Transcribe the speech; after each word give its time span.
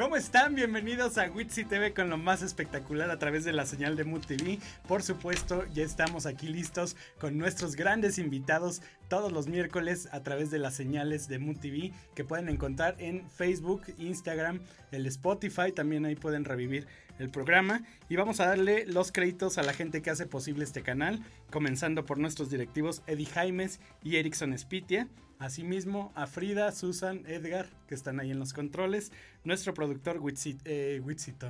¿Cómo 0.00 0.16
están? 0.16 0.54
Bienvenidos 0.54 1.18
a 1.18 1.30
Witsi 1.30 1.66
TV 1.66 1.92
con 1.92 2.08
lo 2.08 2.16
más 2.16 2.40
espectacular 2.40 3.10
a 3.10 3.18
través 3.18 3.44
de 3.44 3.52
la 3.52 3.66
señal 3.66 3.96
de 3.96 4.04
Mood 4.04 4.22
TV. 4.22 4.58
Por 4.88 5.02
supuesto, 5.02 5.66
ya 5.74 5.84
estamos 5.84 6.24
aquí 6.24 6.48
listos 6.48 6.96
con 7.18 7.36
nuestros 7.36 7.76
grandes 7.76 8.16
invitados 8.16 8.80
todos 9.08 9.30
los 9.30 9.46
miércoles 9.46 10.08
a 10.10 10.22
través 10.22 10.50
de 10.50 10.58
las 10.58 10.72
señales 10.72 11.28
de 11.28 11.38
Mood 11.38 11.58
TV 11.58 11.92
que 12.14 12.24
pueden 12.24 12.48
encontrar 12.48 12.96
en 12.98 13.28
Facebook, 13.28 13.82
Instagram, 13.98 14.62
el 14.90 15.04
Spotify. 15.04 15.70
También 15.70 16.06
ahí 16.06 16.16
pueden 16.16 16.46
revivir 16.46 16.86
el 17.18 17.28
programa. 17.28 17.82
Y 18.08 18.16
vamos 18.16 18.40
a 18.40 18.46
darle 18.46 18.86
los 18.86 19.12
créditos 19.12 19.58
a 19.58 19.62
la 19.62 19.74
gente 19.74 20.00
que 20.00 20.08
hace 20.08 20.24
posible 20.24 20.64
este 20.64 20.80
canal, 20.80 21.22
comenzando 21.50 22.06
por 22.06 22.16
nuestros 22.16 22.48
directivos 22.48 23.02
Eddie 23.06 23.26
Jaimes 23.26 23.80
y 24.02 24.16
Erickson 24.16 24.58
Spitia. 24.58 25.08
Asimismo, 25.40 26.12
a 26.14 26.26
Frida, 26.26 26.70
Susan, 26.70 27.24
Edgar, 27.26 27.66
que 27.88 27.94
están 27.94 28.20
ahí 28.20 28.30
en 28.30 28.38
los 28.38 28.52
controles. 28.52 29.10
Nuestro 29.42 29.72
productor, 29.72 30.18
Witsit, 30.18 30.60
eh, 30.66 31.02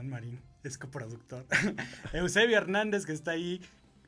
Marín, 0.05 0.41
es 0.63 0.79
coproductor. 0.79 1.45
Eusebio 2.13 2.57
Hernández, 2.57 3.05
que 3.05 3.13
está 3.13 3.33
ahí 3.33 3.61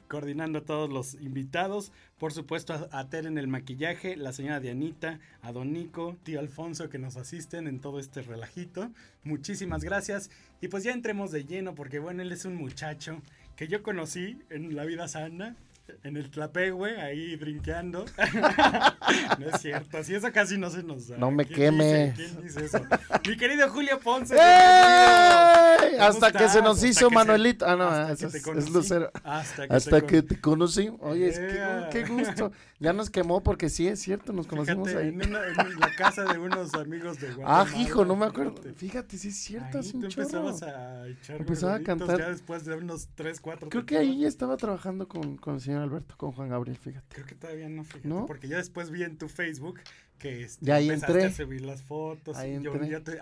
coordinando 0.06 0.60
a 0.60 0.64
todos 0.64 0.88
los 0.88 1.14
invitados. 1.14 1.90
Por 2.18 2.32
supuesto, 2.32 2.88
a, 2.92 3.08
Ter 3.08 3.26
en 3.26 3.38
el 3.38 3.48
maquillaje, 3.48 4.14
la 4.14 4.32
señora 4.32 4.60
Dianita, 4.60 5.18
a 5.40 5.50
Don 5.50 5.72
Nico, 5.72 6.16
tío 6.22 6.38
Alfonso, 6.38 6.88
que 6.88 6.98
nos 6.98 7.16
asisten 7.16 7.66
en 7.66 7.80
todo 7.80 7.98
este 7.98 8.22
relajito. 8.22 8.92
Muchísimas 9.24 9.82
gracias. 9.82 10.30
Y 10.60 10.68
pues 10.68 10.84
ya 10.84 10.92
entremos 10.92 11.32
de 11.32 11.44
lleno, 11.44 11.74
porque 11.74 11.98
bueno, 11.98 12.22
él 12.22 12.30
es 12.30 12.44
un 12.44 12.54
muchacho 12.54 13.20
que 13.56 13.66
yo 13.66 13.82
conocí 13.82 14.38
en 14.48 14.76
la 14.76 14.84
vida 14.84 15.08
sana 15.08 15.56
en 16.04 16.16
el 16.16 16.30
güey, 16.72 16.96
ahí 16.96 17.36
brinqueando. 17.36 18.04
no 19.38 19.46
es 19.48 19.60
cierto, 19.60 19.98
así 19.98 20.14
eso 20.14 20.32
casi 20.32 20.58
no 20.58 20.70
se 20.70 20.82
nos 20.82 21.08
da. 21.08 21.16
No 21.16 21.30
me 21.30 21.46
queme. 21.46 22.12
¿Quién 22.16 22.42
dice 22.42 22.64
eso? 22.64 22.80
Mi 23.28 23.36
querido 23.36 23.68
Julio 23.68 24.00
Ponce. 24.00 24.36
Hasta 26.00 26.32
que 26.32 26.48
se 26.48 26.62
nos 26.62 26.82
hizo 26.82 27.10
Manuelito. 27.10 27.66
Ah, 27.66 27.76
no, 27.76 28.08
es, 28.08 28.22
es, 28.22 28.70
Lucero. 28.70 29.10
Hasta 29.24 30.00
que, 30.06 30.22
te, 30.22 30.40
conocí. 30.40 30.90
Oye, 31.00 31.28
es 31.28 31.38
que, 31.38 31.88
qué 31.90 32.04
gusto. 32.04 32.52
Ya 32.80 32.92
nos 32.92 33.10
quemó 33.10 33.42
porque 33.42 33.68
sí, 33.68 33.86
es 33.86 34.00
cierto, 34.00 34.32
nos 34.32 34.48
conocimos 34.48 34.88
ahí. 34.88 35.08
En, 35.08 35.22
en, 35.22 35.32
la 35.32 35.94
casa 35.96 36.24
de 36.24 36.36
unos 36.38 36.74
amigos 36.74 37.20
de 37.20 37.28
Guatemala. 37.28 37.70
Ah, 37.70 37.80
hijo, 37.80 38.04
no 38.04 38.16
me 38.16 38.26
acuerdo. 38.26 38.56
Fíjate, 38.74 39.16
sí 39.18 39.28
es 39.28 39.36
cierto, 39.36 39.78
ahí 39.78 39.92
tú 39.92 40.04
empezabas 40.04 40.62
a 40.64 41.06
echar 41.06 41.36
Empezaba 41.36 41.76
a 41.76 41.82
cantar. 41.82 42.18
Ya 42.18 42.30
después 42.30 42.64
de 42.64 42.74
unos 42.74 43.08
3, 43.14 43.40
4 43.40 43.68
Creo 43.68 43.86
que 43.86 43.98
ahí 43.98 44.20
ya 44.20 44.28
estaba 44.28 44.56
trabajando 44.56 45.06
con, 45.06 45.36
con 45.36 45.54
el 45.54 45.60
señor 45.72 45.84
Alberto, 45.84 46.14
con 46.18 46.32
Juan 46.32 46.50
Gabriel, 46.50 46.76
fíjate. 46.76 47.06
Creo 47.14 47.26
que 47.26 47.34
todavía 47.34 47.68
no, 47.68 47.84
fíjate. 47.84 48.08
¿No? 48.08 48.26
Porque 48.26 48.46
ya 48.46 48.58
después 48.58 48.90
vi 48.90 49.04
en 49.04 49.16
tu 49.16 49.28
Facebook 49.28 49.80
que 50.18 50.44
este, 50.44 50.64
ya 50.64 50.76
ahí 50.76 50.90
entré. 50.90 51.24
a 51.24 51.32
subir 51.32 51.62
las 51.62 51.82
fotos 51.82 52.36
ahí 52.36 52.56
y 52.56 52.62
yo 52.62 52.72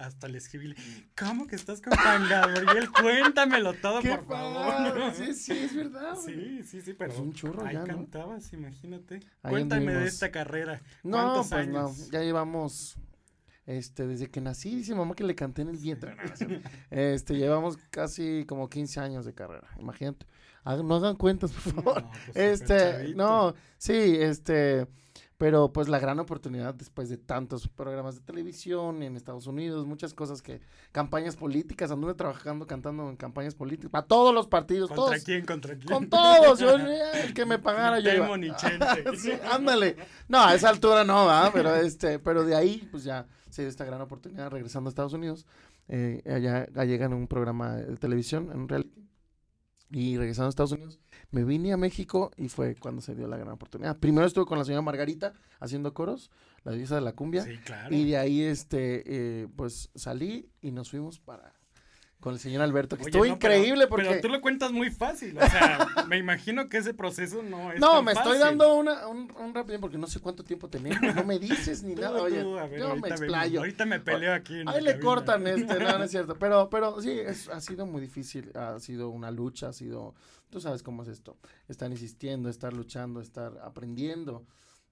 hasta 0.00 0.28
le 0.28 0.36
escribí, 0.36 0.74
¿cómo 1.16 1.46
que 1.46 1.56
estás 1.56 1.80
con 1.80 1.96
Juan 1.96 2.28
Gabriel? 2.28 2.90
Cuéntamelo 3.00 3.72
todo, 3.74 4.02
por 4.02 4.26
favor. 4.26 5.00
Sí, 5.14 5.32
sí, 5.32 5.52
es 5.52 5.74
verdad. 5.74 6.16
Sí, 6.16 6.62
sí, 6.64 6.82
sí, 6.82 6.92
pero 6.92 7.12
es 7.12 7.18
un 7.18 7.32
churro 7.32 7.64
ahí 7.64 7.74
ya, 7.74 7.84
cantabas, 7.84 8.52
imagínate. 8.52 9.20
Cuéntame 9.42 9.94
de 9.94 10.06
esta 10.06 10.30
carrera. 10.30 10.82
No, 11.02 11.44
pues 11.48 11.68
no, 11.68 11.94
ya 12.10 12.20
llevamos 12.20 12.98
este, 13.66 14.06
desde 14.06 14.30
que 14.30 14.40
nací, 14.40 14.74
dice 14.74 14.94
mamá 14.94 15.14
que 15.14 15.24
le 15.24 15.34
canté 15.34 15.62
en 15.62 15.68
el 15.68 15.76
vientre. 15.76 16.16
este, 16.90 17.36
llevamos 17.36 17.76
casi 17.90 18.44
como 18.46 18.68
15 18.68 19.00
años 19.00 19.24
de 19.24 19.34
carrera, 19.34 19.68
imagínate. 19.78 20.26
No 20.64 20.96
hagan 20.96 21.16
cuentas, 21.16 21.52
por 21.52 21.72
favor. 21.72 22.04
Pues, 22.32 22.60
este, 22.62 23.14
no, 23.14 23.54
sí, 23.78 24.16
este, 24.18 24.86
pero 25.40 25.72
pues 25.72 25.88
la 25.88 25.98
gran 25.98 26.20
oportunidad 26.20 26.74
después 26.74 27.08
de 27.08 27.16
tantos 27.16 27.66
programas 27.66 28.14
de 28.14 28.20
televisión 28.20 29.02
en 29.02 29.16
Estados 29.16 29.46
Unidos, 29.46 29.86
muchas 29.86 30.12
cosas 30.12 30.42
que, 30.42 30.60
campañas 30.92 31.34
políticas, 31.34 31.90
anduve 31.90 32.12
trabajando 32.12 32.66
cantando 32.66 33.08
en 33.08 33.16
campañas 33.16 33.54
políticas, 33.54 33.90
para 33.90 34.06
todos 34.06 34.34
los 34.34 34.48
partidos. 34.48 34.90
¿Contra 34.90 35.18
quién? 35.18 35.46
¿Contra 35.46 35.74
quién? 35.76 35.88
Con 35.88 36.10
todos, 36.10 36.58
yo, 36.58 36.76
el 37.24 37.32
que 37.32 37.46
me 37.46 37.58
pagara 37.58 38.00
yo. 38.00 38.10
sí, 39.16 39.32
ándale. 39.50 39.96
No, 40.28 40.44
a 40.44 40.54
esa 40.54 40.68
altura 40.68 41.04
no, 41.04 41.24
¿verdad? 41.24 41.50
Pero 41.54 41.74
este, 41.76 42.18
pero 42.18 42.44
de 42.44 42.54
ahí, 42.54 42.86
pues 42.90 43.04
ya 43.04 43.26
se 43.48 43.62
dio 43.62 43.70
esta 43.70 43.86
gran 43.86 44.02
oportunidad 44.02 44.50
regresando 44.50 44.88
a 44.88 44.90
Estados 44.90 45.14
Unidos. 45.14 45.46
Eh, 45.88 46.22
allá, 46.26 46.68
allá 46.74 46.84
llegan 46.84 47.14
un 47.14 47.26
programa 47.26 47.76
de 47.76 47.96
televisión, 47.96 48.50
en 48.52 48.68
reality. 48.68 49.08
Y 49.90 50.18
regresando 50.18 50.48
a 50.48 50.50
Estados 50.50 50.72
Unidos, 50.72 51.00
me 51.30 51.44
vine 51.44 51.72
a 51.72 51.76
México 51.76 52.30
y 52.36 52.48
fue 52.48 52.74
cuando 52.74 53.00
se 53.00 53.14
dio 53.14 53.28
la 53.28 53.36
gran 53.36 53.52
oportunidad. 53.52 53.96
Primero 53.98 54.26
estuve 54.26 54.46
con 54.46 54.58
la 54.58 54.64
señora 54.64 54.82
Margarita 54.82 55.32
haciendo 55.60 55.94
coros, 55.94 56.30
la 56.64 56.72
diosa 56.72 56.96
de 56.96 57.00
la 57.02 57.12
cumbia. 57.12 57.44
Sí, 57.44 57.56
claro. 57.58 57.94
Y 57.94 58.04
de 58.04 58.16
ahí, 58.16 58.42
este, 58.42 59.02
eh, 59.06 59.48
pues 59.56 59.90
salí 59.94 60.50
y 60.60 60.72
nos 60.72 60.90
fuimos 60.90 61.18
para 61.20 61.52
con 62.20 62.34
el 62.34 62.38
señor 62.38 62.60
Alberto, 62.60 62.98
que 62.98 63.04
estuvo 63.04 63.24
increíble 63.24 63.86
porque... 63.86 64.06
Pero 64.06 64.20
tú 64.20 64.28
lo 64.28 64.40
cuentas 64.42 64.72
muy 64.72 64.90
fácil, 64.90 65.36
o 65.38 65.40
sea, 65.40 65.86
me 66.08 66.18
imagino 66.18 66.68
que 66.68 66.76
ese 66.76 66.92
proceso 66.92 67.42
no 67.42 67.72
es 67.72 67.80
No, 67.80 68.02
me 68.02 68.12
estoy 68.12 68.38
dando 68.38 68.74
una, 68.76 69.06
un, 69.08 69.32
un 69.38 69.54
rápido 69.54 69.80
porque 69.80 69.96
no 69.96 70.06
sé 70.06 70.20
cuánto 70.20 70.44
tiempo 70.44 70.68
tenemos, 70.68 71.14
no 71.14 71.24
me 71.24 71.38
dices 71.38 71.82
ni 71.82 71.94
nada, 71.96 72.22
oye, 72.22 72.42
yo 72.78 72.96
me 72.96 73.08
explayo. 73.08 73.60
ahorita 73.60 73.86
me 73.86 74.00
peleo 74.00 74.34
aquí 74.34 74.60
en 74.60 74.68
Ahí 74.68 74.82
le 74.82 75.00
cortan 75.00 75.46
este, 75.46 75.78
no, 75.80 75.98
no 75.98 76.04
es 76.04 76.10
cierto, 76.12 76.38
pero, 76.38 76.68
pero 76.68 77.00
sí, 77.00 77.10
es, 77.10 77.48
ha 77.48 77.60
sido 77.60 77.86
muy 77.86 78.02
difícil, 78.02 78.52
ha 78.54 78.78
sido 78.80 79.08
una 79.08 79.30
lucha, 79.30 79.68
ha 79.68 79.72
sido, 79.72 80.14
tú 80.50 80.60
sabes 80.60 80.82
cómo 80.82 81.02
es 81.02 81.08
esto, 81.08 81.38
estar 81.68 81.90
insistiendo, 81.90 82.50
estar 82.50 82.74
luchando, 82.74 83.22
estar 83.22 83.58
aprendiendo, 83.64 84.44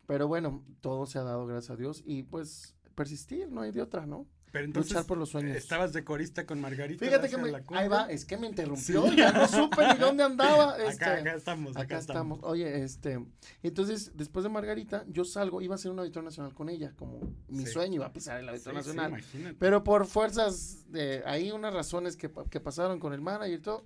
pero 0.07 0.29
bueno, 0.29 0.65
todo 0.81 1.05
se 1.05 1.19
ha 1.19 1.25
dado, 1.25 1.47
gracias 1.47 1.73
a 1.73 1.77
Dios, 1.77 2.03
y 2.07 2.23
pues 2.23 2.75
persistir, 2.95 3.51
no 3.51 3.61
hay 3.61 3.71
de 3.71 3.83
otra, 3.83 4.07
¿no? 4.07 4.27
Pero 4.51 4.65
entonces, 4.65 4.93
Luchar 4.93 5.07
por 5.07 5.19
los 5.19 5.29
sueños. 5.29 5.57
Estabas 5.57 5.93
de 5.93 6.05
corista 6.05 6.47
con 6.47 6.61
Margarita. 6.61 7.05
Fíjate 7.05 7.29
que 7.29 7.37
me, 7.37 7.53
ahí 7.77 7.89
va, 7.89 8.11
es 8.11 8.25
que 8.25 8.37
me 8.37 8.47
interrumpió, 8.47 9.13
ya 9.13 9.33
no 9.33 9.47
supe 9.47 9.87
ni 9.93 9.99
dónde 9.99 10.25
andaba. 10.25 10.77
Este, 10.89 11.05
acá, 11.05 11.35
estamos, 11.35 11.77
acá, 11.77 11.99
estamos. 11.99 12.39
Oye, 12.43 12.83
este, 12.83 13.23
entonces, 13.63 14.13
después 14.15 14.43
de 14.43 14.49
Margarita, 14.49 15.05
yo 15.09 15.25
salgo, 15.25 15.61
iba 15.61 15.75
a 15.75 15.79
ser 15.79 15.91
un 15.91 15.99
auditor 15.99 16.25
nacional 16.25 16.55
con 16.55 16.69
ella, 16.69 16.93
como 16.97 17.21
mi 17.49 17.67
sueño 17.67 17.97
iba 17.97 18.07
a 18.07 18.13
pisar 18.13 18.41
el 18.41 18.49
auditor 18.49 18.75
nacional. 18.75 19.23
pero 19.59 19.85
por 19.85 20.07
fuerzas 20.07 20.91
de, 20.91 21.23
ahí 21.27 21.51
unas 21.51 21.75
razones 21.75 22.17
que, 22.17 22.31
que 22.51 22.61
pasaron 22.61 23.01
con 23.01 23.13
el 23.13 23.21
manager 23.21 23.59
y 23.59 23.63
todo, 23.63 23.85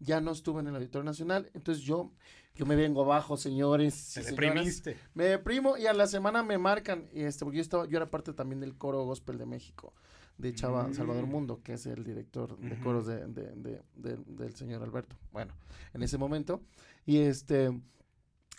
ya 0.00 0.20
no 0.20 0.32
estuve 0.32 0.60
en 0.60 0.68
el 0.68 0.76
Auditorio 0.76 1.04
Nacional, 1.04 1.50
entonces 1.54 1.82
yo, 1.82 2.12
yo 2.54 2.66
me 2.66 2.76
vengo 2.76 3.02
abajo, 3.02 3.36
señores. 3.36 4.12
Te 4.14 4.22
deprimiste. 4.22 4.96
Me 5.14 5.24
deprimo 5.24 5.76
y 5.76 5.86
a 5.86 5.92
la 5.92 6.06
semana 6.06 6.42
me 6.42 6.56
marcan, 6.56 7.08
y 7.12 7.22
este, 7.22 7.44
porque 7.44 7.56
yo 7.56 7.62
estaba, 7.62 7.86
yo 7.86 7.96
era 7.96 8.10
parte 8.10 8.32
también 8.32 8.60
del 8.60 8.76
coro 8.76 9.04
gospel 9.04 9.38
de 9.38 9.46
México, 9.46 9.92
de 10.38 10.54
Chava 10.54 10.86
mm. 10.86 10.94
Salvador 10.94 11.26
Mundo, 11.26 11.60
que 11.64 11.74
es 11.74 11.86
el 11.86 12.04
director 12.04 12.56
de 12.56 12.78
coros 12.78 13.06
de, 13.06 13.26
de, 13.26 13.82
del 14.26 14.54
señor 14.54 14.82
Alberto. 14.82 15.16
Bueno, 15.32 15.52
en 15.92 16.02
ese 16.04 16.16
momento, 16.16 16.60
y 17.06 17.18
este, 17.18 17.72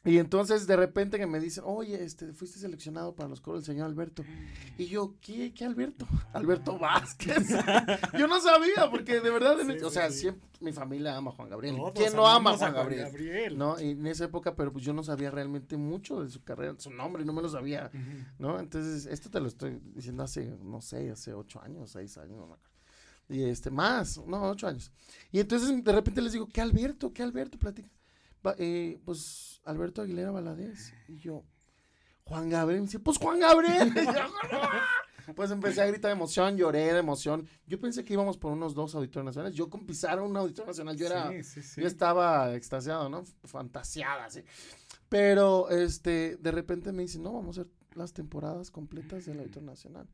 y 0.06 0.20
entonces 0.20 0.68
de 0.68 0.76
repente 0.76 1.18
que 1.18 1.26
me 1.26 1.40
dicen, 1.40 1.64
oye, 1.66 2.04
este, 2.04 2.32
fuiste 2.32 2.60
seleccionado 2.60 3.16
para 3.16 3.28
los 3.28 3.42
coros 3.42 3.62
del 3.66 3.76
señor 3.76 3.88
Alberto. 3.88 4.24
Y 4.78 4.86
yo, 4.86 5.16
¿qué, 5.20 5.54
qué 5.54 5.66
Alberto? 5.66 6.08
Alberto 6.34 6.78
Vázquez. 6.78 7.48
yo 8.18 8.28
no 8.28 8.40
sabía, 8.40 8.90
porque 8.92 9.20
de 9.20 9.30
verdad, 9.32 9.58
o 9.84 9.90
sea, 9.90 10.12
siempre 10.12 10.48
mi 10.60 10.72
familia 10.72 11.18
ama 11.18 11.32
a 11.32 11.34
Juan 11.34 11.50
Gabriel. 11.50 11.78
¿Quién 11.94 12.16
no 12.16 12.28
ama 12.28 12.52
a 12.52 12.58
Juan 12.58 12.74
Gabriel? 12.74 13.58
¿No? 13.58 13.80
Y 13.80 13.92
en 13.92 14.08
esa 14.08 14.26
época, 14.26 14.56
pero 14.56 14.72
pues 14.72 14.86
yo 14.86 14.94
no 14.94 15.04
sabía 15.04 15.32
realmente 15.32 15.78
mucho 15.78 16.24
de 16.24 16.30
su 16.30 16.44
carrera, 16.44 16.76
su 16.78 16.92
nombre, 16.92 17.26
no 17.26 17.34
me 17.34 17.42
lo 17.42 17.50
sabía, 17.50 17.90
¿no? 18.38 18.60
Entonces, 18.60 19.06
esto 19.06 19.30
te 19.30 19.40
lo 19.40 19.48
estoy 19.48 19.80
diciendo 19.94 20.24
hace, 20.24 20.46
no 20.62 20.82
sé, 20.82 21.10
hace 21.10 21.34
ocho 21.34 21.62
años, 21.62 21.92
seis 21.92 22.18
años, 22.18 22.38
no 22.38 22.48
me 22.48 22.54
acuerdo. 22.54 22.76
Y 23.28 23.44
este, 23.44 23.72
más, 23.72 24.18
no, 24.26 24.50
ocho 24.50 24.68
años. 24.68 24.92
Y 25.32 25.40
entonces 25.40 25.84
de 25.84 25.92
repente 25.92 26.22
les 26.22 26.34
digo, 26.34 26.48
¿qué 26.48 26.62
Alberto? 26.62 27.12
¿Qué 27.12 27.24
Alberto? 27.24 27.58
Platica. 27.58 27.90
Eh, 28.58 29.00
pues 29.04 29.62
Alberto 29.66 30.02
Aguilera 30.02 30.32
Valadez. 30.32 30.94
Y 31.08 31.18
yo, 31.18 31.44
Juan 32.26 32.50
Gabriel. 32.50 32.82
Me 32.82 32.88
dice, 32.88 33.00
pues 33.00 33.18
Juan 33.18 33.40
Gabriel. 33.40 33.94
pues 35.36 35.52
empecé 35.52 35.82
a 35.82 35.88
gritar 35.88 36.10
de 36.10 36.16
emoción, 36.16 36.58
lloré 36.58 36.94
de 36.94 37.00
emoción. 37.00 37.48
Yo 37.66 37.80
pensé 37.80 38.04
que 38.04 38.14
íbamos 38.14 38.38
por 38.38 38.52
unos 38.52 38.74
dos 38.74 38.94
auditores 38.96 39.26
nacionales. 39.26 39.56
Yo 39.56 39.70
con 39.70 39.86
pisar 39.86 40.20
un 40.22 40.36
auditor 40.38 40.68
nacional, 40.68 40.96
yo 40.98 41.08
era, 41.08 41.32
yo 41.32 41.88
estaba 41.88 42.54
extasiado, 42.56 43.10
¿no? 43.10 43.24
Fantasiada, 43.44 44.30
sí. 44.30 44.44
Pero, 45.10 45.70
este, 45.70 46.38
de 46.38 46.52
repente 46.52 46.92
me 46.92 47.04
dice, 47.04 47.20
no, 47.20 47.34
vamos 47.34 47.58
a 47.58 47.62
hacer 47.62 47.72
las 47.96 48.14
temporadas 48.14 48.72
completas 48.72 49.26
del 49.26 49.40
Auditor 49.40 49.64
Nacional. 49.64 50.08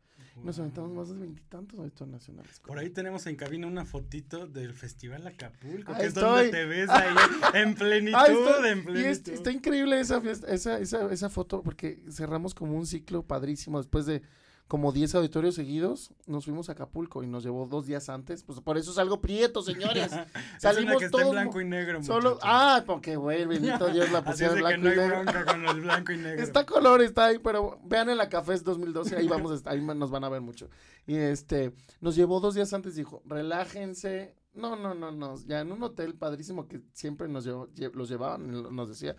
Nos 0.43 0.57
aventamos 0.59 0.91
más 0.91 1.09
de 1.09 1.15
veintitantos 1.15 1.77
auditores 1.77 2.11
nacionales. 2.11 2.59
Por 2.61 2.79
ahí 2.79 2.89
tenemos 2.89 3.25
en 3.27 3.35
cabina 3.35 3.67
una 3.67 3.85
fotito 3.85 4.47
del 4.47 4.73
Festival 4.73 5.27
Acapulco, 5.27 5.93
que 5.95 6.05
es 6.05 6.13
donde 6.13 6.49
te 6.49 6.65
ves 6.65 6.89
ahí 6.89 7.15
en 7.53 7.75
plenitud, 7.75 8.65
en 8.65 8.83
plenitud. 8.85 9.31
Y 9.31 9.33
está 9.33 9.51
increíble 9.51 9.99
esa, 9.99 10.21
esa, 10.47 10.79
esa, 10.79 11.11
esa 11.11 11.29
foto 11.29 11.61
porque 11.63 12.01
cerramos 12.09 12.53
como 12.53 12.77
un 12.77 12.85
ciclo 12.85 13.23
padrísimo 13.23 13.77
después 13.77 14.05
de 14.05 14.21
como 14.71 14.93
10 14.93 15.15
auditorios 15.15 15.55
seguidos, 15.55 16.13
nos 16.27 16.45
fuimos 16.45 16.69
a 16.69 16.71
Acapulco 16.71 17.23
y 17.23 17.27
nos 17.27 17.43
llevó 17.43 17.65
dos 17.65 17.87
días 17.87 18.07
antes. 18.07 18.41
Pues 18.41 18.61
por 18.61 18.77
eso 18.77 18.91
es 18.91 18.97
algo 18.99 19.19
prieto, 19.19 19.61
señores. 19.61 20.13
Salimos 20.59 20.95
que 20.95 21.09
todos. 21.09 21.25
en 21.25 21.31
blanco 21.31 21.59
y 21.59 21.65
negro. 21.65 22.01
Solo, 22.01 22.39
ah, 22.41 22.81
porque 22.85 23.17
güey, 23.17 23.43
bendito 23.43 23.87
Dios 23.91 24.09
la 24.13 24.23
pusieron 24.23 24.59
blanco 24.59 24.69
que 24.71 24.77
no 24.77 24.93
y 24.93 24.95
negro. 24.95 25.45
con 25.45 25.65
el 25.65 25.81
blanco 25.81 26.13
y 26.13 26.17
negro. 26.19 26.41
Está 26.41 26.65
color, 26.65 27.01
está 27.01 27.25
ahí, 27.25 27.39
pero 27.39 27.81
vean 27.83 28.11
en 28.11 28.17
la 28.17 28.29
Café 28.29 28.57
2012, 28.59 29.17
ahí 29.17 29.27
vamos, 29.27 29.61
ahí 29.65 29.81
nos 29.81 30.09
van 30.09 30.23
a 30.23 30.29
ver 30.29 30.39
mucho. 30.39 30.69
Y 31.05 31.17
este, 31.17 31.73
nos 31.99 32.15
llevó 32.15 32.39
dos 32.39 32.55
días 32.55 32.71
antes, 32.71 32.95
dijo, 32.95 33.21
relájense. 33.25 34.37
No, 34.53 34.77
no, 34.77 34.93
no, 34.93 35.11
no, 35.11 35.35
ya 35.47 35.59
en 35.59 35.73
un 35.73 35.83
hotel 35.83 36.15
padrísimo 36.15 36.69
que 36.69 36.79
siempre 36.93 37.27
nos 37.27 37.43
llevó, 37.43 37.67
los 37.93 38.07
llevaban, 38.07 38.73
nos 38.73 38.87
decía, 38.87 39.17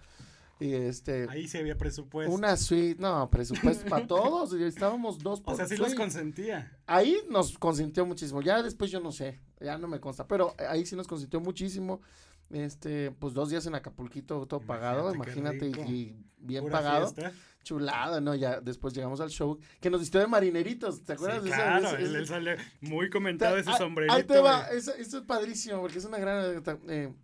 y 0.62 0.74
este. 0.74 1.26
Ahí 1.28 1.48
sí 1.48 1.58
había 1.58 1.76
presupuesto. 1.76 2.32
Una 2.32 2.56
suite, 2.56 3.00
no, 3.00 3.28
presupuesto 3.30 3.88
para 3.88 4.06
todos. 4.06 4.52
Estábamos 4.52 5.18
dos 5.18 5.40
por 5.40 5.54
O 5.54 5.56
sea, 5.56 5.66
sí 5.66 5.76
los 5.76 5.94
consentía. 5.94 6.78
Ahí 6.86 7.16
nos 7.28 7.58
consintió 7.58 8.06
muchísimo. 8.06 8.40
Ya 8.42 8.62
después 8.62 8.90
yo 8.90 9.00
no 9.00 9.10
sé, 9.10 9.40
ya 9.60 9.76
no 9.76 9.88
me 9.88 9.98
consta. 9.98 10.28
Pero 10.28 10.54
ahí 10.68 10.86
sí 10.86 10.94
nos 10.94 11.08
consintió 11.08 11.40
muchísimo. 11.40 12.00
Este, 12.50 13.10
pues 13.12 13.34
dos 13.34 13.48
días 13.48 13.66
en 13.66 13.74
Acapulquito, 13.74 14.46
todo 14.46 14.60
pagado, 14.60 15.12
imagínate, 15.12 15.68
y, 15.68 16.14
bien 16.36 16.68
pagado. 16.68 17.12
Chulada, 17.64 18.20
¿no? 18.20 18.34
Ya 18.34 18.60
después 18.60 18.92
llegamos 18.92 19.20
al 19.20 19.30
show 19.30 19.58
que 19.80 19.88
nos 19.88 20.00
vistió 20.00 20.20
de 20.20 20.26
marineritos, 20.26 21.02
¿te 21.04 21.12
acuerdas? 21.12 21.44
de 21.44 21.50
claro, 21.50 21.96
él, 21.96 22.26
sale 22.26 22.56
muy 22.80 23.08
comentado 23.08 23.56
ese 23.56 23.72
sombrerito. 23.74 24.14
Ahí 24.14 24.24
te 24.24 24.40
va, 24.40 24.66
eso, 24.72 24.92
es 24.94 25.14
padrísimo, 25.26 25.80
porque 25.80 25.98
es 25.98 26.04
una 26.04 26.18
gran... 26.18 26.62
Eh, 26.88 27.14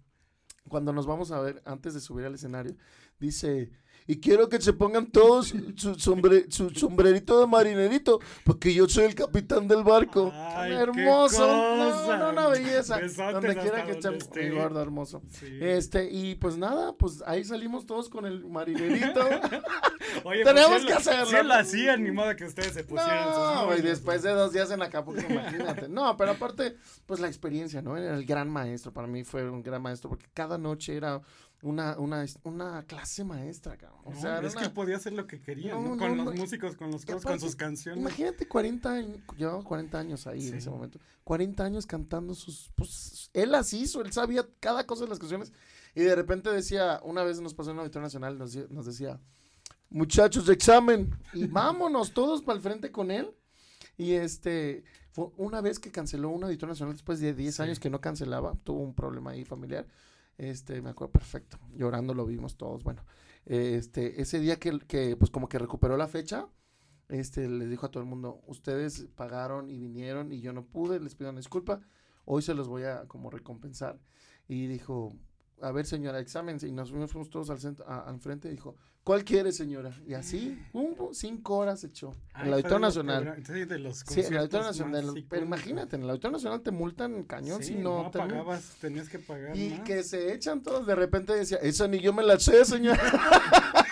cuando 0.69 0.93
nos 0.93 1.07
vamos 1.07 1.33
a 1.33 1.41
ver, 1.41 1.61
antes 1.65 1.95
de 1.95 2.01
subir 2.01 2.27
al 2.27 2.35
escenario, 2.35 2.77
dice, 3.19 3.71
y 4.11 4.21
quiero 4.21 4.49
que 4.49 4.59
se 4.59 4.73
pongan 4.73 5.07
todos 5.07 5.49
su, 5.49 5.95
su 5.97 6.71
sombrerito 6.71 7.41
de 7.41 7.47
marinerito, 7.47 8.21
porque 8.43 8.73
yo 8.73 8.89
soy 8.89 9.05
el 9.05 9.15
capitán 9.15 9.69
del 9.69 9.85
barco. 9.85 10.33
hermoso, 10.67 11.47
no, 11.47 12.17
no, 12.17 12.31
una 12.31 12.49
belleza. 12.49 12.99
donde 12.99 13.55
quiera 13.55 13.85
que 13.85 13.93
echemos, 13.93 14.31
muy 14.35 14.49
gordo, 14.49 14.81
hermoso. 14.81 15.23
Este, 15.61 16.11
y 16.11 16.37
pues 16.37 16.57
nada, 16.57 16.95
pues 16.95 17.23
ahí 17.27 17.45
salimos 17.45 17.85
todos 17.85 18.09
con 18.09 18.25
el 18.25 18.47
marinerito. 18.47 19.21
Oye, 20.25 20.43
pues 20.43 20.55
Tenemos 20.55 20.87
que 20.87 20.93
hacerlo. 20.95 21.27
Si 21.27 21.37
él 21.37 21.47
lo 21.47 21.55
hacía, 21.55 21.97
ni 21.99 22.11
modo 22.11 22.35
que 22.35 22.47
ustedes 22.47 22.73
se 22.73 22.85
pusieran 22.85 23.29
No, 23.29 23.77
y 23.77 23.83
después 23.83 24.23
de 24.23 24.31
dos 24.31 24.55
días 24.55 24.71
en 24.71 24.81
Acapulco, 24.81 25.31
imagínate. 25.31 25.87
No, 25.91 26.17
pero 26.17 26.31
aparte, 26.31 26.79
pues 27.05 27.21
la 27.21 27.27
experiencia, 27.27 27.83
¿no? 27.83 27.95
Era 27.95 28.15
el 28.15 28.25
gran 28.25 28.49
maestro, 28.49 28.91
para 28.91 29.07
mí 29.07 29.23
fue 29.23 29.51
un 29.51 29.63
gran 29.63 29.83
maestro, 29.83 30.09
porque 30.09 30.29
cada 30.33 30.57
noche 30.57 30.97
era 30.97 31.21
una, 31.63 31.99
una, 31.99 32.25
una 32.45 32.85
clase 32.85 33.25
maestra, 33.25 33.77
cabrón. 33.77 34.01
O 34.05 34.15
sea, 34.15 34.41
es 34.41 34.55
que 34.55 34.71
podía 34.71 34.97
hacer 34.97 35.13
lo 35.13 35.27
que 35.27 35.41
quería, 35.41 35.73
con 35.73 36.17
los 36.17 36.35
músicos, 36.35 36.77
con 36.77 36.91
los 36.91 37.05
con 37.05 37.41
sus 37.41 37.57
canciones. 37.57 38.01
Imagínate 38.01 38.47
40 38.47 38.93
años, 38.93 39.19
llevaba 39.37 39.63
40 39.65 39.99
años 39.99 40.27
ahí 40.27 40.49
en 40.49 40.55
ese 40.55 40.71
momento. 40.71 41.01
40 41.25 41.65
años 41.65 41.87
cantando 41.87 42.35
sus, 42.35 42.71
pues, 42.77 43.31
él 43.35 43.55
así 43.55 43.81
hizo, 43.81 44.03
él 44.03 44.13
sabía 44.13 44.47
cada 44.61 44.87
cosa 44.87 45.05
de 45.05 45.11
las 45.11 45.19
canciones. 45.19 45.53
Y 45.95 46.03
de 46.03 46.15
repente 46.15 46.51
decía, 46.51 47.01
una 47.03 47.25
vez 47.25 47.41
nos 47.41 47.55
pasó 47.55 47.71
en 47.71 47.77
el 47.77 47.81
Auditorio 47.81 48.07
Nacional, 48.07 48.39
nos, 48.39 48.55
nos 48.71 48.87
decía, 48.87 49.21
muchachos, 49.91 50.47
de 50.47 50.55
examen. 50.55 51.11
Y 51.35 51.47
vámonos 51.47 52.13
todos 52.13 52.41
para 52.41 52.57
el 52.57 52.63
frente 52.63 52.93
con 52.93 53.11
él. 53.11 53.35
Y 53.97 54.13
este, 54.13 54.85
fue 55.11 55.27
una 55.37 55.61
vez 55.61 55.81
que 55.81 55.91
canceló 55.91 56.29
un 56.29 56.45
Auditorio 56.45 56.73
Nacional 56.73 56.95
después 56.95 57.19
de 57.19 57.35
10 57.35 57.59
años 57.61 57.81
que 57.81 57.91
no 57.91 58.01
cancelaba, 58.01 58.55
tuvo 58.63 58.81
un 58.81 58.95
problema 58.95 59.33
ahí 59.33 59.45
familiar 59.45 59.89
este, 60.39 60.81
me 60.81 60.91
acuerdo 60.91 61.13
perfecto. 61.13 61.59
Llorando 61.75 62.15
lo 62.15 62.25
vimos 62.25 62.57
todos. 62.57 62.83
Bueno, 62.83 63.05
este, 63.45 64.23
ese 64.23 64.41
día 64.41 64.59
que, 64.59 64.79
que, 64.81 65.17
pues 65.17 65.31
como 65.31 65.49
que 65.49 65.59
recuperó 65.59 65.97
la 65.97 66.09
fecha, 66.09 66.49
este, 67.09 67.49
le 67.49 67.67
dijo 67.67 67.87
a 67.87 67.91
todo 67.91 68.03
el 68.03 68.09
mundo, 68.09 68.41
ustedes 68.47 69.09
pagaron 69.17 69.69
y 69.71 69.79
vinieron 69.79 70.33
y 70.33 70.41
yo 70.41 70.53
no 70.53 70.65
pude, 70.65 71.01
les 71.01 71.15
pido 71.15 71.31
una 71.31 71.39
disculpa, 71.39 71.81
hoy 72.25 72.43
se 72.43 72.55
los 72.55 72.69
voy 72.69 72.85
a 72.85 73.07
como 73.07 73.31
recompensar. 73.31 73.99
Y 74.47 74.67
dijo, 74.67 75.17
a 75.61 75.73
ver 75.73 75.87
señora, 75.87 76.21
examen, 76.21 76.59
y 76.63 76.73
nos 76.73 76.91
fuimos 76.91 77.31
todos 77.31 77.51
al, 77.51 77.59
centro, 77.59 77.87
al 77.89 78.21
frente 78.21 78.49
y 78.49 78.53
dijo, 78.53 78.77
¿Cuál 79.09 79.25
quiere, 79.25 79.53
señora? 79.53 79.91
Y 80.07 80.13
así, 80.13 80.59
cinco 81.13 81.57
horas 81.57 81.83
echó. 81.83 82.15
en 82.39 82.49
el 82.49 82.53
Auditorio 82.53 82.79
Nacional. 82.79 83.43
sí, 83.43 84.21
en 84.21 84.33
el 84.35 84.37
Auditorio 84.37 84.67
Nacional. 84.67 85.25
Pero 85.31 85.47
imagínate, 85.47 85.97
en 85.97 86.03
el 86.03 86.11
Auditorio 86.11 86.37
Nacional 86.37 86.61
te 86.61 86.71
multan 86.73 87.23
cañón 87.23 87.63
si 87.63 87.75
no, 87.77 88.03
no 88.03 88.11
pagabas, 88.11 88.77
tenías 88.83 89.09
que 89.09 89.19
pagar. 89.19 89.57
Y 89.57 89.79
que 89.79 90.03
se 90.03 90.35
echan 90.35 90.63
todos. 90.63 90.87
De 90.87 90.95
repente 90.95 91.33
decía, 91.35 91.57
esa 91.63 91.89
ni 91.89 92.01
yo 92.01 92.13
me 92.13 92.23
la 92.23 92.39
sé, 92.39 92.63
señora. 92.67 93.01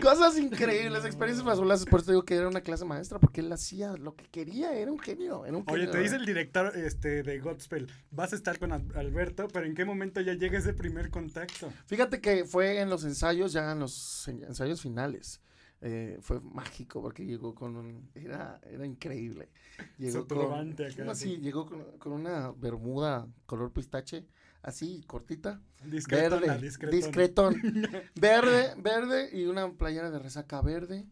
Cosas 0.02 0.38
increíbles, 0.38 1.04
experiencias 1.04 1.46
fabulosas. 1.46 1.86
Por 1.86 2.00
eso 2.00 2.12
digo 2.12 2.24
que 2.24 2.34
era 2.34 2.48
una 2.48 2.60
clase 2.60 2.84
maestra, 2.84 3.18
porque 3.18 3.40
él 3.40 3.52
hacía 3.52 3.96
lo 3.96 4.14
que 4.14 4.24
quería, 4.26 4.72
era 4.74 4.90
un 4.90 4.98
genio. 4.98 5.42
Oye, 5.66 5.86
te 5.86 5.98
dice 5.98 6.16
el 6.16 6.26
director 6.26 6.76
este, 6.76 7.22
de 7.22 7.38
Godspell, 7.38 7.86
vas 8.10 8.32
a 8.32 8.36
estar 8.36 8.58
con 8.58 8.72
Alberto, 8.72 9.48
pero 9.52 9.66
¿en 9.66 9.74
qué 9.74 9.84
momento 9.84 10.20
ya 10.20 10.34
llega 10.34 10.58
ese 10.58 10.72
primer 10.72 11.10
contacto? 11.10 11.72
Fíjate 11.86 12.20
que 12.20 12.44
fue 12.44 12.80
en 12.80 12.90
los 12.90 13.04
ensayos, 13.04 13.52
ya 13.52 13.72
en 13.72 13.80
los 13.80 14.28
ensayos 14.28 14.80
finales. 14.80 15.40
Eh, 15.82 16.18
fue 16.20 16.42
mágico 16.42 17.00
porque 17.00 17.24
llegó 17.24 17.54
con 17.54 17.74
un 17.74 18.10
era 18.14 18.60
era 18.70 18.84
increíble 18.84 19.48
llegó 19.96 20.28
con, 20.28 20.72
acá, 20.72 21.14
sí. 21.14 21.38
llegó 21.38 21.64
con, 21.98 22.12
una 22.12 22.52
bermuda 22.52 23.26
color 23.46 23.72
pistache 23.72 24.26
así 24.62 25.02
cortita, 25.06 25.60
verde, 26.08 26.72
discretón, 26.90 27.56
verde, 28.14 28.74
verde 28.78 29.30
y 29.32 29.46
una 29.46 29.72
playera 29.72 30.10
de 30.10 30.18
resaca 30.18 30.60
verde, 30.60 31.06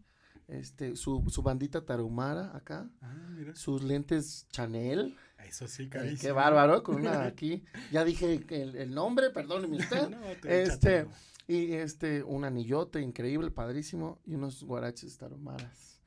este, 0.46 0.96
su, 0.96 1.24
su 1.28 1.42
bandita 1.42 1.84
tarumara 1.84 2.56
acá, 2.56 2.90
ah, 3.02 3.28
sus 3.54 3.82
lentes 3.82 4.46
Chanel. 4.50 5.16
Eso 5.46 5.68
sí, 5.68 5.88
carísimo. 5.88 6.20
qué 6.20 6.32
bárbaro, 6.32 6.82
con 6.82 6.96
una 6.96 7.22
aquí, 7.24 7.64
ya 7.90 8.04
dije 8.04 8.44
el, 8.50 8.76
el 8.76 8.94
nombre, 8.94 9.30
perdóneme 9.30 9.78
usted, 9.78 10.08
este, 10.44 11.06
y 11.46 11.72
este, 11.74 12.22
un 12.22 12.44
anillote 12.44 13.00
increíble, 13.00 13.50
padrísimo, 13.50 14.20
y 14.26 14.34
unos 14.34 14.62
guaraches 14.64 15.16
tarumaras, 15.16 16.00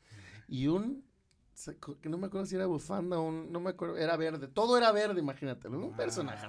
y 0.47 0.67
un 0.67 1.03
que 2.01 2.09
no 2.09 2.17
me 2.17 2.27
acuerdo 2.27 2.45
si 2.45 2.55
era 2.55 2.65
bufanda 2.65 3.19
o 3.19 3.31
no 3.31 3.59
me 3.59 3.71
acuerdo, 3.71 3.97
era 3.97 4.17
verde, 4.17 4.47
todo 4.47 4.77
era 4.77 4.91
verde, 4.91 5.19
imagínate, 5.19 5.67
un 5.67 5.95
personaje. 5.95 6.47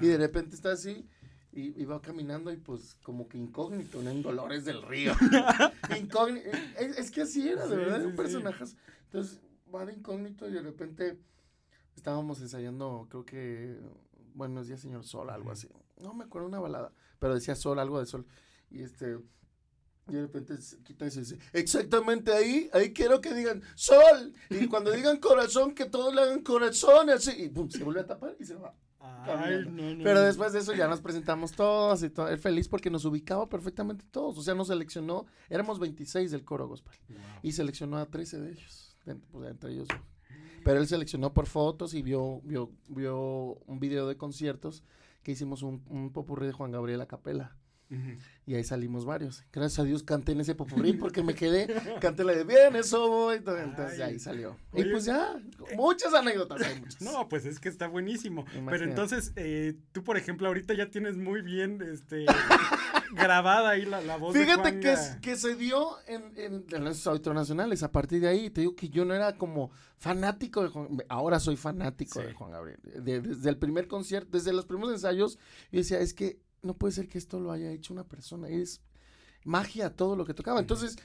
Y 0.00 0.06
de 0.06 0.18
repente 0.18 0.54
está 0.54 0.72
así 0.72 1.08
y, 1.52 1.80
y, 1.80 1.84
va 1.84 2.00
caminando 2.00 2.52
y 2.52 2.56
pues 2.56 2.96
como 3.02 3.28
que 3.28 3.38
incógnito, 3.38 4.00
en 4.00 4.22
Dolores 4.22 4.64
del 4.64 4.82
Río. 4.82 5.12
incógnito, 6.00 6.48
es, 6.78 7.10
que 7.10 7.22
así 7.22 7.48
era, 7.48 7.66
de 7.66 7.76
verdad, 7.76 8.04
un 8.04 8.16
personaje. 8.16 8.64
Entonces 9.04 9.40
va 9.72 9.86
de 9.86 9.94
incógnito 9.94 10.48
y 10.48 10.52
de 10.52 10.62
repente 10.62 11.20
estábamos 11.94 12.40
ensayando, 12.40 13.06
creo 13.08 13.24
que 13.24 13.78
Buenos 14.34 14.66
días, 14.66 14.80
señor 14.80 15.04
Sol, 15.04 15.30
algo 15.30 15.52
así. 15.52 15.68
No 15.96 16.12
me 16.12 16.24
acuerdo 16.24 16.48
una 16.48 16.58
balada, 16.58 16.92
pero 17.20 17.34
decía 17.34 17.54
Sol, 17.54 17.78
algo 17.78 18.00
de 18.00 18.06
Sol. 18.06 18.26
Y 18.68 18.82
este 18.82 19.16
y 20.08 20.12
de 20.12 20.22
repente 20.22 20.56
se 20.58 20.82
quita 20.82 21.06
y 21.06 21.10
se 21.10 21.20
dice, 21.20 21.38
exactamente 21.52 22.32
ahí, 22.32 22.68
ahí 22.72 22.92
quiero 22.92 23.20
que 23.20 23.32
digan 23.32 23.62
sol. 23.74 24.32
Y 24.50 24.66
cuando 24.66 24.90
digan 24.90 25.18
corazón, 25.18 25.74
que 25.74 25.86
todos 25.86 26.14
le 26.14 26.22
hagan 26.22 26.42
corazón, 26.42 27.08
y 27.08 27.12
así, 27.12 27.30
y 27.44 27.48
pum, 27.48 27.70
se 27.70 27.82
vuelve 27.82 28.00
a 28.00 28.06
tapar 28.06 28.36
y 28.38 28.44
se 28.44 28.54
va. 28.54 28.74
Pero 30.02 30.22
después 30.22 30.52
de 30.52 30.60
eso 30.60 30.72
ya 30.74 30.88
nos 30.88 31.00
presentamos 31.00 31.52
todos 31.52 32.02
y 32.02 32.10
todo. 32.10 32.28
Él 32.28 32.38
feliz 32.38 32.68
porque 32.68 32.90
nos 32.90 33.04
ubicaba 33.04 33.48
perfectamente 33.48 34.04
todos. 34.10 34.38
O 34.38 34.42
sea, 34.42 34.54
nos 34.54 34.68
seleccionó, 34.68 35.26
éramos 35.48 35.78
26 35.78 36.30
del 36.30 36.44
coro 36.44 36.68
gospel. 36.68 36.94
Y 37.42 37.52
seleccionó 37.52 37.98
a 37.98 38.06
13 38.06 38.40
de 38.40 38.52
ellos, 38.52 38.96
pues, 39.30 39.50
entre 39.50 39.72
ellos 39.72 39.88
Pero 40.64 40.80
él 40.80 40.86
seleccionó 40.86 41.32
por 41.32 41.46
fotos 41.46 41.94
y 41.94 42.02
vio, 42.02 42.40
vio, 42.44 42.70
vio 42.88 43.54
un 43.66 43.78
video 43.78 44.08
de 44.08 44.16
conciertos 44.16 44.84
que 45.22 45.32
hicimos 45.32 45.62
un, 45.62 45.82
un 45.88 46.12
popurrí 46.12 46.46
de 46.46 46.52
Juan 46.52 46.72
Gabriel 46.72 47.00
a 47.00 47.06
capela. 47.06 47.56
Y 48.46 48.54
ahí 48.54 48.64
salimos 48.64 49.06
varios. 49.06 49.42
Gracias 49.52 49.78
a 49.78 49.84
Dios 49.84 50.02
canté 50.02 50.32
en 50.32 50.40
ese 50.40 50.54
popurrí 50.54 50.92
porque 50.92 51.22
me 51.22 51.34
quedé, 51.34 51.66
canté 52.00 52.24
la 52.24 52.32
de 52.32 52.44
bien, 52.44 52.76
eso 52.76 53.08
voy. 53.08 53.36
Entonces 53.36 54.00
ahí 54.00 54.18
salió. 54.18 54.56
y 54.74 54.84
pues 54.84 55.06
ya, 55.06 55.40
muchas 55.76 56.12
anécdotas 56.12 56.60
hay 56.60 56.78
muchas. 56.78 57.00
No, 57.00 57.26
pues 57.28 57.46
es 57.46 57.58
que 57.58 57.70
está 57.70 57.86
buenísimo. 57.86 58.44
Pero 58.68 58.84
entonces, 58.84 59.32
eh, 59.36 59.74
tú 59.92 60.04
por 60.04 60.18
ejemplo, 60.18 60.46
ahorita 60.48 60.74
ya 60.74 60.90
tienes 60.90 61.16
muy 61.16 61.40
bien 61.40 61.80
este 61.80 62.26
grabada 63.12 63.70
ahí 63.70 63.86
la, 63.86 64.02
la 64.02 64.16
voz 64.16 64.36
Fíjate 64.36 64.72
de 64.72 64.80
que, 64.80 64.96
que 65.22 65.36
se 65.36 65.54
dio 65.54 65.96
en, 66.06 66.32
en, 66.36 66.84
los 66.84 67.06
auditores 67.06 67.36
nacionales. 67.36 67.82
A 67.82 67.92
partir 67.92 68.20
de 68.20 68.28
ahí, 68.28 68.50
te 68.50 68.60
digo 68.60 68.76
que 68.76 68.90
yo 68.90 69.06
no 69.06 69.14
era 69.14 69.38
como 69.38 69.70
fanático 69.96 70.62
de 70.62 70.68
Juan 70.68 70.88
Ahora 71.08 71.40
soy 71.40 71.56
fanático 71.56 72.20
de 72.20 72.34
Juan 72.34 72.50
Gabriel. 72.50 72.78
desde 73.02 73.48
el 73.48 73.56
primer 73.56 73.88
concierto, 73.88 74.36
desde 74.36 74.52
los 74.52 74.66
primeros 74.66 74.92
ensayos, 74.92 75.38
yo 75.72 75.78
decía, 75.78 76.00
es 76.00 76.12
que 76.12 76.40
no 76.64 76.74
puede 76.74 76.92
ser 76.92 77.08
que 77.08 77.18
esto 77.18 77.40
lo 77.40 77.52
haya 77.52 77.70
hecho 77.70 77.92
una 77.92 78.04
persona. 78.04 78.48
Es 78.48 78.80
magia 79.44 79.94
todo 79.94 80.16
lo 80.16 80.24
que 80.24 80.34
tocaba. 80.34 80.60
Entonces, 80.60 80.96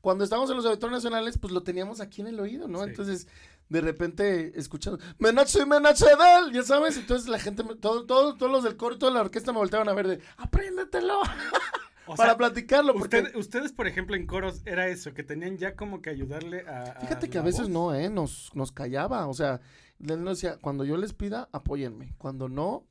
cuando 0.00 0.24
estábamos 0.24 0.50
en 0.50 0.56
los 0.56 0.66
auditorios 0.66 1.02
nacionales, 1.02 1.38
pues 1.38 1.52
lo 1.52 1.62
teníamos 1.62 2.00
aquí 2.00 2.20
en 2.20 2.28
el 2.28 2.38
oído, 2.38 2.68
¿no? 2.68 2.84
Entonces, 2.84 3.26
de 3.68 3.80
repente, 3.80 4.52
escuchando, 4.58 5.00
Menache 5.18 5.62
y 5.62 5.66
Menache 5.66 6.04
Del, 6.04 6.52
ya 6.52 6.62
sabes. 6.62 6.96
Entonces, 6.96 7.28
la 7.28 7.38
gente, 7.38 7.64
todo, 7.80 8.06
todos 8.06 8.40
los 8.40 8.62
del 8.62 8.76
coro 8.76 8.98
toda 8.98 9.12
la 9.12 9.20
orquesta 9.20 9.52
me 9.52 9.58
volteaban 9.58 9.88
a 9.88 9.94
ver 9.94 10.06
de, 10.06 10.20
apréndetelo. 10.36 11.20
para 12.16 12.36
platicarlo. 12.36 12.94
Porque... 12.94 13.32
ustedes, 13.34 13.72
por 13.72 13.88
ejemplo, 13.88 14.14
en 14.14 14.26
coros 14.26 14.62
era 14.64 14.86
eso, 14.88 15.12
que 15.12 15.24
tenían 15.24 15.56
ya 15.56 15.74
como 15.74 16.00
que 16.00 16.10
ayudarle 16.10 16.60
a. 16.68 17.00
Fíjate 17.00 17.28
que 17.28 17.38
a 17.38 17.42
veces 17.42 17.68
no, 17.68 17.94
¿eh? 17.94 18.08
Nos, 18.08 18.54
nos 18.54 18.70
callaba. 18.70 19.26
O 19.26 19.34
sea, 19.34 19.60
él 19.98 20.22
nos 20.22 20.40
decía, 20.40 20.58
cuando 20.60 20.84
yo 20.84 20.96
les 20.96 21.12
pida, 21.12 21.48
apóyenme. 21.52 22.14
Cuando 22.18 22.48
no, 22.48 22.86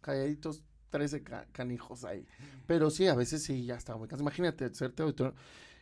calladitos, 0.00 0.62
13 0.90 1.22
canijos 1.52 2.04
ahí. 2.04 2.26
Pero 2.66 2.90
sí, 2.90 3.06
a 3.06 3.14
veces 3.14 3.42
sí, 3.42 3.64
ya 3.64 3.76
estaba 3.76 3.98
muy 3.98 4.08
cansado. 4.08 4.24
Imagínate, 4.28 4.74
serte 4.74 5.02
auditor 5.02 5.34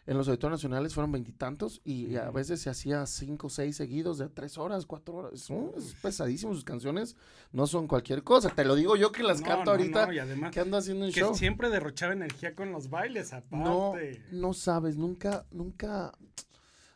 en 0.07 0.17
los 0.17 0.29
auditorios 0.29 0.61
nacionales 0.61 0.95
fueron 0.95 1.11
veintitantos 1.11 1.81
y, 1.85 2.15
a 2.17 2.31
veces 2.31 2.61
se 2.61 2.71
hacía 2.71 3.05
cinco 3.07 3.49
o 3.49 3.51
seis 3.51 3.77
seguidos 3.77 4.19
de 4.19 4.29
tres 4.29 4.57
horas, 4.57 4.87
cuatro 4.87 5.17
horas. 5.17 5.41
Son 5.41 5.73
es 5.77 5.95
pesadísimo 5.95 6.55
sus 6.55 6.65
canciones, 6.65 7.17
no 7.53 7.67
son 7.67 7.89
cualquier 7.89 8.23
cosa. 8.23 8.51
Te 8.51 8.65
lo 8.65 8.77
digo 8.77 8.95
yo 8.95 9.11
que 9.11 9.25
las 9.25 9.43
canto 9.43 9.73
ahorita, 9.73 10.09
que 10.53 10.61
ando 10.61 10.77
haciendo 10.77 11.07
un 11.07 11.13
que 11.13 11.21
show. 11.21 11.35
siempre 11.35 11.71
derrochaba 11.71 12.13
energía 12.13 12.55
con 12.55 12.71
los 12.71 12.89
bailes, 12.89 13.33
aparte. 13.33 14.23
No, 14.31 14.39
no 14.39 14.55
sabes, 14.55 14.97
nunca, 14.97 15.45
nunca, 15.51 16.13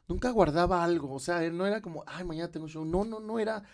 nunca 0.06 0.30
guardaba 0.30 0.84
algo. 0.84 1.12
O 1.12 1.18
sea, 1.18 1.40
no 1.50 1.66
era 1.66 1.80
como, 1.80 2.04
ay, 2.06 2.22
mañana 2.24 2.52
tengo 2.52 2.68
show. 2.68 2.84
No, 2.84 3.04
no, 3.04 3.18
no 3.18 3.40
era 3.40 3.64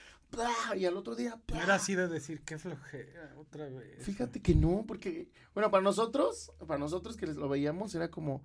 y 0.76 0.84
al 0.84 0.96
otro 0.96 1.14
día. 1.14 1.40
Era 1.48 1.74
así 1.74 1.94
de 1.94 2.08
decir 2.08 2.42
qué 2.42 2.58
flojera 2.58 3.34
otra 3.38 3.68
vez. 3.68 4.04
Fíjate 4.04 4.40
que 4.40 4.54
no, 4.54 4.84
porque, 4.86 5.30
bueno, 5.54 5.70
para 5.70 5.82
nosotros, 5.82 6.52
para 6.66 6.78
nosotros 6.78 7.16
que 7.16 7.26
lo 7.26 7.48
veíamos, 7.48 7.94
era 7.94 8.10
como, 8.10 8.42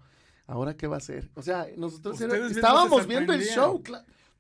¿ahora 0.48 0.76
qué 0.76 0.88
va 0.88 0.96
a 0.96 0.98
hacer? 0.98 1.30
O 1.36 1.42
sea, 1.42 1.68
nosotros 1.78 2.20
estábamos 2.22 3.08
viendo 3.08 3.34
el 3.34 3.42
show, 3.44 3.82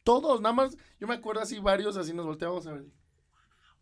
todos, 0.03 0.41
nada 0.41 0.53
más, 0.53 0.77
yo 1.00 1.08
me 1.08 1.13
acuerdo 1.13 1.41
así 1.41 1.60
varios, 1.60 1.98
así 1.98 2.13
nos 2.13 2.25
volteábamos 2.25 2.65
a 2.67 2.74
ver, 2.74 2.86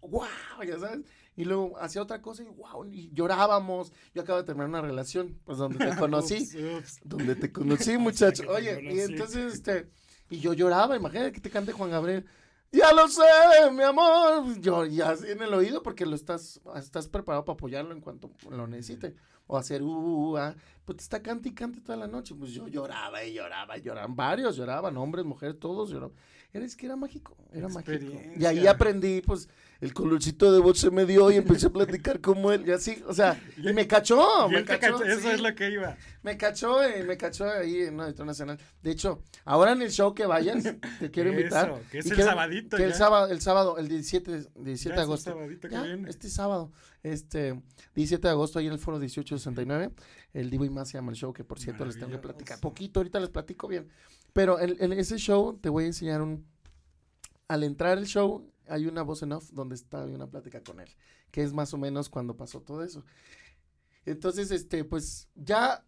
wow, 0.01 0.27
ya 0.65 0.79
sabes, 0.79 1.05
y 1.35 1.45
luego 1.45 1.77
hacía 1.79 2.01
otra 2.01 2.21
cosa 2.21 2.43
y 2.43 2.47
wow, 2.47 2.85
y 2.85 3.09
llorábamos, 3.13 3.93
yo 4.13 4.21
acabo 4.21 4.39
de 4.39 4.45
terminar 4.45 4.69
una 4.69 4.81
relación, 4.81 5.39
pues 5.45 5.57
donde 5.57 5.77
te 5.77 5.95
conocí, 5.97 6.49
donde 7.03 7.35
te 7.35 7.51
conocí, 7.53 7.97
muchacho, 7.97 8.43
oye, 8.49 8.81
y 8.81 8.99
entonces, 8.99 9.53
este, 9.53 9.89
y 10.29 10.39
yo 10.39 10.53
lloraba, 10.53 10.95
imagínate 10.95 11.31
que 11.31 11.41
te 11.41 11.49
cante 11.49 11.71
Juan 11.71 11.91
Gabriel, 11.91 12.25
ya 12.71 12.93
lo 12.93 13.07
sé, 13.07 13.23
mi 13.71 13.83
amor. 13.83 14.59
Yo 14.59 14.85
ya 14.85 15.13
en 15.13 15.41
el 15.41 15.53
oído 15.53 15.81
porque 15.81 16.05
lo 16.05 16.15
estás, 16.15 16.61
estás 16.75 17.07
preparado 17.07 17.45
para 17.45 17.53
apoyarlo 17.53 17.93
en 17.93 18.01
cuanto 18.01 18.31
lo 18.49 18.67
necesite. 18.67 19.15
O 19.47 19.57
hacer 19.57 19.81
uh, 19.81 19.88
uh, 19.88 20.38
uh 20.38 20.53
pues 20.85 20.97
te 20.97 21.03
está 21.03 21.23
cante 21.23 21.49
y 21.49 21.53
cante 21.53 21.81
toda 21.81 21.97
la 21.97 22.07
noche. 22.07 22.35
Pues 22.35 22.51
yo 22.51 22.67
lloraba 22.67 23.23
y 23.23 23.33
lloraba 23.33 23.77
y 23.77 23.81
lloraban 23.81 24.15
varios, 24.15 24.55
lloraban, 24.55 24.95
hombres, 24.97 25.25
mujeres, 25.25 25.59
todos 25.59 25.89
lloraban. 25.89 26.15
Era, 26.51 26.65
es 26.65 26.75
que 26.75 26.85
era 26.85 26.95
mágico, 26.95 27.38
era 27.51 27.67
mágico. 27.67 28.05
Y 28.35 28.45
ahí 28.45 28.65
aprendí, 28.65 29.21
pues, 29.21 29.49
el 29.81 29.93
colorcito 29.93 30.51
de 30.51 30.59
voz 30.59 30.79
se 30.79 30.91
me 30.91 31.05
dio 31.05 31.31
y 31.31 31.36
empecé 31.36 31.67
a 31.67 31.69
platicar 31.69 32.19
como 32.19 32.51
él, 32.51 32.65
y 32.67 32.71
así, 32.71 33.01
o 33.07 33.13
sea, 33.13 33.41
y 33.57 33.71
me 33.71 33.88
cachó, 33.88 34.50
me 34.50 34.65
cachó. 34.65 35.03
Eso 35.03 35.31
es 35.31 35.41
lo 35.41 35.55
que 35.55 35.69
iba. 35.69 35.95
Me 36.21 36.38
cachó, 36.38 36.86
y 36.86 37.03
me 37.03 37.15
cachó 37.15 37.50
ahí 37.50 37.83
en 37.83 37.93
una 37.93 38.07
editor 38.07 38.25
nacional. 38.25 38.59
De 38.81 38.91
hecho, 38.91 39.24
ahora 39.45 39.71
en 39.71 39.81
el 39.81 39.91
show 39.91 40.13
que 40.13 40.25
vayas, 40.25 40.63
te 41.00 41.12
quiero 41.12 41.29
invitar. 41.33 41.69
Eso, 41.69 41.81
que 41.89 42.00
es 42.00 42.12
el 42.12 42.17
sabadito. 42.17 42.75
Que 42.75 42.83
el 42.83 42.93
sábado, 42.93 43.27
el 43.31 43.39
sábado, 43.39 43.77
el 43.77 43.88
17, 43.88 44.48
17 44.55 44.95
de 44.95 45.01
agosto. 45.01 45.38
Este 46.07 46.29
sábado, 46.29 46.71
este, 47.01 47.62
17 47.95 48.27
de 48.27 48.31
agosto, 48.31 48.59
ahí 48.59 48.67
en 48.67 48.74
el 48.74 48.79
foro 48.79 48.98
1869, 48.98 49.91
el 50.33 50.50
Divo 50.50 50.65
y 50.65 50.69
Más 50.69 50.89
se 50.89 50.98
llama 50.98 51.12
el 51.12 51.17
show, 51.17 51.31
que 51.31 51.45
por 51.45 51.59
cierto 51.59 51.86
les 51.86 51.98
tengo 51.98 52.12
que 52.12 52.17
platicar 52.17 52.59
poquito, 52.59 53.00
ahorita 53.00 53.19
les 53.21 53.29
platico 53.29 53.69
bien. 53.69 53.88
Pero 54.33 54.59
en, 54.59 54.75
en 54.79 54.93
ese 54.93 55.17
show 55.17 55.57
te 55.59 55.69
voy 55.69 55.86
a 55.86 55.88
enseñar 55.88 56.21
un, 56.21 56.45
al 57.48 57.63
entrar 57.63 57.98
el 57.98 58.05
show, 58.05 58.45
hay 58.69 58.85
una 58.85 59.01
voz 59.01 59.23
en 59.23 59.33
off 59.33 59.49
donde 59.51 59.75
está 59.75 60.05
una 60.05 60.27
plática 60.27 60.61
con 60.63 60.79
él, 60.79 60.89
que 61.31 61.43
es 61.43 61.53
más 61.53 61.73
o 61.73 61.77
menos 61.77 62.09
cuando 62.09 62.38
pasó 62.38 62.61
todo 62.61 62.83
eso. 62.83 63.03
Entonces, 64.05 64.51
este, 64.51 64.83
pues 64.85 65.27
ya 65.35 65.85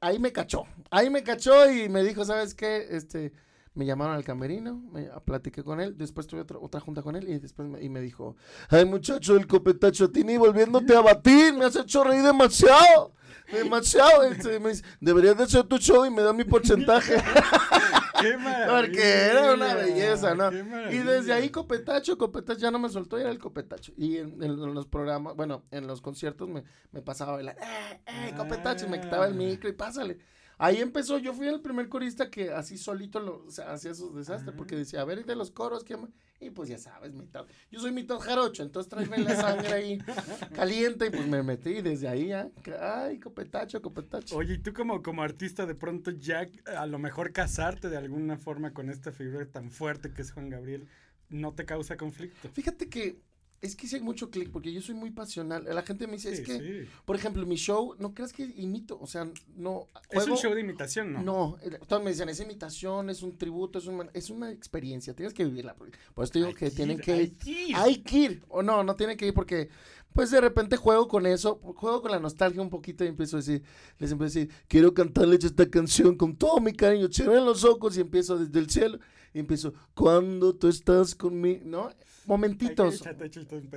ahí 0.00 0.18
me 0.18 0.32
cachó, 0.32 0.66
ahí 0.90 1.10
me 1.10 1.22
cachó 1.22 1.70
y 1.70 1.88
me 1.88 2.02
dijo, 2.02 2.24
¿sabes 2.24 2.54
qué? 2.54 2.86
Este, 2.90 3.32
me 3.74 3.86
llamaron 3.86 4.14
al 4.14 4.24
camerino, 4.24 4.82
me 4.92 5.08
platiqué 5.24 5.62
con 5.62 5.80
él, 5.80 5.96
después 5.96 6.26
tuve 6.26 6.40
otra, 6.40 6.58
otra 6.58 6.80
junta 6.80 7.02
con 7.02 7.14
él 7.14 7.28
y 7.28 7.38
después 7.38 7.68
me, 7.68 7.82
y 7.82 7.88
me 7.88 8.00
dijo, 8.00 8.36
ay 8.68 8.84
muchacho 8.84 9.36
el 9.36 9.46
copetacho 9.46 10.10
Tini 10.10 10.36
volviéndote 10.36 10.96
a 10.96 11.00
batir, 11.00 11.54
me 11.54 11.66
has 11.66 11.76
hecho 11.76 12.02
reír 12.02 12.22
demasiado, 12.22 13.14
demasiado, 13.52 14.24
este, 14.24 14.58
me 14.58 14.70
dice, 14.70 14.84
deberías 15.00 15.36
de 15.36 15.44
hacer 15.44 15.64
tu 15.64 15.78
show 15.78 16.04
y 16.04 16.10
me 16.10 16.22
da 16.22 16.32
mi 16.32 16.44
porcentaje. 16.44 17.14
¡Qué 18.20 18.36
Porque 18.68 19.02
era 19.02 19.54
una 19.54 19.74
belleza, 19.74 20.34
¿no? 20.34 20.50
Y 20.52 20.98
desde 20.98 21.32
ahí 21.32 21.50
Copetacho, 21.50 22.18
Copetacho 22.18 22.60
ya 22.60 22.70
no 22.70 22.78
me 22.78 22.88
soltó 22.88 23.18
y 23.18 23.22
era 23.22 23.30
el 23.30 23.38
Copetacho. 23.38 23.92
Y 23.96 24.18
en, 24.18 24.74
los 24.74 24.86
programas, 24.86 25.34
bueno, 25.36 25.64
en 25.70 25.86
los 25.86 26.00
conciertos 26.00 26.48
me, 26.48 26.64
me 26.92 27.02
pasaba 27.02 27.32
a 27.32 27.34
bailar, 27.36 27.56
¡eh, 27.60 28.00
eh, 28.06 28.34
Copetacho! 28.36 28.86
Y 28.86 28.88
me 28.88 29.00
quitaba 29.00 29.26
el 29.26 29.34
micro 29.34 29.68
y 29.68 29.72
pásale. 29.72 30.18
Ahí 30.62 30.76
empezó, 30.76 31.16
yo 31.16 31.32
fui 31.32 31.48
el 31.48 31.62
primer 31.62 31.88
corista 31.88 32.28
que 32.28 32.50
así 32.50 32.76
solito 32.76 33.18
lo, 33.18 33.46
o 33.46 33.50
sea, 33.50 33.72
hacía 33.72 33.94
sus 33.94 34.14
desastres, 34.14 34.54
porque 34.54 34.76
decía, 34.76 35.00
a 35.00 35.06
ver, 35.06 35.24
de 35.24 35.34
los 35.34 35.50
coros, 35.50 35.84
¿quién? 35.84 36.12
Y 36.38 36.50
pues 36.50 36.68
ya 36.68 36.76
sabes, 36.76 37.14
mitad, 37.14 37.46
yo 37.70 37.80
soy 37.80 37.92
mitad 37.92 38.18
jarocho, 38.18 38.62
entonces 38.62 38.90
tráeme 38.90 39.16
la 39.18 39.36
sangre 39.36 39.72
ahí 39.72 39.98
caliente 40.54 41.06
y 41.06 41.10
pues 41.10 41.26
me 41.26 41.42
metí 41.42 41.80
desde 41.80 42.08
ahí 42.08 42.26
ya, 42.26 42.50
ay, 42.78 43.18
copetacho, 43.18 43.80
copetacho. 43.80 44.36
Oye, 44.36 44.54
y 44.54 44.58
tú 44.58 44.74
como, 44.74 45.02
como 45.02 45.22
artista 45.22 45.64
de 45.64 45.74
pronto 45.74 46.10
ya 46.10 46.46
a 46.76 46.84
lo 46.84 46.98
mejor 46.98 47.32
casarte 47.32 47.88
de 47.88 47.96
alguna 47.96 48.36
forma 48.36 48.74
con 48.74 48.90
esta 48.90 49.12
figura 49.12 49.46
tan 49.46 49.70
fuerte 49.70 50.12
que 50.12 50.20
es 50.20 50.32
Juan 50.32 50.50
Gabriel, 50.50 50.86
¿no 51.30 51.54
te 51.54 51.64
causa 51.64 51.96
conflicto? 51.96 52.50
Fíjate 52.50 52.90
que 52.90 53.18
es 53.62 53.76
que 53.76 53.86
sí 53.86 53.96
hay 53.96 54.02
mucho 54.02 54.30
clic, 54.30 54.50
porque 54.50 54.72
yo 54.72 54.80
soy 54.80 54.94
muy 54.94 55.10
pasional. 55.10 55.66
La 55.68 55.82
gente 55.82 56.06
me 56.06 56.14
dice, 56.14 56.32
es 56.32 56.40
que, 56.40 56.88
por 57.04 57.14
ejemplo, 57.14 57.44
mi 57.44 57.56
show, 57.56 57.94
no 57.98 58.14
creas 58.14 58.32
que 58.32 58.44
imito, 58.56 58.98
o 58.98 59.06
sea, 59.06 59.28
no. 59.54 59.86
es 60.10 60.26
un 60.26 60.36
show 60.38 60.54
de 60.54 60.62
imitación, 60.62 61.12
¿no? 61.12 61.22
No, 61.22 61.58
eh, 61.62 61.78
todos 61.86 62.02
me 62.02 62.10
dicen, 62.10 62.30
es 62.30 62.40
imitación, 62.40 63.10
es 63.10 63.22
un 63.22 63.36
tributo, 63.36 63.78
es, 63.78 63.86
un, 63.86 64.08
es 64.14 64.30
una 64.30 64.50
experiencia, 64.50 65.14
tienes 65.14 65.34
que 65.34 65.44
vivirla. 65.44 65.74
Por 65.74 66.24
eso 66.24 66.32
te 66.32 66.38
digo 66.38 66.54
que 66.54 66.70
tienen 66.70 66.98
que, 66.98 67.12
hay 67.12 67.30
que 67.30 67.50
ir. 67.50 67.76
Hay 67.76 67.96
que 67.98 68.16
ir, 68.16 68.42
o 68.48 68.62
no, 68.62 68.82
no 68.82 68.96
tienen 68.96 69.18
que 69.18 69.26
ir 69.26 69.34
porque, 69.34 69.68
pues 70.14 70.30
de 70.30 70.40
repente 70.40 70.78
juego 70.78 71.06
con 71.06 71.26
eso, 71.26 71.56
juego 71.56 72.00
con 72.00 72.12
la 72.12 72.18
nostalgia 72.18 72.62
un 72.62 72.70
poquito 72.70 73.04
y 73.04 73.08
empiezo 73.08 73.36
a 73.36 73.40
decir, 73.40 73.62
les 73.98 74.10
empiezo 74.10 74.38
a 74.38 74.40
decir, 74.40 74.54
quiero 74.68 74.94
cantarles 74.94 75.44
esta 75.44 75.68
canción 75.68 76.16
con 76.16 76.34
todo 76.34 76.60
mi 76.60 76.72
cariño, 76.72 77.08
cierren 77.12 77.44
los 77.44 77.64
ojos 77.64 77.98
y 77.98 78.00
empiezo 78.00 78.38
desde 78.38 78.58
el 78.58 78.70
cielo 78.70 78.98
y 79.32 79.40
empiezo, 79.40 79.72
cuando 79.94 80.54
tú 80.54 80.68
estás 80.68 81.14
conmigo, 81.14 81.62
¿no? 81.64 81.90
momentitos. 82.30 83.02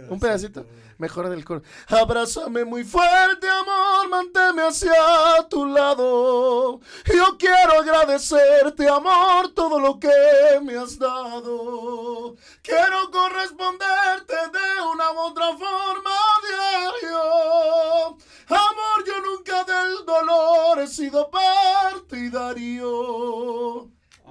un, 0.10 0.20
pedacito. 0.20 0.66
Mejor 1.00 1.30
del 1.30 1.44
coro. 1.44 1.64
Abrázame 1.88 2.64
muy 2.66 2.84
fuerte, 2.84 3.48
amor, 3.50 4.10
manteme 4.10 4.62
hacia 4.62 4.94
tu 5.50 5.66
lado. 5.66 6.80
Yo 7.06 7.38
quiero 7.38 7.80
agradecerte, 7.82 8.88
amor, 8.88 9.54
todo 9.54 9.80
lo 9.80 10.00
que 10.00 10.12
me 10.62 10.78
has 10.78 11.00
dado. 11.00 12.36
Quiero 12.62 13.10
corresponderte 13.12 14.36
de 14.36 14.82
una 14.94 15.12
u 15.12 15.18
otra 15.18 15.48
forma 15.58 16.12
diario. 16.48 18.18
Amor, 18.48 19.04
yo 19.06 19.20
nunca 19.22 19.64
del 19.64 20.06
dolor 20.06 20.80
he 20.80 20.88
sido 20.88 21.32
partidario. 21.32 22.84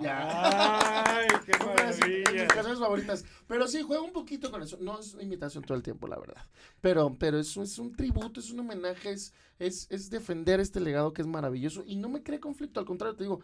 ¡Ay, 0.06 1.28
qué 1.44 1.52
maravilla! 1.64 2.32
Mis 2.32 2.52
canciones 2.52 2.78
favoritas. 2.78 3.24
Pero 3.46 3.68
sí, 3.68 3.82
juego 3.82 4.04
un 4.04 4.12
poquito 4.12 4.50
con 4.50 4.62
eso. 4.62 4.78
No 4.80 4.98
es 4.98 5.14
una 5.14 5.22
imitación 5.22 5.64
todo 5.64 5.76
el 5.76 5.82
tiempo, 5.82 6.08
la 6.08 6.18
verdad. 6.18 6.44
Pero, 6.80 7.16
pero 7.18 7.38
es, 7.38 7.56
es 7.56 7.78
un 7.78 7.94
tributo, 7.94 8.40
es 8.40 8.50
un 8.50 8.60
homenaje, 8.60 9.12
es, 9.12 9.32
es, 9.58 10.10
defender 10.10 10.60
este 10.60 10.80
legado 10.80 11.12
que 11.12 11.22
es 11.22 11.28
maravilloso. 11.28 11.82
Y 11.86 11.96
no 11.96 12.08
me 12.08 12.22
cree 12.22 12.40
conflicto, 12.40 12.80
al 12.80 12.86
contrario, 12.86 13.16
te 13.16 13.24
digo, 13.24 13.40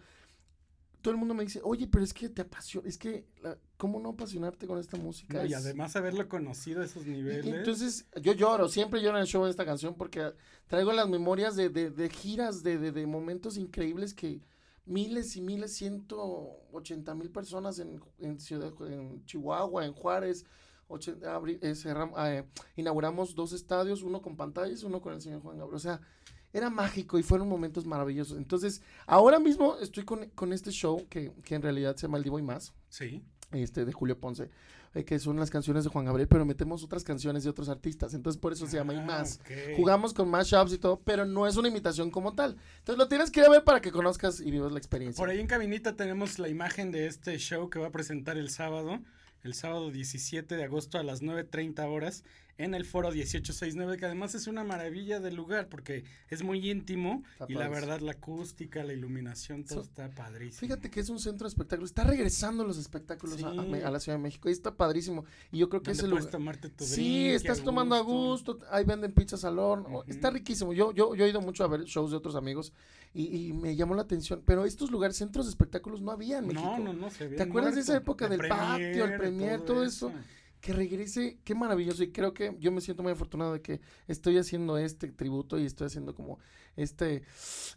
todo 1.01 1.13
el 1.13 1.19
mundo 1.19 1.35
me 1.35 1.45
dice, 1.45 1.61
oye, 1.63 1.87
pero 1.87 2.05
es 2.05 2.13
que 2.13 2.29
te 2.29 2.43
apasiona, 2.43 2.89
es 2.89 2.99
que, 2.99 3.25
¿cómo 3.77 4.01
no 4.01 4.11
apasionarte 4.11 4.67
con 4.67 4.79
esta 4.79 4.97
música? 4.97 5.47
y 5.47 5.55
además 5.55 5.95
haberlo 5.95 6.29
conocido 6.29 6.83
a 6.83 6.85
esos 6.85 7.07
niveles. 7.07 7.47
entonces, 7.47 8.07
yo 8.21 8.33
lloro, 8.33 8.69
siempre 8.69 9.01
lloro 9.01 9.17
en 9.17 9.23
el 9.23 9.29
show 9.29 9.45
de 9.45 9.51
esta 9.51 9.65
canción 9.65 9.95
porque 9.95 10.33
traigo 10.67 10.93
las 10.93 11.09
memorias 11.09 11.55
de, 11.55 11.69
de, 11.69 11.91
de 11.91 12.09
giras, 12.09 12.63
de, 12.63 12.79
de 12.79 13.07
momentos 13.07 13.57
increíbles 13.57 14.13
que 14.13 14.41
miles 14.89 15.37
y 15.37 15.41
miles, 15.41 15.77
ciento 15.77 16.61
ochenta 16.73 17.15
mil 17.15 17.31
personas 17.31 17.79
en, 17.79 18.01
en, 18.19 18.41
Ciudad, 18.41 18.73
en 18.81 19.25
Chihuahua, 19.27 19.85
en 19.85 19.93
Juárez. 19.93 20.45
Eh, 20.91 21.61
eh, 21.63 22.45
inauguramos 22.77 23.35
dos 23.35 23.53
estadios, 23.53 24.03
uno 24.03 24.23
con 24.23 24.37
pantallas, 24.37 24.83
uno 24.83 25.01
con 25.01 25.13
el 25.13 25.21
señor 25.21 25.43
Juan 25.43 25.59
Gabriel. 25.59 25.77
O 25.77 25.79
sea, 25.79 26.01
era 26.53 26.71
mágico 26.71 27.19
y 27.19 27.23
fueron 27.23 27.49
momentos 27.49 27.85
maravillosos. 27.85 28.39
Entonces, 28.39 28.83
ahora 29.07 29.39
mismo 29.39 29.77
estoy 29.79 30.05
con, 30.05 30.31
con 30.31 30.53
este 30.53 30.71
show 30.71 31.07
que, 31.09 31.33
que, 31.45 31.55
en 31.55 31.63
realidad 31.63 31.95
se 31.97 32.07
llama 32.07 32.19
El 32.19 32.25
Divo 32.25 32.39
y 32.39 32.43
Más. 32.43 32.73
Sí. 32.89 33.23
Este, 33.53 33.85
de 33.85 33.93
Julio 33.93 34.19
Ponce. 34.19 34.51
Eh, 34.95 35.05
que 35.05 35.19
son 35.19 35.39
las 35.39 35.51
canciones 35.51 35.85
de 35.85 35.91
Juan 35.91 36.07
Gabriel, 36.07 36.29
pero 36.29 36.45
metemos 36.47 36.83
otras 36.83 37.05
canciones 37.05 37.45
de 37.45 37.51
otros 37.51 37.69
artistas. 37.69 38.15
Entonces, 38.15 38.41
por 38.41 38.53
eso 38.53 38.67
se 38.67 38.77
llama 38.77 38.95
Y 38.95 39.01
Más. 39.03 39.41
Ah, 39.45 39.53
Jugamos 39.77 40.15
con 40.15 40.29
más 40.29 40.49
shops 40.49 40.73
y 40.73 40.79
todo, 40.79 41.01
pero 41.05 41.27
no 41.27 41.47
es 41.47 41.57
una 41.57 41.69
imitación 41.69 42.11
como 42.11 42.35
tal. 42.35 42.57
Entonces, 42.79 42.99
lo 42.99 43.09
tienes 43.09 43.31
que 43.31 43.41
ir 43.41 43.47
a 43.47 43.51
ver 43.51 43.65
para 43.65 43.81
que 43.81 43.93
conozcas 43.93 44.41
y 44.41 44.51
vivas 44.51 44.73
la 44.73 44.79
experiencia. 44.79 45.21
Por 45.21 45.29
ahí 45.29 45.41
en 45.41 45.47
Cabinita 45.47 45.95
tenemos 45.95 46.39
la 46.39 46.49
imagen 46.49 46.91
de 46.91 47.07
este 47.07 47.37
show 47.39 47.69
que 47.69 47.79
va 47.79 47.89
a 47.89 47.93
presentar 47.93 48.39
el 48.39 48.49
sábado, 48.51 48.99
el 49.43 49.55
sábado 49.55 49.91
17 49.91 50.57
de 50.57 50.65
agosto 50.65 50.99
a 50.99 51.03
las 51.03 51.23
9.30 51.23 51.87
horas 51.87 52.25
en 52.59 52.75
el 52.75 52.85
foro 52.85 53.09
1869, 53.11 53.97
que 53.97 54.07
además 54.07 54.35
es 54.35 54.49
una 54.49 54.65
maravilla 54.65 55.21
del 55.21 55.37
lugar 55.37 55.69
porque 55.69 56.05
es 56.29 56.43
muy 56.43 56.69
íntimo 56.71 57.23
y 57.47 57.55
la 57.55 57.69
verdad 57.69 58.01
la 58.01 58.13
acústica, 58.13 58.83
la 58.83 58.93
iluminación, 58.93 59.65
todo 59.65 59.83
está 59.83 60.11
padrísimo. 60.11 60.61
Fíjate 60.61 60.91
que 60.91 60.99
es 60.99 61.09
un 61.09 61.21
centro 61.21 61.47
de 61.47 61.51
espectáculos, 61.51 61.91
está 61.91 62.03
regresando 62.03 62.65
los 62.65 62.77
espectáculos 62.77 63.43
a, 63.43 63.91
la 63.91 64.01
Ciudad 64.01 64.19
de 64.19 64.23
México 64.23 64.49
y 64.49 64.53
está 64.53 64.75
padrísimo. 64.75 65.25
Y 65.53 65.59
yo 65.59 65.69
creo 65.69 65.83
que 65.83 65.93
es 65.93 66.01
el 66.01 66.11
lugar. 66.11 66.27
tomarte 66.27 66.69
tu 66.69 66.85
Sí, 66.85 67.29
estás 67.29 67.63
tomando 67.63 67.95
a 67.95 68.01
gusto, 68.01 68.59
ahí 68.71 68.85
venden 68.85 69.13
pizza 69.13 69.37
salón, 69.37 69.87
está 70.09 70.31
riquísimo. 70.31 70.73
Yo, 70.73 70.93
yo, 70.93 71.15
yo 71.15 71.25
he 71.25 71.31
ido 71.31 71.41
mucho 71.41 71.63
a 71.63 71.69
ver 71.69 71.85
shows 71.85 72.11
de 72.11 72.17
otros 72.17 72.35
amigos 72.35 72.73
y, 73.15 73.53
me 73.53 73.77
llamó 73.77 73.95
la 73.95 74.03
atención, 74.03 74.43
pero 74.45 74.65
estos 74.65 74.91
lugares, 74.91 75.17
centros 75.17 75.47
de 75.47 75.51
espectáculos 75.51 76.01
no 76.03 76.11
había 76.11 76.39
en 76.39 76.49
México. 76.49 76.77
No, 76.79 76.79
no, 76.79 76.93
no, 76.93 77.11
se 77.11 77.29
¿Te 77.29 77.43
acuerdas 77.43 77.77
de 77.77 77.83
esa 77.83 77.97
época 77.97 78.29
del 78.29 78.47
patio, 78.49 79.05
el 79.05 79.17
premier, 79.17 79.61
todo, 79.61 79.85
eso 79.85 80.13
que 80.61 80.73
regrese, 80.73 81.39
qué 81.45 81.55
maravilloso. 81.55 82.03
Y 82.03 82.13
creo 82.13 82.35
que 82.35 82.57
yo 82.59 82.73
me 82.73 82.81
siento 82.81 83.03
muy 83.03 83.13
afortunado 83.13 83.53
de 83.53 83.63
que 83.63 83.81
estoy 84.07 84.39
haciendo 84.39 84.79
este 84.79 85.09
tributo 85.09 85.59
y 85.59 85.67
estoy 85.67 85.87
haciendo 85.87 86.15
como 86.15 86.39
este, 86.77 87.23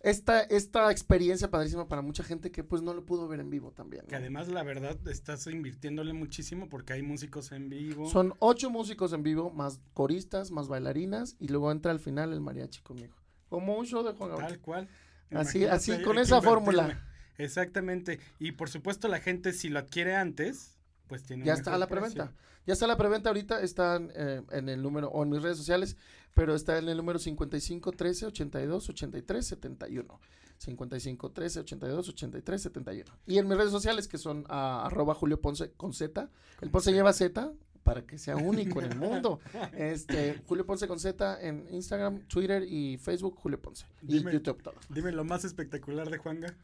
esta, 0.01 0.41
esta 0.41 0.91
experiencia 0.91 1.49
padrísima 1.49 1.87
para 1.87 2.01
mucha 2.01 2.23
gente 2.23 2.51
que 2.51 2.63
pues 2.63 2.81
no 2.81 2.93
lo 2.93 3.05
pudo 3.05 3.27
ver 3.27 3.39
en 3.39 3.49
vivo 3.49 3.71
también. 3.71 4.05
Que 4.07 4.15
además 4.15 4.47
la 4.47 4.63
verdad 4.63 4.97
estás 5.07 5.47
invirtiéndole 5.47 6.13
muchísimo 6.13 6.69
porque 6.69 6.93
hay 6.93 7.01
músicos 7.01 7.51
en 7.51 7.69
vivo. 7.69 8.09
Son 8.09 8.33
ocho 8.39 8.69
músicos 8.69 9.13
en 9.13 9.23
vivo, 9.23 9.49
más 9.49 9.79
coristas, 9.93 10.51
más 10.51 10.67
bailarinas 10.67 11.35
y 11.39 11.47
luego 11.47 11.71
entra 11.71 11.91
al 11.91 11.99
final 11.99 12.33
el 12.33 12.41
mariachi 12.41 12.81
conmigo. 12.81 13.15
Como 13.49 13.75
un 13.75 13.85
show 13.85 14.03
de 14.03 14.13
Juan 14.13 14.37
Tal 14.37 14.59
cual. 14.59 14.87
Así, 15.31 15.65
así, 15.65 16.01
con 16.01 16.17
esa 16.17 16.41
fórmula. 16.41 17.07
Exactamente. 17.37 18.19
Y 18.39 18.51
por 18.53 18.69
supuesto 18.69 19.07
la 19.07 19.19
gente 19.19 19.53
si 19.53 19.69
lo 19.69 19.79
adquiere 19.79 20.15
antes, 20.15 20.77
pues 21.11 21.23
tiene 21.23 21.43
Ya 21.43 21.51
está 21.51 21.75
a 21.75 21.77
la 21.77 21.87
preventa. 21.87 22.31
Ya 22.65 22.71
está 22.71 22.87
la 22.87 22.95
preventa 22.95 23.27
ahorita, 23.27 23.61
están 23.61 24.13
eh, 24.15 24.41
en 24.49 24.69
el 24.69 24.81
número, 24.81 25.09
o 25.09 25.23
en 25.23 25.29
mis 25.29 25.41
redes 25.41 25.57
sociales, 25.57 25.97
pero 26.33 26.55
está 26.55 26.77
en 26.77 26.87
el 26.87 26.95
número 26.95 27.19
55 27.19 27.91
13 27.91 28.27
82 28.27 28.89
83 28.91 29.45
71. 29.45 30.19
55 30.57 31.31
13 31.31 31.59
82 31.59 32.09
83 32.09 32.61
71. 32.61 33.11
Y 33.27 33.39
en 33.39 33.49
mis 33.49 33.57
redes 33.57 33.71
sociales, 33.71 34.07
que 34.07 34.17
son 34.17 34.45
arroba 34.47 35.13
Julio 35.13 35.41
Ponce 35.41 35.73
con 35.73 35.91
Z. 35.91 36.29
El 36.61 36.69
Ponce 36.69 36.93
lleva 36.93 37.11
Z 37.11 37.51
para 37.83 38.05
que 38.05 38.17
sea 38.17 38.37
único 38.37 38.81
en 38.81 38.93
el 38.93 38.97
mundo. 38.97 39.41
Este, 39.75 40.41
Julio 40.47 40.65
Ponce 40.65 40.87
con 40.87 40.97
Z 40.97 41.41
en 41.41 41.67
Instagram, 41.71 42.21
Twitter 42.29 42.63
y 42.63 42.95
Facebook, 42.99 43.35
Julio 43.35 43.61
Ponce. 43.61 43.85
Y 44.07 44.23
YouTube 44.23 44.63
todo. 44.63 44.75
Dime 44.87 45.11
lo 45.11 45.25
más 45.25 45.43
espectacular 45.43 46.09
de 46.09 46.19
Juanga. 46.19 46.55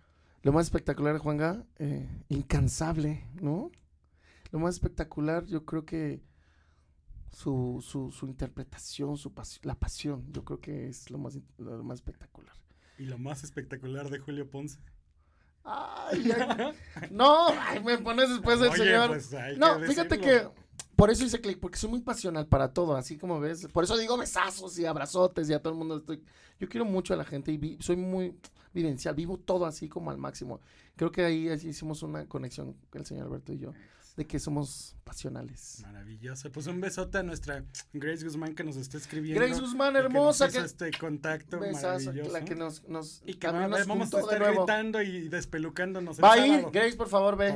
Lo 0.42 0.54
más 0.54 0.68
espectacular 0.68 1.12
de 1.12 1.20
Juanga, 1.20 1.66
eh, 1.80 2.08
incansable, 2.30 3.26
¿no? 3.42 3.72
Lo 4.52 4.60
más 4.60 4.76
espectacular, 4.76 5.46
yo 5.46 5.66
creo 5.66 5.86
que 5.86 6.22
su, 7.32 7.84
su, 7.86 8.12
su 8.12 8.26
interpretación, 8.26 9.18
su 9.18 9.34
la 9.64 9.76
pasión, 9.76 10.26
yo 10.32 10.44
creo 10.44 10.60
que 10.60 10.88
es 10.88 11.10
lo 11.10 11.18
más, 11.18 11.38
lo 11.58 11.84
más 11.84 12.00
espectacular. 12.00 12.56
¿Y 12.98 13.06
lo 13.06 13.18
más 13.18 13.44
espectacular 13.44 14.10
de 14.10 14.20
Julio 14.20 14.50
Ponce? 14.50 14.80
Ay, 15.64 16.32
no, 17.12 17.50
me 17.84 17.98
pones 17.98 18.30
después 18.30 18.60
del 18.60 18.72
señor. 18.72 19.10
Pues, 19.10 19.32
no, 19.58 19.80
fíjate 19.82 20.18
que 20.18 20.48
por 20.96 21.12
eso 21.12 21.26
hice 21.26 21.40
clic, 21.42 21.60
porque 21.60 21.78
soy 21.78 21.90
muy 21.90 22.02
pasional 22.02 22.48
para 22.48 22.74
todo, 22.74 22.96
así 22.96 23.18
como 23.18 23.40
ves. 23.40 23.68
Por 23.72 23.84
eso 23.84 23.98
digo 23.98 24.18
besazos 24.18 24.80
y 24.80 24.86
abrazotes 24.86 25.50
y 25.50 25.54
a 25.54 25.62
todo 25.62 25.74
el 25.74 25.80
mundo 25.80 25.98
estoy. 25.98 26.24
Yo 26.60 26.68
quiero 26.68 26.86
mucho 26.86 27.14
a 27.14 27.18
la 27.18 27.26
gente 27.26 27.52
y 27.52 27.78
soy 27.82 27.98
muy 27.98 28.36
vivencial, 28.74 29.14
vivo 29.14 29.38
todo 29.38 29.66
así 29.66 29.90
como 29.90 30.10
al 30.10 30.18
máximo. 30.18 30.62
Creo 30.96 31.12
que 31.12 31.24
ahí 31.24 31.50
hicimos 31.50 32.02
una 32.02 32.26
conexión 32.26 32.76
el 32.94 33.06
señor 33.06 33.28
Alberto 33.28 33.54
y 33.54 33.60
yo 33.60 33.74
de 34.18 34.26
que 34.26 34.40
somos 34.40 34.97
pasionales. 35.08 35.80
Maravilloso. 35.84 36.52
Pues 36.52 36.68
un 36.68 36.82
besote 36.82 37.20
a 37.20 37.24
nuestra 37.24 37.64
Grace 37.94 38.26
Guzmán 38.26 38.54
que 38.54 38.64
nos 38.64 38.76
está 38.76 38.98
escribiendo. 38.98 39.42
Grace 39.42 39.62
Guzmán, 39.62 39.96
hermosa. 39.96 40.50
Que, 40.50 40.60
este 40.60 40.92
contacto 40.92 41.60
maravilloso. 41.60 42.32
La 42.32 42.44
que 42.44 42.56
nos, 42.56 42.88
nos 42.88 43.22
y 43.26 43.36
que 43.36 43.48
nos 43.52 43.88
vamos 43.88 44.14
a 44.14 44.20
estar 44.20 44.54
gritando 44.54 45.02
y 45.02 45.30
despelucándonos. 45.30 46.20
Va 46.20 46.34
ahí, 46.34 46.66
Grace, 46.72 46.98
por 46.98 47.08
favor, 47.08 47.38
ve. 47.38 47.56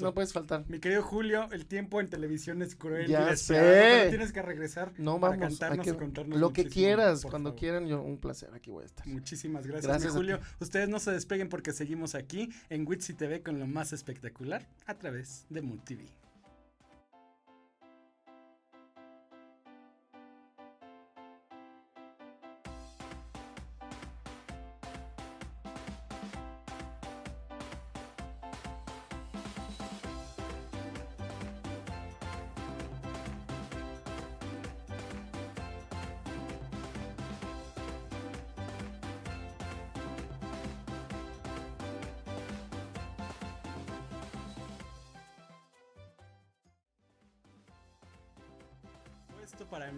no, 0.00 0.12
puedes 0.12 0.32
faltar. 0.32 0.64
Mi 0.68 0.80
querido 0.80 1.02
Julio, 1.02 1.48
el 1.52 1.66
tiempo 1.66 2.00
en 2.00 2.10
televisión 2.10 2.62
es 2.62 2.74
cruel. 2.74 3.06
Ya 3.06 3.36
sé. 3.36 4.06
tienes 4.08 4.32
que 4.32 4.42
regresar 4.42 4.92
no, 4.98 5.18
vamos, 5.18 5.36
para 5.36 5.48
cantarnos 5.48 5.86
y 5.86 5.92
contarnos 5.92 6.38
Lo 6.38 6.52
que 6.52 6.66
quieras, 6.66 7.24
cuando 7.24 7.54
quieran, 7.54 7.86
yo 7.86 8.02
un 8.02 8.18
placer, 8.18 8.50
aquí 8.54 8.70
voy 8.70 8.82
a 8.82 8.86
estar. 8.86 9.06
Muchísimas 9.06 9.66
gracias, 9.66 9.86
gracias 9.86 10.12
Julio. 10.12 10.40
Ustedes 10.58 10.88
no 10.88 10.98
se 10.98 11.12
despeguen 11.12 11.48
porque 11.48 11.72
seguimos 11.72 12.14
aquí 12.14 12.50
en 12.70 12.86
Witsy 12.86 13.14
TV 13.14 13.42
con 13.42 13.58
lo 13.58 13.66
más 13.66 13.92
espectacular 13.92 14.66
a 14.86 14.94
través 14.94 15.46
de 15.48 15.62
Multi 15.62 15.98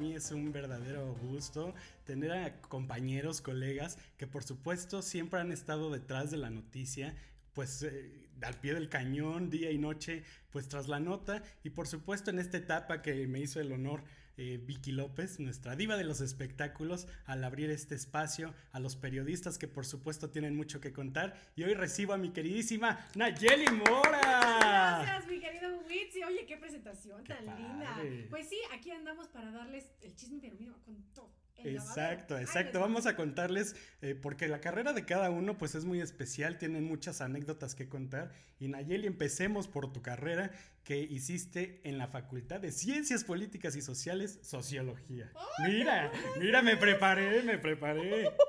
mí 0.00 0.14
es 0.14 0.32
un 0.32 0.50
verdadero 0.50 1.14
gusto 1.14 1.74
tener 2.04 2.32
a 2.32 2.60
compañeros, 2.62 3.42
colegas 3.42 3.98
que 4.16 4.26
por 4.26 4.42
supuesto 4.42 5.02
siempre 5.02 5.40
han 5.40 5.52
estado 5.52 5.90
detrás 5.90 6.30
de 6.30 6.38
la 6.38 6.48
noticia, 6.48 7.14
pues 7.52 7.82
eh, 7.82 8.10
al 8.40 8.54
pie 8.54 8.72
del 8.72 8.88
cañón, 8.88 9.50
día 9.50 9.70
y 9.70 9.76
noche, 9.76 10.24
pues 10.50 10.68
tras 10.68 10.88
la 10.88 11.00
nota. 11.00 11.42
Y 11.62 11.70
por 11.70 11.86
supuesto 11.86 12.30
en 12.30 12.38
esta 12.38 12.56
etapa 12.56 13.02
que 13.02 13.26
me 13.26 13.40
hizo 13.40 13.60
el 13.60 13.72
honor 13.72 14.02
eh, 14.40 14.56
Vicky 14.56 14.90
López, 14.92 15.38
nuestra 15.38 15.76
diva 15.76 15.98
de 15.98 16.04
los 16.04 16.22
espectáculos, 16.22 17.06
al 17.26 17.44
abrir 17.44 17.68
este 17.68 17.94
espacio, 17.94 18.54
a 18.72 18.80
los 18.80 18.96
periodistas 18.96 19.58
que 19.58 19.68
por 19.68 19.84
supuesto 19.84 20.30
tienen 20.30 20.56
mucho 20.56 20.80
que 20.80 20.94
contar. 20.94 21.38
Y 21.56 21.64
hoy 21.64 21.74
recibo 21.74 22.14
a 22.14 22.16
mi 22.16 22.30
queridísima 22.30 23.06
Nayeli 23.16 23.66
Mora. 23.70 25.02
Gracias, 25.02 25.26
mi 25.26 25.40
querido 25.40 25.78
Witsi. 25.86 26.24
Oye, 26.24 26.46
qué 26.46 26.56
presentación 26.56 27.22
tan 27.24 27.44
linda. 27.44 27.98
Pues 28.30 28.48
sí, 28.48 28.56
aquí 28.72 28.90
andamos 28.90 29.28
para 29.28 29.50
darles 29.50 29.92
el 30.00 30.16
chisme, 30.16 30.38
pero 30.40 30.56
mira, 30.58 30.72
con 30.86 31.02
todo. 31.12 31.30
Exacto, 31.64 32.38
exacto. 32.38 32.80
Vamos 32.80 33.06
a 33.06 33.16
contarles, 33.16 33.76
eh, 34.02 34.14
porque 34.14 34.48
la 34.48 34.60
carrera 34.60 34.92
de 34.92 35.04
cada 35.04 35.30
uno 35.30 35.58
pues 35.58 35.74
es 35.74 35.84
muy 35.84 36.00
especial, 36.00 36.58
tienen 36.58 36.84
muchas 36.84 37.20
anécdotas 37.20 37.74
que 37.74 37.88
contar. 37.88 38.32
Y 38.58 38.68
Nayeli, 38.68 39.06
empecemos 39.06 39.68
por 39.68 39.92
tu 39.92 40.02
carrera 40.02 40.50
que 40.84 40.98
hiciste 40.98 41.80
en 41.84 41.98
la 41.98 42.08
Facultad 42.08 42.60
de 42.60 42.72
Ciencias 42.72 43.24
Políticas 43.24 43.76
y 43.76 43.82
Sociales, 43.82 44.38
Sociología. 44.42 45.30
Mira, 45.66 46.10
mira, 46.38 46.62
me 46.62 46.76
preparé, 46.76 47.42
me 47.42 47.58
preparé. 47.58 48.30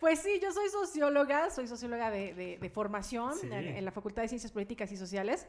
Pues 0.00 0.18
sí, 0.18 0.40
yo 0.42 0.50
soy 0.50 0.68
socióloga, 0.68 1.48
soy 1.50 1.68
socióloga 1.68 2.10
de, 2.10 2.70
formación 2.74 3.32
en, 3.52 3.84
la 3.84 3.92
Facultad 3.92 4.22
de 4.22 4.28
Ciencias 4.28 4.50
Políticas 4.50 4.90
y 4.90 4.96
Sociales. 4.96 5.46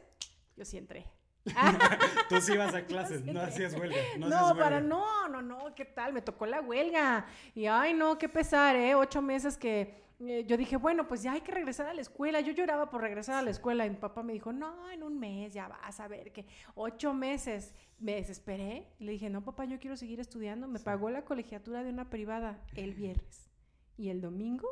Yo 0.56 0.64
sí 0.64 0.78
entré. 0.78 1.06
Tú 2.28 2.40
sí 2.40 2.52
ibas 2.54 2.74
a 2.74 2.82
clases, 2.86 3.24
no 3.24 3.40
hacías 3.40 3.74
huelga. 3.74 3.96
No, 4.18 4.56
para 4.56 4.80
no, 4.80 5.28
no, 5.28 5.42
no, 5.42 5.74
¿qué 5.74 5.84
tal? 5.84 6.12
Me 6.12 6.22
tocó 6.22 6.46
la 6.46 6.60
huelga. 6.60 7.26
Y 7.54 7.66
ay, 7.66 7.94
no, 7.94 8.18
qué 8.18 8.28
pesar, 8.28 8.76
¿eh? 8.76 8.94
Ocho 8.94 9.20
meses 9.20 9.56
que 9.56 10.02
eh, 10.20 10.44
yo 10.46 10.56
dije, 10.56 10.76
bueno, 10.76 11.06
pues 11.06 11.22
ya 11.22 11.32
hay 11.32 11.42
que 11.42 11.52
regresar 11.52 11.86
a 11.86 11.94
la 11.94 12.00
escuela. 12.00 12.40
Yo 12.40 12.52
lloraba 12.52 12.88
por 12.88 13.02
regresar 13.02 13.36
a 13.36 13.42
la 13.42 13.50
escuela 13.50 13.84
y 13.84 13.90
mi 13.90 13.96
papá 13.96 14.22
me 14.22 14.32
dijo, 14.32 14.52
no, 14.52 14.90
en 14.90 15.02
un 15.02 15.18
mes 15.18 15.52
ya 15.52 15.68
vas 15.68 16.00
a 16.00 16.08
ver 16.08 16.32
que 16.32 16.46
ocho 16.74 17.12
meses. 17.12 17.74
Me 17.98 18.16
desesperé 18.16 18.88
y 18.98 19.04
le 19.04 19.12
dije, 19.12 19.30
no, 19.30 19.44
papá, 19.44 19.64
yo 19.66 19.78
quiero 19.78 19.96
seguir 19.96 20.20
estudiando. 20.20 20.66
Me 20.66 20.80
pagó 20.80 21.10
la 21.10 21.24
colegiatura 21.24 21.82
de 21.82 21.90
una 21.90 22.10
privada 22.10 22.58
el 22.74 22.94
viernes. 22.94 23.50
Y 23.96 24.08
el 24.08 24.20
domingo 24.20 24.66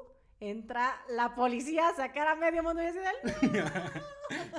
entra 0.51 1.01
la 1.09 1.35
policía 1.37 1.89
a 1.89 1.95
sacar 1.95 2.27
a 2.27 2.35
medio 2.35 2.63
mundo 2.63 2.83
y 2.83 2.87
dice, 2.87 3.01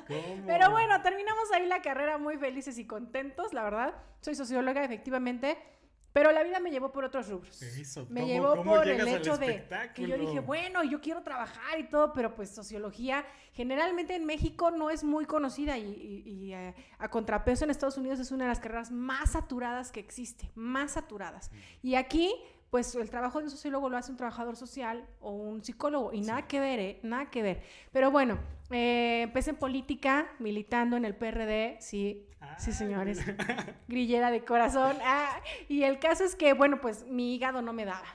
Pero 0.45 0.71
bueno, 0.71 1.01
terminamos 1.01 1.51
ahí 1.51 1.65
la 1.67 1.81
carrera 1.81 2.17
muy 2.17 2.37
felices 2.37 2.77
y 2.77 2.87
contentos, 2.87 3.53
la 3.53 3.63
verdad. 3.63 3.93
Soy 4.21 4.35
socióloga, 4.35 4.83
efectivamente. 4.83 5.57
Pero 6.13 6.31
la 6.31 6.43
vida 6.43 6.59
me 6.59 6.69
llevó 6.69 6.91
por 6.91 7.03
otros 7.03 7.27
rubros. 7.27 7.59
me 8.09 8.27
llevó 8.27 8.63
por 8.63 8.87
el 8.87 9.07
hecho 9.07 9.35
de 9.35 9.67
que 9.95 10.07
yo 10.07 10.15
dije, 10.15 10.39
bueno, 10.39 10.83
yo 10.83 11.01
quiero 11.01 11.23
trabajar 11.23 11.79
y 11.79 11.89
todo, 11.89 12.13
pero 12.13 12.35
pues 12.35 12.51
sociología 12.51 13.25
generalmente 13.51 14.15
en 14.15 14.23
México 14.25 14.69
no 14.69 14.91
es 14.91 15.03
muy 15.03 15.25
conocida 15.25 15.75
y, 15.79 16.53
eh, 16.53 16.75
a, 16.99 17.09
contrapeso 17.09 17.63
en 17.63 17.71
Estados 17.71 17.97
Unidos 17.97 18.19
es 18.19 18.31
una 18.31 18.45
de 18.45 18.49
las 18.49 18.59
carreras 18.59 18.91
más 18.91 19.31
saturadas 19.31 19.91
que 19.91 19.99
existe, 19.99 20.51
más 20.53 20.91
saturadas. 20.91 21.49
Y 21.81 21.95
aquí 21.95 22.31
pues 22.73 22.95
el 22.95 23.07
trabajo 23.11 23.37
de 23.37 23.45
un 23.45 23.51
sociólogo 23.51 23.87
lo 23.87 23.97
hace 23.97 24.09
un 24.09 24.17
trabajador 24.17 24.55
social 24.55 25.05
o 25.19 25.29
un 25.29 25.63
psicólogo 25.63 26.11
y 26.11 26.21
nada 26.21 26.47
que 26.47 26.59
ver, 26.59 26.79
¿eh? 26.79 26.99
Nada 27.03 27.29
que 27.29 27.43
ver. 27.43 27.61
Pero 27.91 28.09
bueno, 28.09 28.39
eh, 28.71 29.21
empecé 29.21 29.51
en 29.51 29.57
política, 29.57 30.25
militando 30.39 30.97
en 30.97 31.05
el 31.05 31.15
PRD, 31.15 31.77
sí, 31.79 32.25
sí 32.57 32.71
Ay. 32.71 32.73
señores, 32.73 33.19
grillera 33.87 34.31
de 34.31 34.43
corazón. 34.43 34.97
Ah, 35.05 35.39
y 35.69 35.83
el 35.83 35.99
caso 35.99 36.23
es 36.23 36.35
que, 36.35 36.53
bueno, 36.53 36.81
pues 36.81 37.05
mi 37.05 37.35
hígado 37.35 37.61
no 37.61 37.73
me 37.73 37.85
daba. 37.85 38.07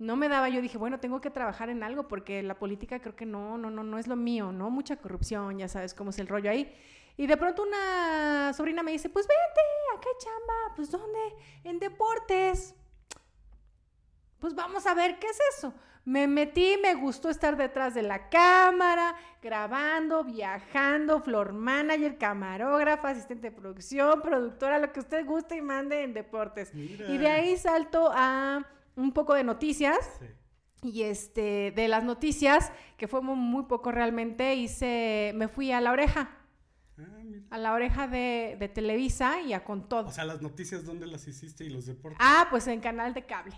No 0.00 0.16
me 0.16 0.28
daba, 0.28 0.48
yo 0.48 0.60
dije, 0.60 0.76
bueno, 0.76 0.98
tengo 0.98 1.20
que 1.20 1.30
trabajar 1.30 1.70
en 1.70 1.84
algo 1.84 2.08
porque 2.08 2.42
la 2.42 2.58
política 2.58 2.98
creo 2.98 3.14
que 3.14 3.26
no, 3.26 3.58
no, 3.58 3.70
no, 3.70 3.84
no 3.84 3.96
es 3.96 4.08
lo 4.08 4.16
mío, 4.16 4.50
¿no? 4.50 4.70
Mucha 4.70 4.96
corrupción, 4.96 5.56
ya 5.56 5.68
sabes 5.68 5.94
cómo 5.94 6.10
es 6.10 6.18
el 6.18 6.26
rollo 6.26 6.50
ahí. 6.50 6.74
Y 7.16 7.28
de 7.28 7.36
pronto 7.36 7.62
una 7.62 8.52
sobrina 8.54 8.82
me 8.82 8.90
dice, 8.90 9.08
pues 9.08 9.28
vente, 9.28 9.60
acá 9.96 10.08
hay 10.08 10.18
chamba, 10.18 10.74
pues 10.74 10.90
¿dónde? 10.90 11.20
En 11.62 11.78
deportes. 11.78 12.74
Pues 14.40 14.54
vamos 14.54 14.86
a 14.86 14.94
ver 14.94 15.18
qué 15.18 15.26
es 15.26 15.38
eso. 15.56 15.74
Me 16.04 16.26
metí, 16.26 16.76
me 16.82 16.94
gustó 16.94 17.28
estar 17.28 17.56
detrás 17.56 17.94
de 17.94 18.02
la 18.02 18.30
cámara, 18.30 19.14
grabando, 19.42 20.24
viajando, 20.24 21.20
floor 21.20 21.52
manager, 21.52 22.16
camarógrafa, 22.16 23.10
asistente 23.10 23.50
de 23.50 23.56
producción, 23.56 24.22
productora, 24.22 24.78
lo 24.78 24.92
que 24.92 25.00
usted 25.00 25.26
guste 25.26 25.56
y 25.56 25.62
mande 25.62 26.02
en 26.02 26.14
deportes. 26.14 26.74
Mira. 26.74 27.06
Y 27.10 27.18
de 27.18 27.28
ahí 27.28 27.56
salto 27.58 28.10
a 28.14 28.66
un 28.96 29.12
poco 29.12 29.34
de 29.34 29.44
noticias. 29.44 29.98
Sí. 30.18 30.26
Y 30.82 31.02
este, 31.02 31.72
de 31.76 31.88
las 31.88 32.02
noticias, 32.02 32.72
que 32.96 33.06
fue 33.06 33.20
muy, 33.20 33.36
muy 33.36 33.64
poco 33.64 33.92
realmente, 33.92 34.54
hice, 34.54 35.32
me 35.34 35.48
fui 35.48 35.70
a 35.70 35.82
la 35.82 35.92
oreja, 35.92 36.30
Ah, 36.98 37.04
a 37.50 37.58
la 37.58 37.72
oreja 37.72 38.06
de, 38.08 38.56
de 38.58 38.68
Televisa 38.68 39.40
y 39.40 39.52
a 39.52 39.64
con 39.64 39.88
todo. 39.88 40.08
O 40.08 40.12
sea, 40.12 40.24
las 40.24 40.42
noticias, 40.42 40.84
¿dónde 40.84 41.06
las 41.06 41.26
hiciste 41.26 41.64
y 41.64 41.70
los 41.70 41.86
deportes? 41.86 42.18
Ah, 42.20 42.46
pues 42.50 42.66
en 42.66 42.80
canal 42.80 43.14
de 43.14 43.24
cable. 43.24 43.54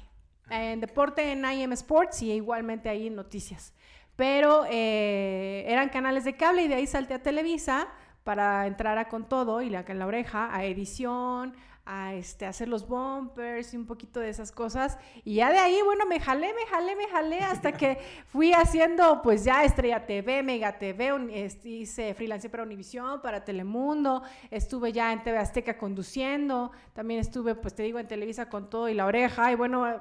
En 0.52 0.80
deporte 0.80 1.32
en 1.32 1.44
IM 1.44 1.72
Sports 1.72 2.22
y 2.22 2.32
igualmente 2.32 2.88
ahí 2.88 3.06
en 3.06 3.14
noticias. 3.16 3.72
Pero 4.16 4.64
eh, 4.70 5.64
eran 5.66 5.88
canales 5.88 6.24
de 6.24 6.36
cable 6.36 6.62
y 6.64 6.68
de 6.68 6.74
ahí 6.74 6.86
salté 6.86 7.14
a 7.14 7.22
Televisa 7.22 7.88
para 8.22 8.66
entrar 8.66 8.98
a 8.98 9.08
con 9.08 9.28
todo 9.28 9.62
y 9.62 9.70
la 9.70 9.84
en 9.88 9.98
la 9.98 10.06
oreja, 10.06 10.54
a 10.54 10.64
edición, 10.64 11.54
a 11.84 12.14
este, 12.14 12.46
hacer 12.46 12.68
los 12.68 12.86
bumpers 12.86 13.72
y 13.74 13.76
un 13.76 13.86
poquito 13.86 14.20
de 14.20 14.28
esas 14.28 14.52
cosas. 14.52 14.98
Y 15.24 15.36
ya 15.36 15.50
de 15.50 15.58
ahí, 15.58 15.78
bueno, 15.84 16.04
me 16.06 16.20
jalé, 16.20 16.52
me 16.54 16.66
jalé, 16.66 16.94
me 16.96 17.08
jalé 17.08 17.40
hasta 17.40 17.72
que 17.72 17.98
fui 18.26 18.52
haciendo 18.52 19.22
pues 19.22 19.44
ya 19.44 19.64
Estrella 19.64 20.04
TV, 20.06 20.42
Mega 20.42 20.78
TV, 20.78 21.12
un- 21.14 21.30
este, 21.30 21.68
hice 21.70 22.14
freelance 22.14 22.48
para 22.50 22.62
Univisión, 22.62 23.20
para 23.22 23.44
Telemundo, 23.44 24.22
estuve 24.50 24.92
ya 24.92 25.12
en 25.12 25.22
TV 25.24 25.38
Azteca 25.38 25.78
conduciendo, 25.78 26.70
también 26.92 27.18
estuve, 27.20 27.54
pues 27.56 27.74
te 27.74 27.82
digo, 27.82 27.98
en 27.98 28.06
Televisa 28.06 28.48
con 28.48 28.68
todo 28.70 28.88
y 28.88 28.94
la 28.94 29.06
oreja, 29.06 29.50
y 29.50 29.56
bueno, 29.56 30.00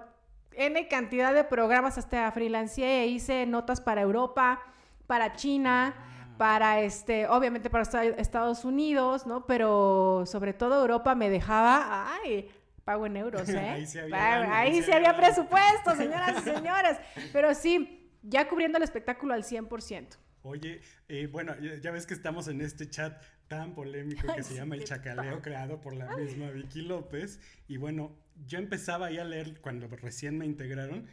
N 0.55 0.87
cantidad 0.87 1.33
de 1.33 1.43
programas 1.43 1.97
hasta 1.97 2.31
freelancé, 2.31 3.05
hice 3.07 3.45
notas 3.45 3.81
para 3.81 4.01
Europa, 4.01 4.61
para 5.07 5.33
China, 5.33 5.93
para 6.37 6.81
este, 6.81 7.27
obviamente 7.27 7.69
para 7.69 7.83
esta- 7.83 8.03
Estados 8.03 8.65
Unidos, 8.65 9.25
¿no? 9.27 9.45
Pero 9.45 10.23
sobre 10.25 10.53
todo 10.53 10.81
Europa 10.81 11.15
me 11.15 11.29
dejaba, 11.29 12.13
ay, 12.15 12.49
pago 12.83 13.05
en 13.05 13.17
euros, 13.17 13.47
¿eh? 13.49 13.59
Ahí 13.59 13.85
sí 13.85 13.99
había 13.99 14.57
ahí 14.57 14.81
sí 14.81 14.91
había 14.91 15.15
presupuesto, 15.15 15.95
señoras 15.95 16.41
y 16.41 16.49
señores. 16.49 16.97
Pero 17.31 17.53
sí, 17.53 18.09
ya 18.23 18.47
cubriendo 18.47 18.77
el 18.77 18.83
espectáculo 18.83 19.33
al 19.33 19.43
100%. 19.43 20.17
Oye, 20.43 20.81
eh, 21.07 21.27
bueno, 21.27 21.53
ya, 21.59 21.91
ves 21.91 22.07
que 22.07 22.15
estamos 22.15 22.47
en 22.47 22.61
este 22.61 22.89
chat 22.89 23.21
tan 23.47 23.75
polémico 23.75 24.33
que 24.33 24.41
se 24.41 24.55
llama 24.55 24.75
El 24.75 24.83
Chacaleo, 24.85 25.41
creado 25.41 25.79
por 25.79 25.93
la 25.93 26.15
misma 26.17 26.49
Vicky 26.49 26.81
López. 26.81 27.39
Y 27.67 27.77
bueno, 27.77 28.15
yo 28.45 28.59
empezaba 28.59 29.07
ahí 29.07 29.17
a 29.17 29.23
leer 29.23 29.61
cuando 29.61 29.87
recién 29.87 30.37
me 30.37 30.45
integraron 30.45 31.07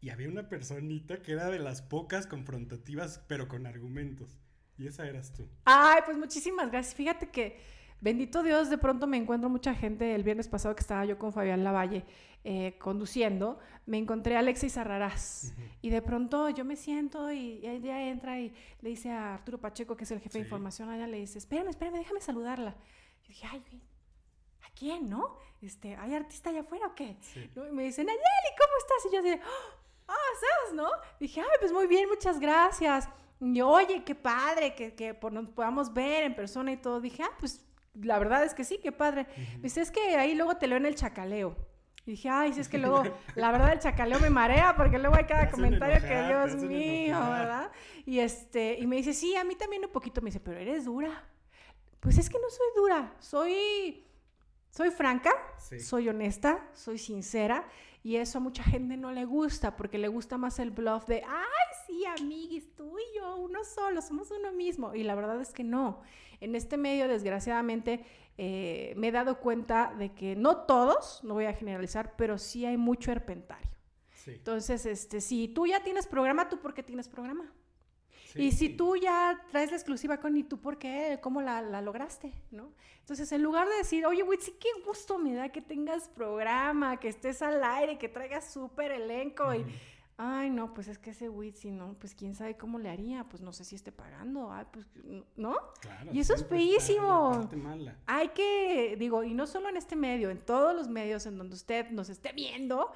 y 0.00 0.10
había 0.10 0.28
una 0.28 0.48
personita 0.48 1.22
que 1.22 1.32
era 1.32 1.50
de 1.50 1.58
las 1.58 1.82
pocas 1.82 2.26
confrontativas, 2.26 3.24
pero 3.26 3.48
con 3.48 3.66
argumentos. 3.66 4.38
Y 4.78 4.86
esa 4.86 5.06
eras 5.06 5.32
tú. 5.32 5.48
Ay, 5.64 6.02
pues 6.04 6.18
muchísimas 6.18 6.70
gracias. 6.70 6.94
Fíjate 6.94 7.30
que, 7.30 7.58
bendito 8.00 8.42
Dios, 8.42 8.68
de 8.68 8.78
pronto 8.78 9.06
me 9.06 9.16
encuentro 9.16 9.48
mucha 9.48 9.74
gente. 9.74 10.14
El 10.14 10.22
viernes 10.22 10.48
pasado 10.48 10.74
que 10.76 10.82
estaba 10.82 11.04
yo 11.06 11.18
con 11.18 11.32
Fabián 11.32 11.64
Lavalle 11.64 12.04
eh, 12.44 12.76
conduciendo, 12.78 13.58
me 13.86 13.98
encontré 13.98 14.36
a 14.36 14.38
Alexis 14.38 14.74
Sarrarás. 14.74 15.54
Y 15.82 15.90
de 15.90 16.02
pronto 16.02 16.50
yo 16.50 16.64
me 16.64 16.76
siento 16.76 17.32
y 17.32 17.66
ella 17.66 18.08
entra 18.08 18.38
y 18.38 18.52
le 18.82 18.90
dice 18.90 19.10
a 19.10 19.34
Arturo 19.34 19.58
Pacheco, 19.58 19.96
que 19.96 20.04
es 20.04 20.10
el 20.12 20.20
jefe 20.20 20.38
de 20.38 20.44
información, 20.44 20.88
a 20.88 20.96
ella 20.96 21.08
le 21.08 21.18
dice, 21.18 21.38
espérame, 21.38 21.70
espérame, 21.70 21.98
déjame 21.98 22.20
saludarla. 22.20 22.76
Yo 23.22 23.28
dije, 23.28 23.46
ay, 23.50 23.60
güey, 23.68 23.80
¿a 23.80 23.95
quién, 24.78 25.08
no? 25.08 25.36
Este, 25.62 25.96
¿hay 25.96 26.14
artista 26.14 26.50
allá 26.50 26.60
afuera 26.60 26.86
o 26.88 26.94
qué? 26.94 27.16
Sí. 27.20 27.50
¿no? 27.54 27.66
Y 27.66 27.72
me 27.72 27.84
dicen, 27.84 28.06
Nayeli, 28.06 28.22
¿cómo 28.58 28.72
estás? 28.78 29.06
Y 29.10 29.14
yo 29.14 29.20
así 29.20 29.30
de, 29.30 29.40
ah, 30.08 30.14
¿sabes, 30.40 30.74
no? 30.74 30.88
Dije, 31.18 31.40
ay, 31.40 31.56
pues 31.60 31.72
muy 31.72 31.86
bien, 31.86 32.08
muchas 32.08 32.38
gracias. 32.38 33.08
Y 33.40 33.60
oye, 33.60 34.04
qué 34.04 34.14
padre 34.14 34.74
que, 34.74 34.94
que 34.94 35.14
por- 35.14 35.32
nos 35.32 35.48
podamos 35.48 35.92
ver 35.92 36.24
en 36.24 36.34
persona 36.34 36.72
y 36.72 36.76
todo. 36.76 37.00
Dije, 37.00 37.22
ah, 37.22 37.30
pues 37.38 37.64
la 37.94 38.18
verdad 38.18 38.44
es 38.44 38.54
que 38.54 38.64
sí, 38.64 38.78
qué 38.82 38.92
padre. 38.92 39.26
Me 39.56 39.62
dice, 39.64 39.80
es 39.80 39.90
que 39.90 40.16
ahí 40.16 40.34
luego 40.34 40.56
te 40.56 40.66
leo 40.66 40.76
en 40.78 40.86
el 40.86 40.94
chacaleo. 40.94 41.56
Y 42.04 42.12
dije, 42.12 42.28
ay, 42.28 42.52
si 42.52 42.60
es 42.60 42.68
que 42.68 42.78
luego, 42.78 43.02
la 43.34 43.50
verdad, 43.50 43.72
el 43.72 43.80
chacaleo 43.80 44.20
me 44.20 44.30
marea 44.30 44.74
porque 44.76 44.98
luego 44.98 45.16
hay 45.16 45.24
cada 45.24 45.50
comentario 45.50 46.00
que, 46.06 46.22
Dios 46.28 46.54
mío. 46.62 47.18
¿verdad? 47.18 47.72
Y 48.04 48.20
este, 48.20 48.78
y 48.78 48.86
me 48.86 48.96
dice, 48.96 49.12
sí, 49.12 49.34
a 49.36 49.42
mí 49.44 49.54
también 49.56 49.84
un 49.84 49.90
poquito. 49.90 50.20
Me 50.20 50.26
dice, 50.26 50.38
pero 50.40 50.58
eres 50.58 50.84
dura. 50.84 51.24
Pues 52.00 52.18
es 52.18 52.30
que 52.30 52.38
no 52.38 52.48
soy 52.48 52.66
dura, 52.76 53.12
soy, 53.18 54.05
soy 54.76 54.90
franca, 54.90 55.30
Sí. 55.58 55.80
soy 55.80 56.08
honesta, 56.08 56.68
soy 56.74 56.98
sincera. 56.98 57.66
Y 58.02 58.16
eso 58.16 58.38
a 58.38 58.40
mucha 58.40 58.62
gente 58.62 58.96
no 58.96 59.10
le 59.10 59.24
gusta, 59.24 59.74
porque 59.74 59.98
le 59.98 60.06
gusta 60.08 60.36
más 60.38 60.58
el 60.60 60.70
bluff 60.70 61.06
de, 61.06 61.24
ay, 61.26 61.68
sí, 61.86 62.04
amiguis, 62.04 62.72
tú 62.76 62.96
y 62.98 63.16
yo, 63.18 63.36
uno 63.36 63.64
solo, 63.64 64.00
somos 64.02 64.30
uno 64.30 64.52
mismo. 64.52 64.94
Y 64.94 65.02
la 65.02 65.14
verdad 65.16 65.40
es 65.40 65.52
que 65.52 65.64
no. 65.64 66.02
En 66.40 66.54
este 66.54 66.76
medio, 66.76 67.08
desgraciadamente, 67.08 68.04
eh, 68.38 68.92
me 68.96 69.08
he 69.08 69.12
dado 69.12 69.40
cuenta 69.40 69.92
de 69.98 70.12
que 70.12 70.36
no 70.36 70.58
todos, 70.66 71.24
no 71.24 71.34
voy 71.34 71.46
a 71.46 71.52
generalizar, 71.54 72.14
pero 72.16 72.38
sí 72.38 72.64
hay 72.66 72.76
mucho 72.76 73.10
herpentario. 73.10 73.70
Sí. 74.14 74.32
Entonces, 74.32 74.86
este, 74.86 75.20
si 75.20 75.48
tú 75.48 75.66
ya 75.66 75.82
tienes 75.82 76.06
programa, 76.06 76.48
¿tú 76.48 76.58
por 76.60 76.74
qué 76.74 76.82
tienes 76.82 77.08
programa? 77.08 77.50
Sí. 78.36 78.42
Y 78.42 78.52
si 78.52 78.68
tú 78.68 78.96
ya 78.96 79.42
traes 79.50 79.70
la 79.70 79.76
exclusiva 79.76 80.18
con, 80.18 80.36
¿y 80.36 80.44
tú 80.44 80.60
por 80.60 80.78
qué? 80.78 81.18
¿Cómo 81.22 81.40
la, 81.42 81.62
la 81.62 81.80
lograste? 81.80 82.32
¿No? 82.50 82.72
Entonces, 83.00 83.30
en 83.32 83.42
lugar 83.42 83.68
de 83.68 83.76
decir, 83.76 84.04
oye, 84.06 84.22
Witsi, 84.22 84.52
qué 84.52 84.68
gusto 84.84 85.18
me 85.18 85.34
da 85.34 85.48
que 85.48 85.62
tengas 85.62 86.08
programa, 86.08 86.98
que 86.98 87.08
estés 87.08 87.42
al 87.42 87.62
aire, 87.62 87.98
que 87.98 88.08
traigas 88.08 88.52
súper 88.52 88.92
elenco 88.92 89.54
y... 89.54 89.64
Ay, 90.18 90.48
no, 90.48 90.72
pues 90.72 90.88
es 90.88 90.98
que 90.98 91.10
ese 91.10 91.28
Witsi, 91.28 91.70
¿no? 91.70 91.94
Pues 91.98 92.14
quién 92.14 92.34
sabe 92.34 92.56
cómo 92.56 92.78
le 92.78 92.88
haría, 92.88 93.24
pues 93.24 93.42
no 93.42 93.52
sé 93.52 93.64
si 93.64 93.74
esté 93.74 93.92
pagando, 93.92 94.50
ay, 94.50 94.64
pues, 94.72 94.86
¿no? 95.36 95.56
Claro, 95.80 96.10
y 96.10 96.20
eso 96.20 96.32
es 96.32 96.40
está 96.40 96.54
feísimo. 96.54 97.46
Hay 98.06 98.28
que, 98.28 98.96
digo, 98.98 99.24
y 99.24 99.34
no 99.34 99.46
solo 99.46 99.68
en 99.68 99.76
este 99.76 99.94
medio, 99.94 100.30
en 100.30 100.38
todos 100.38 100.74
los 100.74 100.88
medios 100.88 101.26
en 101.26 101.36
donde 101.36 101.54
usted 101.54 101.90
nos 101.90 102.08
esté 102.08 102.32
viendo, 102.32 102.92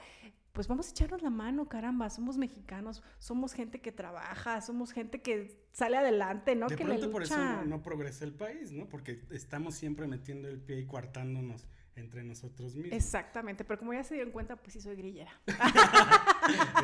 pues 0.53 0.67
vamos 0.69 0.89
a 0.89 0.91
echarnos 0.91 1.23
la 1.23 1.31
mano, 1.31 1.69
caramba, 1.69 2.11
somos 2.11 2.37
mexicanos, 2.37 3.03
somos 3.19 3.53
gente 3.53 3.81
que 3.81 3.93
trabaja, 3.93 4.61
somos 4.61 4.93
gente 4.93 5.23
que 5.23 5.65
sale 5.73 5.97
adelante, 5.97 6.57
¿no? 6.57 6.69
de 6.69 6.77
que 6.77 6.85
pronto 6.85 7.07
le 7.07 7.13
por 7.13 7.23
eso 7.23 7.37
lucha. 7.37 7.57
no, 7.57 7.65
no 7.65 7.83
progresa 7.83 8.25
el 8.25 8.35
país, 8.35 8.73
¿no? 8.73 8.89
Porque 8.89 9.23
estamos 9.31 9.75
siempre 9.75 10.07
metiendo 10.07 10.49
el 10.49 10.61
pie 10.61 10.81
y 10.81 10.87
coartándonos 10.87 11.69
entre 11.97 12.23
nosotros 12.23 12.75
mismos. 12.77 12.93
Exactamente, 12.95 13.65
pero 13.65 13.79
como 13.79 13.93
ya 13.93 14.03
se 14.05 14.15
dieron 14.15 14.33
cuenta, 14.33 14.57
pues 14.57 14.73
sí 14.73 14.81
soy 14.81 14.97
grillera. 14.97 15.33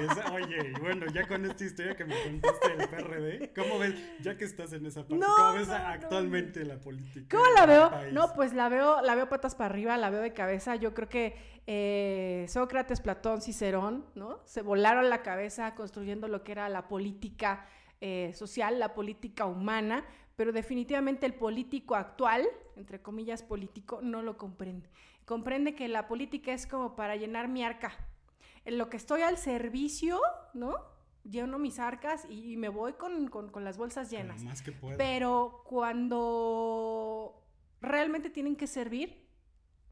Esa- 0.00 0.32
oye, 0.32 0.72
y 0.76 0.80
bueno, 0.80 1.06
ya 1.12 1.26
con 1.26 1.44
esta 1.44 1.64
historia 1.64 1.96
que 1.96 2.04
me 2.04 2.14
contaste 2.22 2.76
del 2.76 2.88
PRD, 2.88 3.52
¿cómo 3.54 3.78
ves, 3.78 3.94
ya 4.20 4.36
que 4.36 4.44
estás 4.44 4.72
en 4.72 4.86
esa 4.86 5.00
parte, 5.00 5.16
No, 5.16 5.26
cómo 5.36 5.52
ves 5.54 5.68
no, 5.68 5.78
no. 5.78 5.84
actualmente 5.86 6.64
la 6.64 6.78
política? 6.78 7.36
¿Cómo 7.36 7.48
la 7.54 7.66
veo? 7.66 7.90
país? 7.90 8.12
No, 8.12 8.32
pues 8.34 8.52
la 8.52 8.68
veo, 8.68 9.00
la 9.02 9.14
veo 9.14 9.28
patas 9.28 9.54
para 9.54 9.70
arriba, 9.70 9.96
la 9.96 10.10
veo 10.10 10.20
de 10.20 10.32
cabeza. 10.32 10.76
Yo 10.76 10.92
creo 10.94 11.08
que 11.08 11.36
eh, 11.66 12.46
Sócrates, 12.48 13.00
Platón, 13.00 13.40
Cicerón, 13.42 14.04
¿no? 14.14 14.40
Se 14.44 14.62
volaron 14.62 15.08
la 15.10 15.22
cabeza 15.22 15.74
construyendo 15.74 16.28
lo 16.28 16.44
que 16.44 16.52
era 16.52 16.68
la 16.68 16.88
política 16.88 17.66
eh, 18.00 18.32
social, 18.34 18.78
la 18.78 18.94
política 18.94 19.46
humana, 19.46 20.04
pero 20.36 20.52
definitivamente 20.52 21.26
el 21.26 21.34
político 21.34 21.94
actual, 21.94 22.46
entre 22.76 23.00
comillas 23.02 23.42
político, 23.42 24.00
no 24.02 24.22
lo 24.22 24.36
comprende. 24.36 24.88
Comprende 25.24 25.74
que 25.74 25.88
la 25.88 26.06
política 26.06 26.52
es 26.52 26.66
como 26.66 26.94
para 26.94 27.16
llenar 27.16 27.48
mi 27.48 27.64
arca. 27.64 27.92
En 28.64 28.78
lo 28.78 28.88
que 28.90 28.96
estoy 28.96 29.22
al 29.22 29.38
servicio, 29.38 30.20
¿no? 30.54 30.74
Lleno 31.24 31.58
mis 31.58 31.78
arcas 31.80 32.26
y, 32.28 32.52
y 32.52 32.56
me 32.56 32.68
voy 32.68 32.92
con, 32.92 33.28
con- 33.28 33.48
con 33.50 33.64
las 33.64 33.78
bolsas 33.78 34.10
llenas. 34.10 34.44
más 34.44 34.62
que. 34.62 34.72
Pero 34.96 35.62
cuando 35.64 37.42
realmente 37.80 38.30
tienen 38.30 38.56
que 38.56 38.66
servir, 38.66 39.26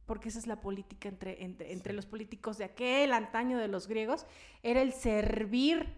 porque 0.06 0.28
esa 0.28 0.38
es 0.38 0.46
la 0.46 0.60
política 0.60 1.08
entre, 1.08 1.42
entre, 1.42 1.72
entre 1.72 1.92
Sí. 1.92 1.96
los 1.96 2.06
políticos 2.06 2.58
de 2.58 2.64
aquel 2.64 3.12
antaño 3.12 3.58
de 3.58 3.68
los 3.68 3.88
griegos, 3.88 4.26
era 4.62 4.82
el 4.82 4.92
servir 4.92 5.96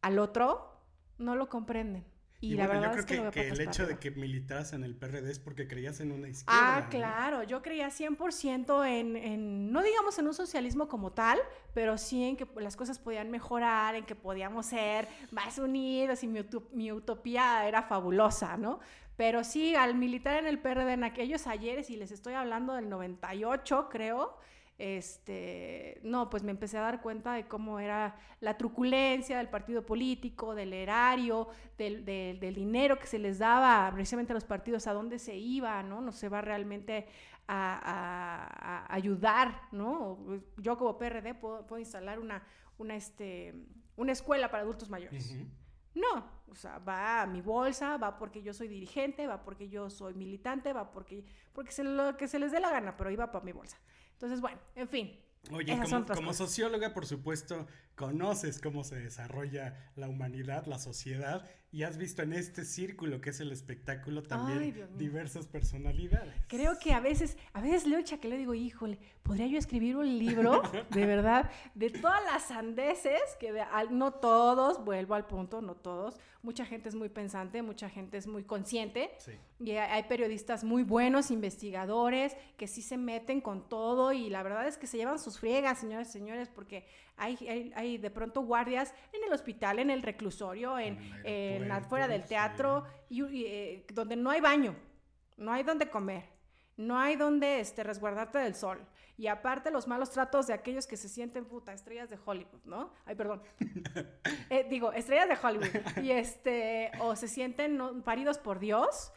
al 0.00 0.18
otro, 0.18 0.80
no 1.18 1.34
lo 1.36 1.48
comprenden. 1.48 2.04
Y, 2.42 2.56
la 2.56 2.66
verdad 2.66 2.98
es 2.98 3.06
que, 3.06 3.14
que, 3.14 3.22
lo 3.22 3.30
que 3.30 3.48
el 3.48 3.60
hecho 3.60 3.86
de 3.86 3.98
que 3.98 4.10
militaras 4.10 4.72
en 4.72 4.82
el 4.82 4.96
PRD 4.96 5.30
es 5.30 5.38
porque 5.38 5.68
creías 5.68 6.00
en 6.00 6.10
una 6.10 6.28
izquierda. 6.28 6.76
Ah, 6.76 6.88
claro, 6.90 7.44
yo 7.44 7.62
creía 7.62 7.86
100% 7.86 8.84
en, 8.88 9.16
en, 9.16 9.70
no 9.70 9.80
digamos 9.80 10.18
en 10.18 10.26
un 10.26 10.34
socialismo 10.34 10.88
como 10.88 11.12
tal, 11.12 11.38
pero 11.72 11.96
sí 11.96 12.24
en 12.24 12.36
que 12.36 12.48
las 12.56 12.74
cosas 12.74 12.98
podían 12.98 13.30
mejorar, 13.30 13.94
en 13.94 14.04
que 14.04 14.16
podíamos 14.16 14.66
ser 14.66 15.06
más 15.30 15.56
unidos 15.58 16.24
y 16.24 16.26
mi, 16.26 16.40
mi 16.72 16.90
utopía 16.90 17.64
era 17.68 17.84
fabulosa, 17.84 18.56
¿no? 18.56 18.80
Pero 19.16 19.44
sí, 19.44 19.76
al 19.76 19.94
militar 19.94 20.36
en 20.38 20.46
el 20.48 20.58
PRD 20.58 20.94
en 20.94 21.04
aquellos 21.04 21.46
ayeres, 21.46 21.90
y 21.90 21.96
les 21.96 22.10
estoy 22.10 22.34
hablando 22.34 22.74
del 22.74 22.88
98, 22.88 23.88
creo, 23.88 24.36
este, 24.82 26.00
no, 26.02 26.28
pues 26.28 26.42
me 26.42 26.50
empecé 26.50 26.76
a 26.76 26.80
dar 26.80 27.00
cuenta 27.00 27.34
de 27.34 27.46
cómo 27.46 27.78
era 27.78 28.16
la 28.40 28.58
truculencia 28.58 29.38
del 29.38 29.48
partido 29.48 29.86
político, 29.86 30.56
del 30.56 30.72
erario, 30.72 31.46
del, 31.78 32.04
del, 32.04 32.54
dinero 32.56 32.98
que 32.98 33.06
se 33.06 33.20
les 33.20 33.38
daba 33.38 33.88
precisamente 33.94 34.32
a 34.32 34.34
los 34.34 34.44
partidos, 34.44 34.88
a 34.88 34.92
dónde 34.92 35.20
se 35.20 35.36
iba, 35.36 35.80
¿no? 35.84 36.00
No 36.00 36.10
se 36.10 36.28
va 36.28 36.40
realmente 36.40 37.06
a, 37.46 38.84
ayudar, 38.88 39.68
¿no? 39.70 40.18
Yo 40.56 40.76
como 40.76 40.98
PRD 40.98 41.34
puedo, 41.34 41.64
puedo 41.64 41.78
instalar 41.78 42.18
una, 42.18 42.42
una, 42.76 42.96
este, 42.96 43.54
una 43.94 44.10
escuela 44.10 44.50
para 44.50 44.64
adultos 44.64 44.90
mayores. 44.90 45.32
No, 45.94 46.26
o 46.48 46.56
sea, 46.56 46.80
va 46.80 47.22
a 47.22 47.26
mi 47.28 47.40
bolsa, 47.40 47.98
va 47.98 48.18
porque 48.18 48.42
yo 48.42 48.52
soy 48.52 48.66
dirigente, 48.66 49.28
va 49.28 49.44
porque 49.44 49.68
yo 49.68 49.90
soy 49.90 50.14
militante, 50.14 50.72
va 50.72 50.90
porque, 50.90 51.24
porque 51.52 51.70
se 51.70 51.84
lo 51.84 52.16
que 52.16 52.26
se 52.26 52.40
les 52.40 52.50
dé 52.50 52.58
la 52.58 52.70
gana, 52.72 52.96
pero 52.96 53.12
iba 53.12 53.30
para 53.30 53.44
mi 53.44 53.52
bolsa. 53.52 53.78
Entonces, 54.22 54.40
bueno, 54.40 54.60
en 54.76 54.88
fin. 54.88 55.20
Oye, 55.50 55.76
como, 55.76 56.06
como 56.06 56.32
socióloga, 56.32 56.94
por 56.94 57.06
supuesto, 57.06 57.66
conoces 57.94 58.60
cómo 58.60 58.84
se 58.84 58.96
desarrolla 58.96 59.92
la 59.96 60.08
humanidad, 60.08 60.66
la 60.66 60.78
sociedad, 60.78 61.48
y 61.72 61.84
has 61.84 61.96
visto 61.96 62.22
en 62.22 62.34
este 62.34 62.66
círculo 62.66 63.22
que 63.22 63.30
es 63.30 63.40
el 63.40 63.50
espectáculo 63.50 64.22
también 64.22 64.88
diversas 64.98 65.46
personalidades. 65.46 66.34
Creo 66.46 66.78
que 66.78 66.92
a 66.92 67.00
veces, 67.00 67.38
a 67.54 67.62
veces 67.62 67.86
leo 67.86 68.00
le 68.24 68.36
digo, 68.36 68.52
híjole, 68.52 68.98
¿podría 69.22 69.46
yo 69.46 69.58
escribir 69.58 69.96
un 69.96 70.18
libro, 70.18 70.62
de 70.90 71.06
verdad, 71.06 71.50
de 71.74 71.88
todas 71.88 72.22
las 72.24 72.48
sandeces, 72.48 73.20
que 73.40 73.64
no 73.90 74.12
todos, 74.12 74.84
vuelvo 74.84 75.14
al 75.14 75.26
punto, 75.26 75.62
no 75.62 75.74
todos, 75.74 76.20
mucha 76.42 76.66
gente 76.66 76.90
es 76.90 76.94
muy 76.94 77.08
pensante, 77.08 77.62
mucha 77.62 77.88
gente 77.88 78.18
es 78.18 78.26
muy 78.26 78.44
consciente, 78.44 79.10
y 79.58 79.70
hay 79.70 80.02
periodistas 80.02 80.64
muy 80.64 80.82
buenos, 80.82 81.30
investigadores, 81.30 82.36
que 82.58 82.66
sí 82.66 82.82
se 82.82 82.98
meten 82.98 83.40
con 83.40 83.66
todo, 83.66 84.12
y 84.12 84.28
la 84.28 84.42
verdad 84.42 84.68
es 84.68 84.76
que 84.76 84.86
se 84.86 84.98
llevan 84.98 85.18
sus 85.18 85.38
friegas, 85.38 85.78
señores 85.78 86.10
y 86.10 86.12
señores, 86.12 86.50
porque 86.50 86.86
hay, 87.16 87.72
hay, 87.74 87.98
de 87.98 88.10
pronto 88.10 88.42
guardias 88.42 88.94
en 89.12 89.24
el 89.24 89.32
hospital, 89.32 89.78
en 89.78 89.90
el 89.90 90.02
reclusorio, 90.02 90.78
en, 90.78 90.98
en 91.24 91.70
afuera 91.70 92.08
del 92.08 92.24
teatro, 92.24 92.84
y, 93.08 93.44
eh, 93.44 93.86
donde 93.92 94.16
no 94.16 94.30
hay 94.30 94.40
baño, 94.40 94.74
no 95.36 95.52
hay 95.52 95.62
donde 95.62 95.88
comer, 95.88 96.24
no 96.76 96.98
hay 96.98 97.16
donde 97.16 97.60
este, 97.60 97.82
resguardarte 97.82 98.38
del 98.38 98.54
sol. 98.54 98.86
Y 99.18 99.26
aparte 99.26 99.70
los 99.70 99.86
malos 99.86 100.10
tratos 100.10 100.46
de 100.46 100.54
aquellos 100.54 100.86
que 100.86 100.96
se 100.96 101.08
sienten 101.08 101.44
puta 101.44 101.72
estrellas 101.72 102.08
de 102.08 102.18
Hollywood, 102.24 102.64
¿no? 102.64 102.92
Ay, 103.04 103.14
perdón. 103.14 103.42
Eh, 104.50 104.66
digo, 104.68 104.92
estrellas 104.92 105.28
de 105.30 105.46
Hollywood. 105.46 106.02
Y 106.02 106.10
este, 106.10 106.90
o 107.00 107.16
se 107.16 107.26
sienten 107.26 108.02
paridos 108.02 108.36
por 108.36 108.58
Dios 108.58 109.10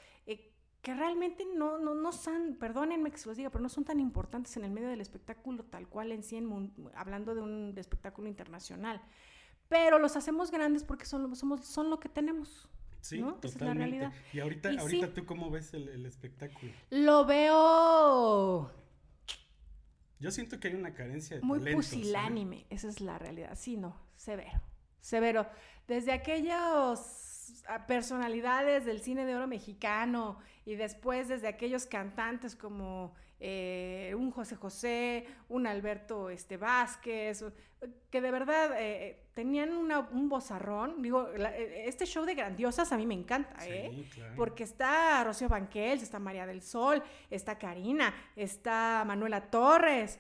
que 0.86 0.94
realmente 0.94 1.48
no, 1.58 1.80
no, 1.80 1.96
no 1.96 2.12
son, 2.12 2.58
perdónenme 2.60 3.10
que 3.10 3.18
se 3.18 3.28
los 3.28 3.36
diga, 3.36 3.50
pero 3.50 3.64
no 3.64 3.70
son 3.70 3.84
tan 3.84 4.00
importantes 4.00 4.56
en 4.56 4.66
el 4.66 4.70
medio 4.70 4.88
del 4.88 5.02
espectáculo 5.02 5.64
tal 5.64 5.88
cual 5.88 6.12
en 6.12 6.22
sí, 6.22 6.40
hablando 6.94 7.34
de 7.34 7.42
un 7.42 7.74
espectáculo 7.76 8.28
internacional. 8.28 9.02
Pero 9.68 9.98
los 9.98 10.16
hacemos 10.16 10.52
grandes 10.52 10.84
porque 10.84 11.06
son, 11.06 11.36
somos, 11.36 11.66
son 11.66 11.90
lo 11.90 12.00
que 12.00 12.08
tenemos. 12.08 12.70
Sí, 13.02 13.20
totalmente. 13.42 14.12
y 14.32 14.40
ahorita, 14.42 14.70
ahorita 14.80 15.12
tú 15.12 15.26
cómo 15.26 15.50
ves 15.50 15.74
el, 15.74 16.06
espectáculo? 16.06 16.72
Lo 16.92 17.26
veo... 17.26 18.72
Yo 20.20 20.30
siento 20.30 20.60
que 20.60 20.68
hay 20.68 20.76
una 20.76 20.94
carencia 20.94 21.38
de 21.38 21.42
Muy 21.42 21.62
pusilánime, 21.74 22.68
esa 22.70 22.90
es 22.90 23.02
la 23.02 23.18
realidad. 23.18 23.56
Sí, 23.56 23.76
no, 23.76 24.00
severo, 24.18 24.62
severo. 25.00 25.48
Desde 25.88 26.12
aquellos 26.12 27.64
personalidades 27.88 28.86
del 28.86 29.02
cine 29.02 29.26
de 29.26 29.36
oro 29.36 29.48
mexicano 29.48 30.38
y 30.66 30.76
después 30.76 31.28
desde 31.28 31.48
aquellos 31.48 31.86
cantantes 31.86 32.56
como 32.56 33.14
eh, 33.40 34.14
un 34.18 34.32
José 34.32 34.56
José, 34.56 35.28
un 35.50 35.68
Alberto 35.68 36.30
este, 36.30 36.58
Vázquez, 36.58 37.44
que 38.10 38.22
de 38.22 38.32
verdad 38.32 38.72
eh, 38.80 39.24
tenían 39.34 39.74
un 39.74 40.30
bozarrón. 40.30 41.02
Digo, 41.02 41.30
eh, 41.34 41.84
este 41.86 42.06
show 42.06 42.26
de 42.26 42.34
grandiosas 42.34 42.92
a 42.92 42.98
mí 42.98 43.06
me 43.06 43.14
encanta, 43.14 43.56
Porque 44.36 44.64
está 44.64 45.24
Rocío 45.24 45.50
Banquels, 45.50 46.02
está 46.02 46.18
María 46.18 46.46
del 46.46 46.62
Sol, 46.62 47.04
está 47.30 47.60
Karina, 47.60 48.14
está 48.36 49.04
Manuela 49.06 49.42
Torres, 49.50 50.20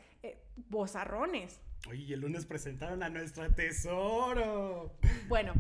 bozarrones. 0.69 1.61
Oye, 1.89 2.15
el 2.15 2.19
lunes 2.19 2.45
presentaron 2.45 3.01
a 3.03 3.09
nuestra 3.09 3.49
tesoro. 3.49 4.91
Bueno, 5.27 5.53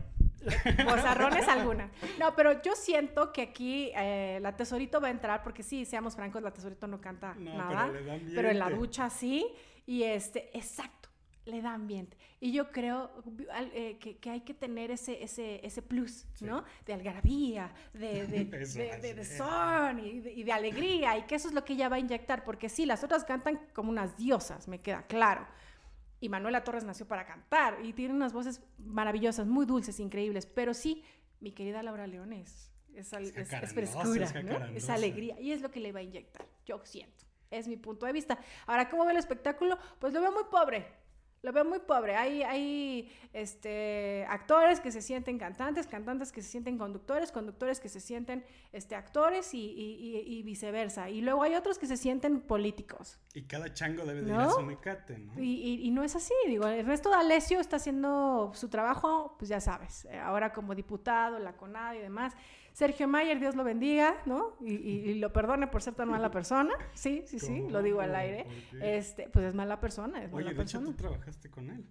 Bozarrones 0.85 1.47
alguna. 1.47 1.89
No, 2.19 2.35
pero 2.35 2.61
yo 2.61 2.75
siento 2.75 3.31
que 3.31 3.41
aquí 3.41 3.91
eh, 3.95 4.39
la 4.41 4.55
tesorito 4.55 5.01
va 5.01 5.07
a 5.07 5.11
entrar, 5.11 5.43
porque 5.43 5.63
sí, 5.63 5.85
seamos 5.85 6.15
francos, 6.15 6.41
la 6.41 6.51
tesorito 6.51 6.87
no 6.87 7.01
canta 7.01 7.35
nada. 7.35 7.91
Pero, 8.33 8.49
en 8.49 8.59
la 8.59 8.69
ducha 8.69 9.09
sí. 9.09 9.47
Y 9.87 10.03
este, 10.03 10.55
exacto, 10.57 11.09
le 11.45 11.61
da 11.61 11.73
ambiente. 11.73 12.17
Y 12.39 12.51
yo 12.51 12.71
creo 12.71 13.11
eh, 13.73 13.97
que, 13.99 14.29
hay 14.29 14.41
que 14.41 14.53
tener 14.53 14.91
ese, 14.91 15.23
ese, 15.23 15.65
ese 15.65 15.81
plus, 15.81 16.25
¿no? 16.41 16.63
De 16.85 16.93
algarabía, 16.93 17.71
de, 17.93 18.27
de, 18.27 18.45
de, 19.13 19.25
son 19.25 19.99
y, 19.99 20.23
y 20.27 20.43
de 20.43 20.51
alegría. 20.51 21.17
Y 21.17 21.23
que 21.23 21.35
eso 21.35 21.47
es 21.47 21.53
lo 21.53 21.63
que 21.63 21.73
ella 21.73 21.89
va 21.89 21.97
a 21.97 21.99
inyectar. 21.99 22.43
Porque 22.43 22.69
sí, 22.69 22.85
las 22.85 23.03
otras 23.03 23.23
cantan 23.23 23.59
como 23.73 23.89
unas 23.89 24.17
diosas, 24.17 24.67
me 24.67 24.79
queda 24.81 25.03
claro 25.03 25.45
y 26.25 26.29
Manuela 26.29 26.63
Torres 26.63 26.83
nació 26.83 27.07
para 27.07 27.23
cantar 27.23 27.77
y 27.83 27.93
tiene 27.93 28.11
unas 28.11 28.33
voces 28.33 28.59
maravillosas, 28.79 29.45
muy 29.45 29.67
dulces, 29.67 29.99
increíbles, 29.99 30.47
pero 30.47 30.73
sí, 30.73 31.03
mi 31.39 31.51
querida 31.51 31.83
Laura 31.83 32.07
León 32.07 32.33
es, 32.33 32.71
es, 32.95 33.09
frescura, 33.71 34.25
es, 34.73 34.89
alegría 34.89 35.39
y 35.39 35.51
es 35.51 35.61
lo 35.61 35.69
que 35.69 35.79
le 35.79 35.91
va 35.91 35.99
a 35.99 36.03
inyectar, 36.03 36.47
yo 36.65 36.81
siento, 36.83 37.25
es 37.51 37.67
mi 37.67 37.77
punto 37.77 38.07
de 38.07 38.11
vista. 38.13 38.39
Ahora, 38.65 38.89
¿cómo 38.89 39.05
ve 39.05 39.11
el 39.11 39.17
espectáculo? 39.17 39.77
Pues 39.99 40.13
lo 40.13 40.21
veo 40.21 40.31
muy 40.31 40.45
pobre, 40.49 40.87
lo 41.45 41.53
veo 41.53 41.63
muy 41.63 41.79
pobre. 41.79 42.15
Hay, 42.15 42.41
hay 42.41 43.11
este, 43.33 44.25
actores 44.27 44.79
que 44.79 44.91
se 44.91 45.01
sienten 45.01 45.37
cantantes, 45.37 45.85
cantantes 45.85 46.31
que 46.31 46.41
se 46.41 46.49
sienten 46.49 46.77
conductores, 46.77 47.31
conductores 47.31 47.79
que 47.79 47.87
se 47.87 47.99
sienten 47.99 48.43
este, 48.73 48.95
actores 48.95 49.51
y, 49.53 50.41
viceversa. 50.43 51.09
Y 51.09 51.21
luego 51.21 51.43
hay 51.43 51.53
otros 51.53 51.77
que 51.77 51.85
se 51.85 51.97
sienten 51.97 52.41
políticos. 52.41 53.19
Y 53.35 53.43
cada 53.43 53.71
chango 53.73 54.05
debe 54.05 54.23
de 54.23 54.31
ir 54.31 54.35
a 54.35 54.49
su 54.49 54.61
mecate, 54.61 55.19
¿no? 55.19 55.33
Y, 55.41 55.89
no 55.91 56.03
es 56.03 56.15
así, 56.15 56.33
digo, 56.47 56.67
el 56.67 56.85
resto 56.85 57.09
de 57.09 57.15
Alessio 57.15 57.59
está 57.59 57.75
haciendo 57.77 58.51
su 58.55 58.67
trabajo, 58.67 59.35
pues 59.37 59.47
ya 59.47 59.61
sabes, 59.61 60.05
eh, 60.05 60.17
ahora 60.19 60.51
como 60.51 60.73
diputado, 60.73 61.37
la 61.39 61.53
CONAD 61.53 61.95
y 61.95 61.99
demás. 61.99 62.33
Sergio 62.75 63.07
Mayer, 63.07 63.39
Dios 63.39 63.55
lo 63.55 63.63
bendiga, 63.63 64.21
¿no? 64.25 64.57
Y, 64.59 65.13
lo 65.13 65.31
perdone 65.31 65.65
por 65.67 65.81
ser 65.81 65.95
tan 65.95 66.09
mala 66.09 66.29
persona. 66.39 66.73
Sí, 66.93 67.23
sí, 67.25 67.39
sí, 67.39 67.63
lo 67.69 67.81
digo 67.81 68.01
al 68.01 68.13
aire. 68.13 68.45
Este, 68.81 69.29
pues 69.29 69.45
es 69.45 69.55
mala 69.55 69.79
persona, 69.79 70.21
es 70.21 70.33
Oye, 70.33 70.53
de 70.53 70.61
hecho 70.61 70.81
tú 70.81 70.93
trabajaste 70.93 71.49
con 71.49 71.69
él. 71.69 71.85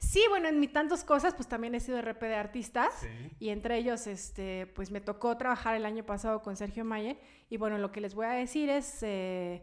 Sí, 0.00 0.20
bueno, 0.28 0.48
en 0.48 0.58
mi 0.58 0.66
tantas 0.66 1.04
cosas, 1.04 1.34
pues 1.34 1.46
también 1.46 1.76
he 1.76 1.80
sido 1.80 2.02
RP 2.02 2.22
de 2.22 2.34
artistas 2.34 3.06
y 3.38 3.50
entre 3.50 3.78
ellos, 3.78 4.08
este, 4.08 4.66
pues 4.74 4.90
me 4.90 5.00
tocó 5.00 5.36
trabajar 5.36 5.76
el 5.76 5.86
año 5.86 6.04
pasado 6.04 6.42
con 6.42 6.56
Sergio 6.56 6.84
Mayer 6.84 7.16
y 7.48 7.56
bueno, 7.56 7.78
lo 7.78 7.92
que 7.92 8.00
les 8.00 8.16
voy 8.16 8.26
a 8.26 8.32
decir 8.32 8.70
es, 8.70 9.04
eh, 9.04 9.62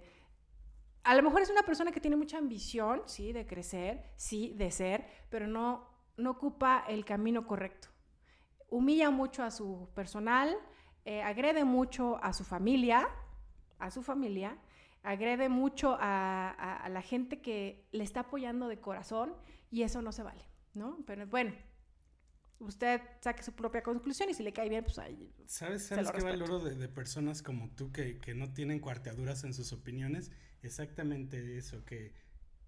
a 1.04 1.16
lo 1.16 1.22
mejor 1.22 1.42
es 1.42 1.50
una 1.50 1.64
persona 1.64 1.92
que 1.92 2.00
tiene 2.00 2.16
mucha 2.16 2.38
ambición, 2.38 3.02
sí, 3.08 3.34
de 3.34 3.46
crecer, 3.46 4.06
sí, 4.16 4.54
de 4.56 4.72
ser, 4.72 5.06
pero 5.30 5.48
no, 5.48 5.90
no 6.16 6.32
ocupa 6.32 6.86
el 6.88 7.04
camino 7.04 7.46
correcto 7.46 7.91
humilla 8.72 9.12
mucho 9.12 9.44
a 9.44 9.52
su 9.52 9.90
personal, 9.94 10.58
eh, 11.06 11.22
agrede 11.22 11.64
mucho 11.64 12.18
a 12.24 12.34
su 12.34 12.44
familia, 12.44 13.08
a 13.78 13.92
su 13.92 14.02
familia, 14.02 14.58
agrede 15.04 15.50
mucho 15.50 15.98
a, 16.00 16.88
la 16.90 17.02
gente 17.02 17.42
que 17.42 17.88
le 17.92 18.04
está 18.04 18.22
apoyando 18.22 18.68
de 18.68 18.80
corazón 18.80 19.36
y 19.70 19.84
eso 19.84 20.02
no 20.02 20.12
se 20.12 20.24
vale, 20.24 20.44
¿no? 20.74 21.04
Pero 21.06 21.28
bueno, 21.28 21.54
usted 22.60 23.02
saque 23.20 23.44
su 23.44 23.54
propia 23.54 23.84
conclusión 23.84 24.30
y 24.30 24.34
si 24.34 24.44
le 24.44 24.54
cae 24.54 24.70
bien, 24.70 24.84
pues 24.84 25.00
ahí. 25.00 25.34
¿Sabes, 25.48 25.88
sabes 25.88 26.12
qué 26.12 26.22
valoro 26.22 26.60
de, 26.60 26.76
de, 26.76 26.88
personas 26.88 27.42
como 27.42 27.70
tú 27.72 27.92
que, 27.92 28.20
que 28.20 28.36
no 28.36 28.54
tienen 28.54 28.80
cuarteaduras 28.80 29.44
en 29.44 29.54
sus 29.54 29.74
opiniones? 29.74 30.32
Exactamente 30.62 31.58
eso, 31.58 31.84
que 31.84 32.14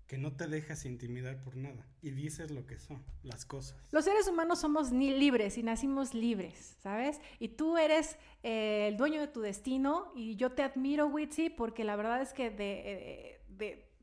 que 0.07 0.17
no 0.17 0.33
te 0.33 0.47
dejas 0.47 0.85
intimidar 0.85 1.41
por 1.41 1.55
nada 1.55 1.87
y 2.01 2.11
dices 2.11 2.51
lo 2.51 2.65
que 2.65 2.77
son, 2.77 3.03
las 3.23 3.45
cosas. 3.45 3.77
Los 3.91 4.05
seres 4.05 4.27
humanos 4.27 4.59
somos 4.59 4.91
ni 4.91 5.11
libres 5.11 5.57
y 5.57 5.63
nacimos 5.63 6.13
libres, 6.13 6.77
¿sabes? 6.81 7.21
Y 7.39 7.49
tú 7.49 7.77
eres 7.77 8.17
eh, 8.43 8.87
el 8.89 8.97
dueño 8.97 9.21
de 9.21 9.27
tu 9.27 9.41
destino 9.41 10.11
y 10.15 10.35
yo 10.35 10.51
te 10.51 10.63
admiro, 10.63 11.07
Witsi, 11.07 11.49
porque 11.49 11.83
la 11.83 11.95
verdad 11.95 12.21
es 12.21 12.33
que 12.33 12.49
de, 12.49 12.81
eh, 12.85 13.41
de 13.49 13.93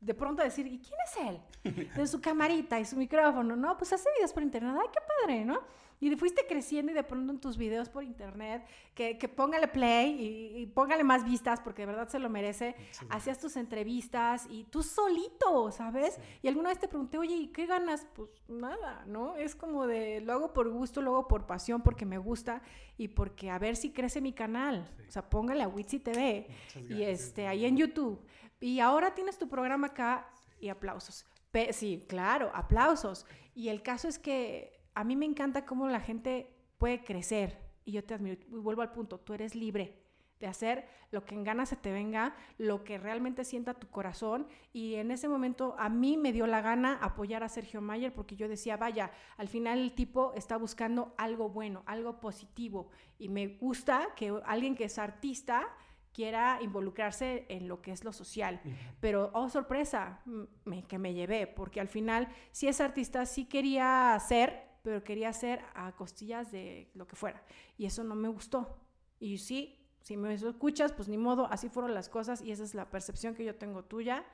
de 0.00 0.14
pronto 0.14 0.42
decir, 0.42 0.66
¿y 0.66 0.78
quién 0.78 0.98
es 1.04 1.28
él? 1.28 1.86
De 1.96 2.06
su 2.06 2.20
camarita 2.20 2.78
y 2.78 2.84
su 2.84 2.96
micrófono, 2.96 3.56
¿no? 3.56 3.76
Pues 3.76 3.92
hace 3.92 4.08
videos 4.14 4.32
por 4.32 4.42
internet, 4.42 4.76
ay, 4.80 4.88
qué 4.92 5.00
padre, 5.00 5.44
¿no? 5.44 5.60
Y 5.98 6.14
fuiste 6.16 6.46
creciendo 6.46 6.92
y 6.92 6.94
de 6.94 7.02
pronto 7.02 7.32
en 7.32 7.40
tus 7.40 7.56
videos 7.56 7.88
por 7.88 8.04
internet, 8.04 8.66
que, 8.94 9.16
que 9.16 9.28
póngale 9.28 9.68
play 9.68 10.52
y, 10.56 10.66
póngale 10.66 11.04
más 11.04 11.24
vistas 11.24 11.60
porque 11.60 11.82
de 11.82 11.86
verdad 11.86 12.08
se 12.08 12.18
lo 12.18 12.28
merece. 12.28 12.76
Hacías 13.08 13.38
tus 13.38 13.56
entrevistas 13.56 14.46
y 14.50 14.64
tú 14.64 14.82
solito, 14.82 15.70
¿sabes? 15.72 16.18
Y 16.42 16.48
alguna 16.48 16.68
vez 16.68 16.78
te 16.78 16.88
pregunté, 16.88 17.16
oye, 17.18 17.34
¿y 17.34 17.46
qué 17.48 17.66
ganas? 17.66 18.06
Pues 18.14 18.30
nada, 18.48 19.04
¿no? 19.06 19.36
Es 19.36 19.54
como 19.54 19.86
de, 19.86 20.20
lo 20.20 20.34
hago 20.34 20.52
por 20.52 20.68
gusto, 20.68 21.00
lo 21.00 21.12
hago 21.12 21.28
por 21.28 21.46
pasión, 21.46 21.82
porque 21.82 22.04
me 22.04 22.18
gusta 22.18 22.62
y 22.98 23.08
porque 23.08 23.50
a 23.50 23.58
ver 23.58 23.76
si 23.76 23.90
crece 23.90 24.20
mi 24.20 24.32
canal. 24.32 24.86
O 25.08 25.10
sea, 25.10 25.28
póngale 25.28 25.62
a 25.62 25.68
Witsi 25.68 26.00
TV 26.00 26.46
y 26.88 27.02
este, 27.02 27.46
ahí 27.46 27.64
en 27.64 27.76
YouTube. 27.76 28.20
Y 28.60 28.80
ahora 28.80 29.14
tienes 29.14 29.38
tu 29.38 29.48
programa 29.48 29.88
acá 29.88 30.28
y 30.60 30.68
aplausos. 30.68 31.24
sí, 31.72 32.04
claro, 32.08 32.50
aplausos. 32.54 33.26
Y 33.54 33.68
el 33.68 33.82
caso 33.82 34.08
es 34.08 34.18
que 34.18 34.75
a 34.96 35.04
mí 35.04 35.14
me 35.14 35.26
encanta 35.26 35.66
cómo 35.66 35.86
la 35.88 36.00
gente 36.00 36.50
puede 36.78 37.04
crecer. 37.04 37.58
Y 37.84 37.92
yo 37.92 38.02
te 38.02 38.14
admiro. 38.14 38.40
Y 38.48 38.56
vuelvo 38.56 38.80
al 38.80 38.90
punto, 38.90 39.20
tú 39.20 39.34
eres 39.34 39.54
libre 39.54 40.02
de 40.40 40.46
hacer 40.46 40.86
lo 41.10 41.24
que 41.24 41.34
en 41.34 41.44
ganas 41.44 41.68
se 41.68 41.76
te 41.76 41.92
venga, 41.92 42.34
lo 42.58 42.82
que 42.82 42.98
realmente 42.98 43.44
sienta 43.44 43.74
tu 43.74 43.88
corazón. 43.88 44.48
Y 44.72 44.94
en 44.94 45.10
ese 45.10 45.28
momento 45.28 45.76
a 45.78 45.90
mí 45.90 46.16
me 46.16 46.32
dio 46.32 46.46
la 46.46 46.62
gana 46.62 46.98
apoyar 47.02 47.42
a 47.44 47.50
Sergio 47.50 47.82
Mayer 47.82 48.12
porque 48.12 48.36
yo 48.36 48.48
decía, 48.48 48.78
vaya, 48.78 49.10
al 49.36 49.48
final 49.48 49.78
el 49.78 49.92
tipo 49.92 50.32
está 50.34 50.56
buscando 50.56 51.14
algo 51.18 51.50
bueno, 51.50 51.82
algo 51.84 52.18
positivo. 52.18 52.88
Y 53.18 53.28
me 53.28 53.46
gusta 53.48 54.08
que 54.16 54.34
alguien 54.46 54.74
que 54.74 54.84
es 54.84 54.98
artista 54.98 55.68
quiera 56.16 56.58
involucrarse 56.62 57.44
en 57.50 57.68
lo 57.68 57.82
que 57.82 57.92
es 57.92 58.02
lo 58.02 58.14
social. 58.14 58.62
Pero, 59.00 59.30
oh, 59.34 59.50
sorpresa, 59.50 60.22
me, 60.64 60.82
que 60.84 60.98
me 60.98 61.12
llevé, 61.12 61.46
porque 61.46 61.78
al 61.78 61.88
final, 61.88 62.28
si 62.52 62.68
es 62.68 62.80
artista, 62.80 63.26
sí 63.26 63.44
quería 63.44 64.18
ser 64.26 64.66
pero 64.86 65.02
quería 65.02 65.30
hacer 65.30 65.64
a 65.74 65.90
costillas 65.96 66.52
de 66.52 66.92
lo 66.94 67.08
que 67.08 67.16
fuera. 67.16 67.42
Y 67.76 67.86
eso 67.86 68.04
no 68.04 68.14
me 68.14 68.28
gustó. 68.28 68.78
Y 69.18 69.38
sí, 69.38 69.84
si 70.00 70.16
me 70.16 70.32
escuchas, 70.32 70.92
pues 70.92 71.08
ni 71.08 71.18
modo, 71.18 71.48
así 71.50 71.68
fueron 71.68 71.92
las 71.92 72.08
cosas 72.08 72.40
y 72.40 72.52
esa 72.52 72.62
es 72.62 72.72
la 72.72 72.88
percepción 72.88 73.34
que 73.34 73.44
yo 73.44 73.56
tengo 73.56 73.82
tuya 73.82 74.24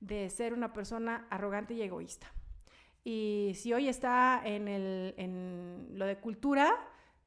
de 0.00 0.28
ser 0.28 0.52
una 0.52 0.74
persona 0.74 1.26
arrogante 1.30 1.72
y 1.72 1.80
egoísta. 1.80 2.30
Y 3.02 3.52
si 3.54 3.72
hoy 3.72 3.88
está 3.88 4.42
en, 4.44 4.68
el, 4.68 5.14
en 5.16 5.88
lo 5.92 6.04
de 6.04 6.18
cultura, 6.18 6.76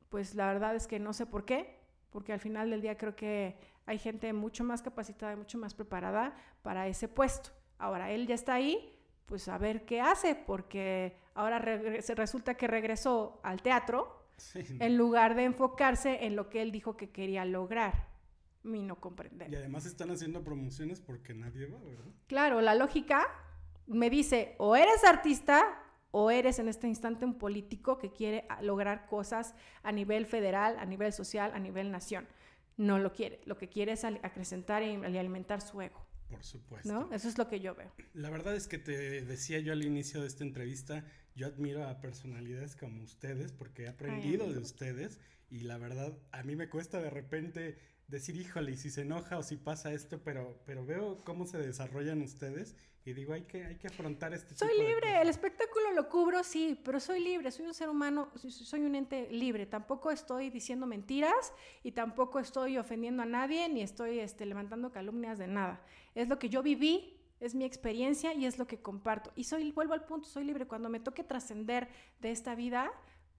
pues 0.10 0.36
la 0.36 0.46
verdad 0.46 0.76
es 0.76 0.86
que 0.86 1.00
no 1.00 1.14
sé 1.14 1.26
por 1.26 1.46
qué, 1.46 1.80
porque 2.12 2.32
al 2.32 2.40
final 2.40 2.70
del 2.70 2.84
día 2.84 2.96
creo 2.96 3.16
que 3.16 3.58
hay 3.88 3.98
gente 3.98 4.32
mucho 4.34 4.64
más 4.64 4.84
capacitada 4.84 5.34
y 5.34 5.38
mucho 5.38 5.58
más 5.58 5.74
preparada 5.74 6.36
para 6.62 6.88
ese 6.88 7.08
puesto. 7.08 7.50
Ahora, 7.80 8.12
él 8.12 8.28
ya 8.28 8.36
está 8.36 8.54
ahí, 8.54 8.94
pues 9.26 9.48
a 9.48 9.58
ver 9.58 9.84
qué 9.84 10.00
hace, 10.00 10.36
porque 10.36 11.18
ahora 11.38 11.60
resulta 11.60 12.56
que 12.56 12.68
regresó 12.68 13.40
al 13.44 13.62
teatro 13.62 14.28
en 14.56 14.98
lugar 14.98 15.36
de 15.36 15.44
enfocarse 15.44 16.26
en 16.26 16.36
lo 16.36 16.50
que 16.50 16.62
él 16.62 16.72
dijo 16.72 16.98
que 16.98 17.12
quería 17.12 17.46
lograr. 17.46 18.08
Mi 18.64 18.82
no 18.82 19.00
comprender. 19.00 19.50
Y 19.50 19.56
además 19.56 19.86
están 19.86 20.12
haciendo 20.12 20.44
promociones 20.44 21.00
porque 21.00 21.34
nadie 21.34 21.68
va, 21.68 21.80
¿verdad? 21.80 22.12
Claro, 22.28 22.60
la 22.60 22.76
lógica 22.76 23.26
me 23.86 24.10
dice, 24.10 24.56
o 24.58 24.76
eres 24.76 25.06
artista 25.06 25.82
o 26.12 26.32
eres 26.32 26.60
en 26.60 26.68
este 26.68 26.88
instante 26.88 27.24
un 27.24 27.38
político 27.38 27.98
que 27.98 28.12
quiere 28.12 28.46
lograr 28.62 29.06
cosas 29.06 29.54
a 29.84 29.92
nivel 29.92 30.26
federal, 30.26 30.78
a 30.80 30.86
nivel 30.86 31.14
social, 31.14 31.52
a 31.54 31.60
nivel 31.60 31.92
nación. 31.92 32.28
No 32.76 33.00
lo 33.00 33.14
quiere. 33.14 33.42
Lo 33.46 33.58
que 33.58 33.70
quiere 33.70 33.94
es 33.94 34.04
acrecentar 34.04 34.84
y 34.84 34.96
alimentar 35.18 35.62
su 35.62 35.82
ego. 35.82 36.06
Por 36.30 36.44
supuesto. 36.44 36.92
¿No? 36.92 37.14
Eso 37.14 37.30
es 37.30 37.38
lo 37.38 37.48
que 37.48 37.60
yo 37.60 37.74
veo. 37.74 37.92
La 38.14 38.30
verdad 38.30 38.56
es 38.56 38.68
que 38.68 38.78
te 38.78 39.22
decía 39.22 39.60
yo 39.60 39.72
al 39.72 39.84
inicio 39.84 40.22
de 40.22 40.28
esta 40.28 40.44
entrevista, 40.44 41.06
yo 41.38 41.48
admiro 41.48 41.88
a 41.88 42.02
personalidades 42.02 42.76
como 42.76 43.04
ustedes 43.04 43.52
porque 43.54 43.84
he 43.84 43.88
aprendido 43.88 44.52
de 44.52 44.58
ustedes 44.58 45.20
y 45.50 45.60
la 45.62 45.78
verdad 45.78 46.18
a 46.32 46.44
mí 46.44 46.56
me 46.56 46.68
cuesta 46.68 47.00
de 47.00 47.12
repente 47.12 47.78
decir, 48.08 48.36
híjole, 48.36 48.72
y 48.72 48.78
si 48.78 48.90
se 48.90 49.02
enoja 49.02 49.38
o 49.38 49.44
si 49.44 49.56
pasa 49.56 49.94
esto, 49.94 50.20
pero, 50.24 50.60
pero 50.66 50.86
veo 50.86 51.24
cómo 51.24 51.46
se 51.46 51.60
desarrollan 51.60 52.22
ustedes 52.24 52.76
y 53.06 53.14
digo, 53.14 53.34
hay 53.34 53.44
que, 53.44 53.64
hay 53.64 53.76
que 53.76 53.88
afrontar 53.88 54.34
este 54.34 54.56
Soy 54.56 54.78
libre, 54.78 55.22
el 55.22 55.30
espectáculo 55.30 55.94
lo 55.94 56.10
cubro, 56.10 56.44
sí, 56.44 56.78
pero 56.84 57.00
soy 57.00 57.22
libre, 57.22 57.52
soy 57.52 57.66
un 57.66 57.74
ser 57.74 57.88
humano, 57.88 58.30
soy 58.36 58.82
un 58.82 58.96
ente 58.96 59.30
libre. 59.32 59.66
Tampoco 59.66 60.12
estoy 60.12 60.50
diciendo 60.50 60.86
mentiras 60.86 61.54
y 61.84 61.94
tampoco 61.94 62.40
estoy 62.40 62.78
ofendiendo 62.78 63.24
a 63.24 63.26
nadie 63.26 63.70
ni 63.70 63.82
estoy 63.82 64.20
este, 64.20 64.46
levantando 64.46 64.92
calumnias 64.92 65.38
de 65.38 65.48
nada. 65.48 65.82
Es 66.16 66.28
lo 66.28 66.38
que 66.38 66.50
yo 66.50 66.62
viví, 66.62 67.17
es 67.40 67.56
mi 67.56 67.66
experiencia 67.66 68.34
y 68.34 68.46
es 68.46 68.58
lo 68.58 68.68
que 68.68 68.82
comparto. 68.82 69.32
Y 69.36 69.44
soy, 69.44 69.72
vuelvo 69.72 69.94
al 69.94 70.06
punto, 70.06 70.28
soy 70.28 70.44
libre. 70.44 70.68
Cuando 70.68 70.90
me 70.90 71.00
toque 71.00 71.24
trascender 71.24 71.90
de 72.20 72.32
esta 72.32 72.56
vida, 72.56 72.92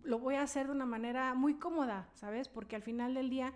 lo 0.02 0.18
voy 0.18 0.36
a 0.36 0.42
hacer 0.42 0.66
de 0.66 0.72
una 0.72 0.86
manera 0.86 1.34
muy 1.34 1.54
cómoda, 1.54 2.08
¿sabes? 2.14 2.48
Porque 2.48 2.76
al 2.76 2.82
final 2.82 3.14
del 3.14 3.30
día 3.30 3.52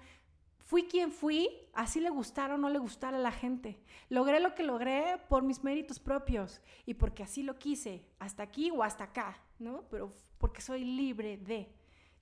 fui 0.59 0.85
quien 0.85 1.13
fui, 1.13 1.49
así 1.75 2.01
le 2.01 2.11
gustara 2.11 2.55
o 2.55 2.59
no 2.59 2.71
le 2.71 2.79
gustara 2.79 3.17
a 3.17 3.21
la 3.21 3.33
gente. 3.33 3.79
Logré 4.09 4.41
lo 4.41 4.55
que 4.55 4.63
logré 4.63 5.19
por 5.29 5.43
mis 5.43 5.63
méritos 5.63 5.99
propios 6.01 6.61
y 6.87 6.95
porque 6.95 7.23
así 7.23 7.43
lo 7.43 7.59
quise, 7.59 8.07
hasta 8.19 8.43
aquí 8.43 8.71
o 8.71 8.83
hasta 8.83 9.05
acá, 9.05 9.39
¿no? 9.59 9.83
Pero 9.91 10.11
porque 10.39 10.61
soy 10.61 10.85
libre 10.85 11.37
de. 11.37 11.69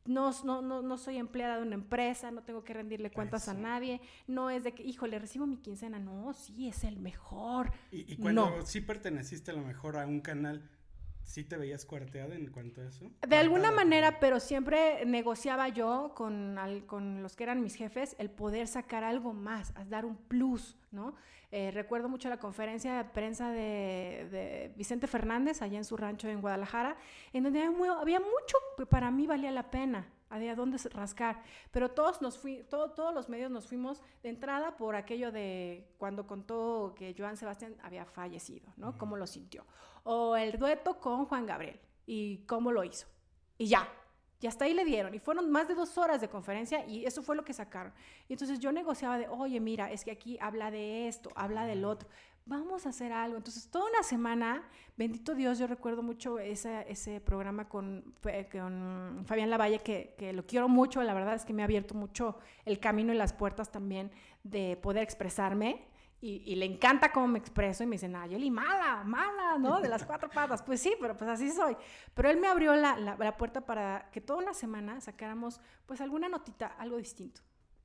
No, 0.06 0.32
no, 0.44 0.62
no, 0.62 0.82
no 0.82 0.96
soy 0.96 1.18
empleada 1.18 1.56
de 1.56 1.62
una 1.62 1.74
empresa, 1.74 2.30
no 2.30 2.42
tengo 2.42 2.64
que 2.64 2.72
rendirle 2.72 3.10
cuentas 3.10 3.48
a 3.48 3.54
nadie, 3.54 4.00
no 4.26 4.48
es 4.50 4.64
de 4.64 4.72
que, 4.72 4.82
híjole, 4.82 5.18
recibo 5.18 5.46
mi 5.46 5.58
quincena, 5.58 5.98
no, 5.98 6.32
sí, 6.32 6.68
es 6.68 6.84
el 6.84 6.98
mejor. 6.98 7.70
Y, 7.90 8.16
cuando 8.16 8.64
sí 8.64 8.80
perteneciste 8.80 9.50
a 9.50 9.54
lo 9.54 9.62
mejor 9.62 9.98
a 9.98 10.06
un 10.06 10.20
canal, 10.20 10.68
¿Sí 11.24 11.44
te 11.44 11.56
veías 11.56 11.84
cuarteada 11.84 12.34
en 12.34 12.50
cuanto 12.50 12.80
a 12.80 12.86
eso? 12.86 13.10
De 13.26 13.36
alguna 13.36 13.70
manera, 13.70 14.18
pero 14.18 14.40
siempre 14.40 15.04
negociaba 15.06 15.68
yo 15.68 16.12
con, 16.16 16.56
con 16.86 17.22
los 17.22 17.36
que 17.36 17.44
eran 17.44 17.62
mis 17.62 17.74
jefes 17.76 18.16
el 18.18 18.30
poder 18.30 18.66
sacar 18.66 19.04
algo 19.04 19.32
más, 19.32 19.72
dar 19.88 20.04
un 20.04 20.16
plus, 20.16 20.76
¿no? 20.90 21.14
Eh, 21.52 21.72
recuerdo 21.72 22.08
mucho 22.08 22.28
la 22.28 22.38
conferencia 22.38 22.96
de 22.96 23.04
prensa 23.04 23.50
de, 23.50 24.72
Vicente 24.76 25.08
Fernández 25.08 25.62
allá 25.62 25.78
en 25.78 25.84
su 25.84 25.96
rancho 25.96 26.28
en 26.28 26.40
Guadalajara, 26.40 26.96
en 27.32 27.42
donde 27.42 27.60
había, 27.62 28.20
mucho 28.20 28.56
que 28.76 28.86
para 28.86 29.10
mí 29.10 29.26
valía 29.26 29.50
la 29.50 29.68
pena, 29.70 30.06
había 30.30 30.54
dónde 30.54 30.78
rascar, 30.90 31.42
pero 31.70 31.90
todos 31.90 32.22
nos 32.22 32.38
fui, 32.38 32.64
todos 32.70 33.14
los 33.14 33.28
medios 33.28 33.50
nos 33.50 33.66
fuimos 33.66 34.00
de 34.22 34.30
entrada 34.30 34.76
por 34.76 34.96
aquello 34.96 35.30
de 35.30 35.92
cuando 35.98 36.26
contó 36.26 36.94
que 36.96 37.14
Joan 37.16 37.36
Sebastián 37.36 37.76
había 37.82 38.06
fallecido, 38.06 38.72
¿no? 38.76 38.96
Cómo 38.96 39.16
lo 39.16 39.26
sintió 39.26 39.66
o 40.04 40.36
el 40.36 40.58
dueto 40.58 40.98
con 40.98 41.26
Juan 41.26 41.46
Gabriel 41.46 41.80
y 42.06 42.38
cómo 42.46 42.72
lo 42.72 42.84
hizo. 42.84 43.06
Y 43.58 43.66
ya, 43.66 43.88
y 44.40 44.46
hasta 44.46 44.64
ahí 44.64 44.74
le 44.74 44.84
dieron. 44.84 45.14
Y 45.14 45.18
fueron 45.18 45.50
más 45.50 45.68
de 45.68 45.74
dos 45.74 45.96
horas 45.98 46.20
de 46.20 46.28
conferencia 46.28 46.86
y 46.86 47.04
eso 47.04 47.22
fue 47.22 47.36
lo 47.36 47.44
que 47.44 47.52
sacaron. 47.52 47.92
Y 48.28 48.32
entonces 48.32 48.58
yo 48.58 48.72
negociaba 48.72 49.18
de, 49.18 49.28
oye, 49.28 49.60
mira, 49.60 49.90
es 49.90 50.04
que 50.04 50.10
aquí 50.10 50.38
habla 50.40 50.70
de 50.70 51.08
esto, 51.08 51.30
habla 51.34 51.66
del 51.66 51.84
otro. 51.84 52.08
Vamos 52.50 52.84
a 52.84 52.88
hacer 52.88 53.12
algo. 53.12 53.36
Entonces, 53.36 53.68
toda 53.68 53.88
una 53.88 54.02
semana, 54.02 54.64
bendito 54.96 55.36
Dios, 55.36 55.56
yo 55.60 55.68
recuerdo 55.68 56.02
mucho 56.02 56.40
ese, 56.40 56.84
ese 56.90 57.20
programa 57.20 57.68
con, 57.68 58.12
con 58.50 59.22
Fabián 59.24 59.50
Lavalle, 59.50 59.78
que, 59.78 60.16
que 60.18 60.32
lo 60.32 60.44
quiero 60.44 60.68
mucho. 60.68 61.00
La 61.04 61.14
verdad 61.14 61.34
es 61.36 61.44
que 61.44 61.52
me 61.52 61.62
ha 61.62 61.66
abierto 61.66 61.94
mucho 61.94 62.38
el 62.64 62.80
camino 62.80 63.12
y 63.12 63.16
las 63.16 63.32
puertas 63.32 63.70
también 63.70 64.10
de 64.42 64.76
poder 64.82 65.04
expresarme 65.04 65.86
y, 66.20 66.56
le 66.56 66.66
encanta 66.66 67.12
cómo 67.12 67.28
me 67.28 67.38
expreso 67.38 67.84
y 67.84 67.86
me 67.86 67.94
dice, 67.94 68.08
Nayeli, 68.08 68.50
mala, 68.50 69.04
mala, 69.04 69.56
¿no? 69.56 69.80
De 69.80 69.88
las 69.88 70.04
cuatro 70.04 70.28
patas. 70.28 70.60
Pues 70.60 70.80
sí, 70.80 70.94
pero 71.00 71.16
pues 71.16 71.30
así 71.30 71.52
soy. 71.52 71.76
Pero 72.14 72.30
él 72.30 72.40
me 72.40 72.48
abrió 72.48 72.74
la, 72.74 72.96
la, 72.96 73.36
puerta 73.36 73.64
para 73.64 74.10
que 74.10 74.20
toda 74.20 74.40
una 74.40 74.54
semana 74.54 75.00
sacáramos 75.00 75.60
pues 75.86 76.00
alguna 76.00 76.28
notita, 76.28 76.66
algo 76.78 76.96
distinto, 76.96 77.42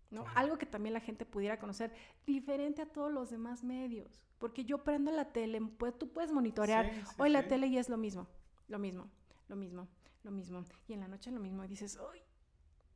¿no? 0.10 0.26
Algo 0.34 0.58
que 0.58 0.66
también 0.66 0.94
la 0.94 1.02
gente 1.02 1.24
pudiera 1.24 1.60
conocer, 1.60 1.94
diferente 2.26 2.82
a 2.82 2.88
todos 2.88 3.12
los 3.12 3.30
demás 3.30 3.64
medios. 3.64 4.25
Porque 4.40 4.66
yo 4.66 4.84
prendo 4.84 5.12
la 5.12 5.32
tele, 5.32 5.62
pues 5.78 5.98
tú 5.98 6.12
puedes 6.12 6.32
monitorear 6.32 6.92
hoy 7.18 7.30
la 7.30 7.48
tele 7.48 7.68
y 7.68 7.78
es 7.78 7.90
lo 7.90 7.98
mismo, 7.98 8.28
lo 8.68 8.80
mismo, 8.80 9.10
lo 9.48 9.56
mismo, 9.56 9.88
lo 10.24 10.32
mismo. 10.32 10.64
Y 10.88 10.94
en 10.94 11.02
la 11.02 11.08
noche 11.08 11.32
lo 11.32 11.40
mismo 11.40 11.64
y 11.64 11.68
dices, 11.68 11.98
¡ay! 12.12 12.22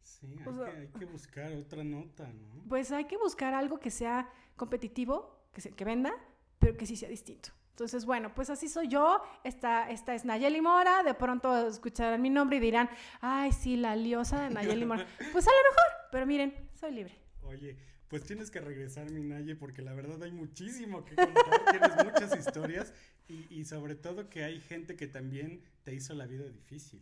Sí, 0.02 0.28
hay, 0.28 0.44
que, 0.44 0.78
hay, 0.78 0.88
que, 0.88 1.06
buscar 1.06 1.54
otra 1.54 1.84
nota, 1.84 2.28
¿no? 2.34 2.64
Pues 2.68 2.92
hay 2.92 3.06
que 3.06 3.18
buscar 3.18 3.54
algo 3.54 3.80
que 3.80 3.92
sea 3.92 4.30
competitivo, 4.56 5.46
que, 5.54 5.62
se, 5.62 5.72
que 5.72 5.86
venda, 5.86 6.14
pero 6.58 6.76
que 6.76 6.86
sí 6.86 6.96
sea 6.96 7.10
distinto. 7.10 7.50
Entonces, 7.80 8.06
bueno, 8.06 8.34
pues 8.36 8.50
así 8.50 8.68
soy 8.68 8.90
yo. 8.90 9.22
Esta, 9.46 9.90
esta 9.90 10.14
es 10.14 10.26
Nayeli 10.26 10.60
Mora. 10.60 11.02
De 11.02 11.14
pronto 11.14 11.68
escucharán 11.68 12.22
mi 12.22 12.30
nombre 12.30 12.58
y 12.58 12.60
dirán, 12.60 12.90
ay, 13.22 13.54
sí, 13.54 13.78
la 13.78 13.96
liosa 13.96 14.42
de 14.42 14.50
Nayeli 14.50 14.86
Mora. 14.86 15.08
pues 15.32 15.48
a 15.48 15.52
lo 15.52 15.58
mejor, 15.70 16.10
pero 16.12 16.26
miren, 16.26 16.70
soy 16.74 16.92
libre. 16.92 17.18
Oye, 17.42 17.78
pues 18.10 18.24
tienes 18.24 18.52
que 18.52 18.60
regresar, 18.60 19.10
mi 19.12 19.24
Naye, 19.24 19.56
porque 19.56 19.82
la 19.82 19.94
verdad 19.94 20.22
hay 20.24 20.32
muchísimo 20.32 21.06
que 21.06 21.16
contar. 21.16 21.44
tienes 21.72 22.06
muchas 22.06 22.38
historias 22.38 22.94
y, 23.28 23.46
y 23.50 23.66
sobre 23.66 23.96
todo 23.96 24.30
que 24.30 24.44
hay 24.44 24.60
gente 24.60 24.96
que 24.96 25.08
también 25.08 25.62
te 25.84 25.94
hizo 25.94 26.14
la 26.14 26.26
vida 26.26 26.44
difícil. 26.50 27.02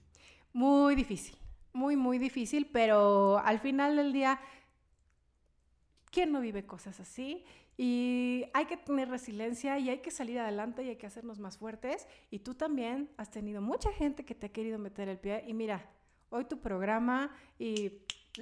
Muy 0.54 0.96
difícil 0.96 1.38
muy, 1.78 1.96
muy 1.96 2.18
difícil, 2.18 2.70
pero 2.74 3.38
al 3.38 3.60
final 3.60 3.96
del 3.96 4.12
día, 4.12 4.40
¿quién 6.12 6.32
no 6.32 6.42
vive 6.42 6.66
cosas 6.66 7.00
así? 7.00 7.46
Y 7.78 8.46
hay 8.54 8.66
que 8.66 8.76
tener 8.78 9.08
resiliencia 9.08 9.78
y 9.78 9.90
hay 9.90 10.00
que 10.00 10.10
salir 10.10 10.40
adelante 10.40 10.84
y 10.84 10.90
hay 10.90 10.96
que 10.96 11.06
hacernos 11.06 11.38
más 11.40 11.58
fuertes. 11.58 12.08
Y 12.32 12.40
tú 12.40 12.56
también 12.56 13.10
has 13.18 13.30
tenido 13.30 13.62
mucha 13.62 13.92
gente 13.94 14.26
que 14.26 14.34
te 14.34 14.48
ha 14.48 14.50
querido 14.50 14.80
meter 14.80 15.08
el 15.08 15.20
pie. 15.20 15.44
Y 15.48 15.54
mira, 15.54 15.88
hoy 16.32 16.46
tu 16.46 16.60
programa 16.60 17.32
y 17.60 18.00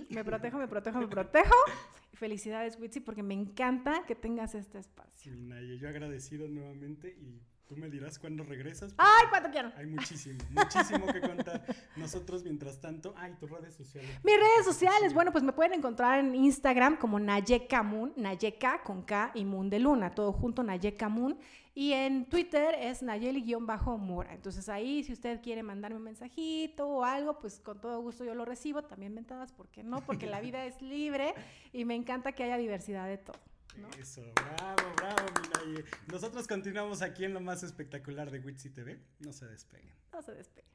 me 0.09 0.23
protejo, 0.23 0.57
me 0.57 0.67
protejo, 0.69 0.99
me 0.99 1.07
protejo. 1.07 1.55
Felicidades, 2.15 2.79
Witsi, 2.79 2.99
porque 3.01 3.23
me 3.23 3.33
encanta 3.33 4.05
que 4.05 4.15
tengas 4.15 4.55
este 4.55 4.79
espacio. 4.79 5.33
Yo 5.79 5.89
agradecido 5.89 6.47
nuevamente 6.47 7.09
y 7.09 7.41
tú 7.67 7.75
me 7.77 7.89
dirás 7.89 8.19
cuándo 8.19 8.43
regresas. 8.43 8.93
¡Ay, 8.97 9.25
cuánto 9.29 9.49
quiero! 9.49 9.71
Hay 9.77 9.85
muchísimo, 9.87 10.37
muchísimo 10.51 11.05
que 11.07 11.21
contar. 11.21 11.63
Nosotros, 11.95 12.43
mientras 12.43 12.79
tanto, 12.79 13.13
ay, 13.17 13.33
tus 13.39 13.49
redes 13.49 13.75
sociales. 13.75 14.09
Mis 14.23 14.35
redes 14.35 14.65
sociales, 14.65 15.09
Sí. 15.09 15.13
bueno, 15.15 15.31
pues 15.31 15.43
me 15.43 15.53
pueden 15.53 15.73
encontrar 15.73 16.19
en 16.19 16.35
Instagram 16.35 16.97
como 16.97 17.19
Nayeka 17.19 17.83
Moon, 17.83 18.13
Nayeka 18.15 18.83
con 18.83 19.01
K 19.03 19.31
y 19.33 19.45
Moon 19.45 19.69
de 19.69 19.79
Luna, 19.79 20.13
todo 20.13 20.31
junto 20.31 20.63
Nayeka 20.63 21.09
Moon. 21.09 21.37
Y 21.77 21.91
en 21.91 22.29
Twitter 22.29 22.73
es 22.79 23.03
Nayeli-Mora. 23.03 24.33
Entonces 24.33 24.69
ahí, 24.69 25.03
si 25.03 25.11
usted 25.11 25.41
quiere 25.41 25.61
mandarme 25.61 25.97
un 25.97 26.03
mensajito 26.03 26.87
o 26.87 27.03
algo, 27.03 27.37
pues 27.39 27.59
con 27.59 27.81
todo 27.81 27.99
gusto 27.99 28.23
yo 28.23 28.33
lo 28.33 28.45
recibo. 28.45 28.83
También 28.83 29.13
mentadas, 29.13 29.51
¿por 29.51 29.67
qué 29.67 29.83
no? 29.83 29.99
Porque 30.05 30.25
la 30.25 30.39
vida 30.39 30.65
es 30.65 30.81
libre 30.81 31.33
y 31.73 31.83
me 31.83 31.95
encanta 31.95 32.31
que 32.31 32.43
haya 32.43 32.55
diversidad 32.57 33.07
de 33.07 33.17
todo. 33.17 33.35
¿No? 33.77 33.89
Eso, 33.99 34.21
bravo, 34.35 34.93
bravo, 34.97 35.25
mi 35.41 35.73
Naye. 35.73 35.85
Nosotros 36.11 36.47
continuamos 36.47 37.01
aquí 37.01 37.25
en 37.25 37.33
lo 37.33 37.41
más 37.41 37.63
espectacular 37.63 38.31
de 38.31 38.39
Witsi 38.39 38.69
TV. 38.69 38.99
No 39.19 39.33
se 39.33 39.45
despeguen. 39.47 39.93
No 40.13 40.21
se 40.21 40.33
despeguen. 40.33 40.71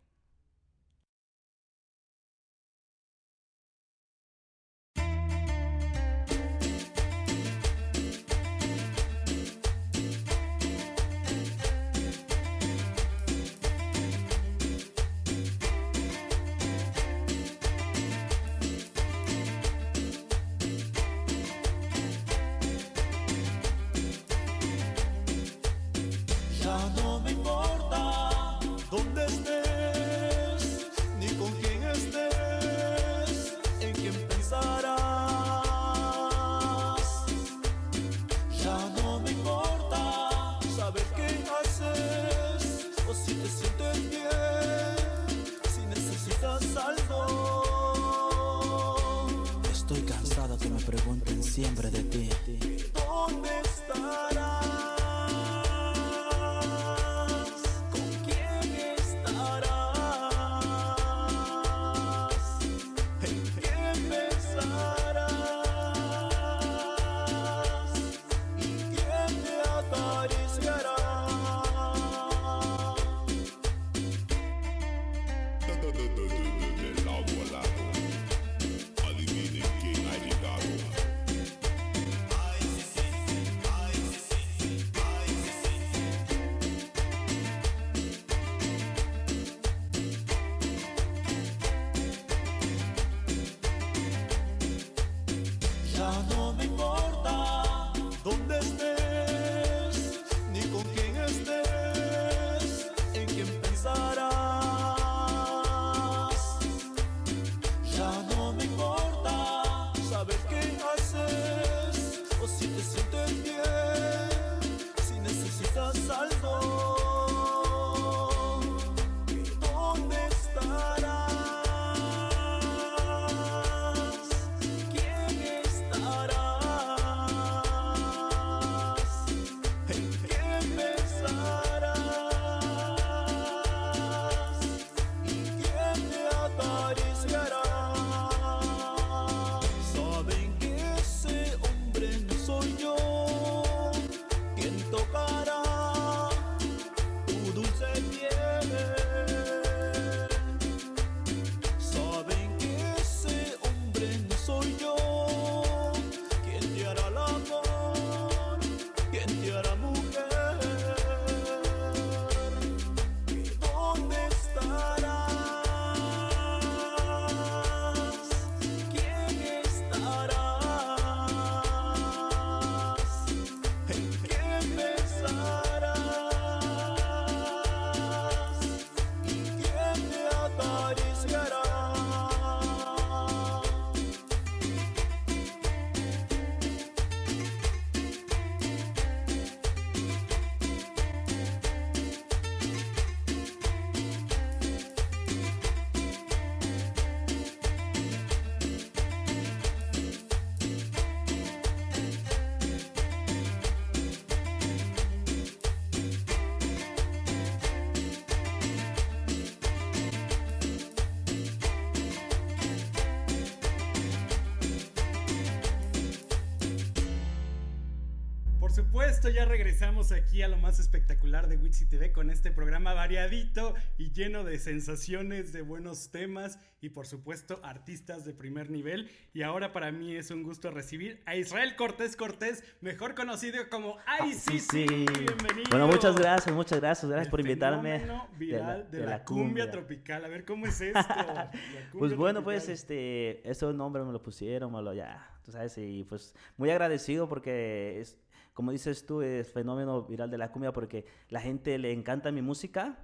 Supuesto, 219.21 219.39
ya 219.39 219.45
regresamos 219.45 220.13
aquí 220.13 220.41
a 220.41 220.49
lo 220.49 220.57
más 220.57 220.81
espectacular 220.81 221.47
de 221.47 221.59
Witsi 221.59 221.85
TV 221.85 222.11
con 222.11 222.31
este 222.31 222.51
programa 222.51 222.95
variadito 222.95 223.75
y 223.99 224.13
lleno 224.13 224.45
de 224.45 224.59
sensaciones, 224.59 225.53
de 225.53 225.61
buenos 225.61 226.11
temas 226.11 226.59
y 226.81 226.89
por 226.89 227.07
supuesto 227.07 227.61
artistas 227.63 228.25
de 228.25 228.33
primer 228.33 228.71
nivel. 228.71 229.11
Y 229.35 229.43
ahora 229.43 229.75
para 229.75 229.93
mí 229.93 230.17
es 230.17 230.31
un 230.31 230.43
gusto 230.43 230.71
recibir 230.71 231.21
a 231.27 231.37
Israel 231.37 231.77
Cortés 231.77 232.17
Cortés, 232.17 232.65
mejor 232.81 233.15
conocido 233.15 233.69
como 233.69 233.99
ICC. 234.25 234.73
Bienvenido. 234.73 235.69
Bueno, 235.69 235.87
muchas 235.89 236.17
gracias, 236.17 236.55
muchas 236.55 236.81
gracias, 236.81 237.07
gracias 237.11 237.27
El 237.27 237.31
por 237.31 237.41
invitarme. 237.41 238.01
fenómeno 238.01 238.27
de 238.33 238.39
viral 238.39 238.91
de 238.91 239.05
la, 239.05 239.23
cumbia, 239.23 239.71
tropical. 239.71 240.25
A 240.25 240.29
ver, 240.29 240.47
¿cómo 240.47 240.65
es 240.65 240.81
esto? 240.81 240.99
La 241.09 241.51
Pues 241.51 241.91
cumbia 241.93 242.17
bueno, 242.17 242.43
pues 242.43 242.65
tropical. 242.65 242.97
este, 242.97 243.51
ese 243.51 243.67
nombre 243.75 244.03
me 244.03 244.13
lo 244.13 244.23
pusieron, 244.23 244.73
me 244.73 244.81
lo 244.81 244.95
ya, 244.95 245.31
tú 245.45 245.53
sabes, 245.53 245.77
y 245.77 246.05
pues 246.05 246.35
muy 246.57 246.71
agradecido 246.71 247.29
porque 247.29 248.01
es, 248.01 248.17
como 248.55 248.73
dices 248.73 249.07
tú, 249.07 249.23
es 249.23 249.51
fenómeno 249.51 250.03
viral 250.03 250.31
de 250.31 250.39
la 250.39 250.53
cumbia 250.53 250.73
porque 250.73 251.05
la 251.29 251.41
gente 251.41 251.79
le 251.79 251.93
encanta 251.93 252.31
mi 252.33 252.43
música 252.43 252.99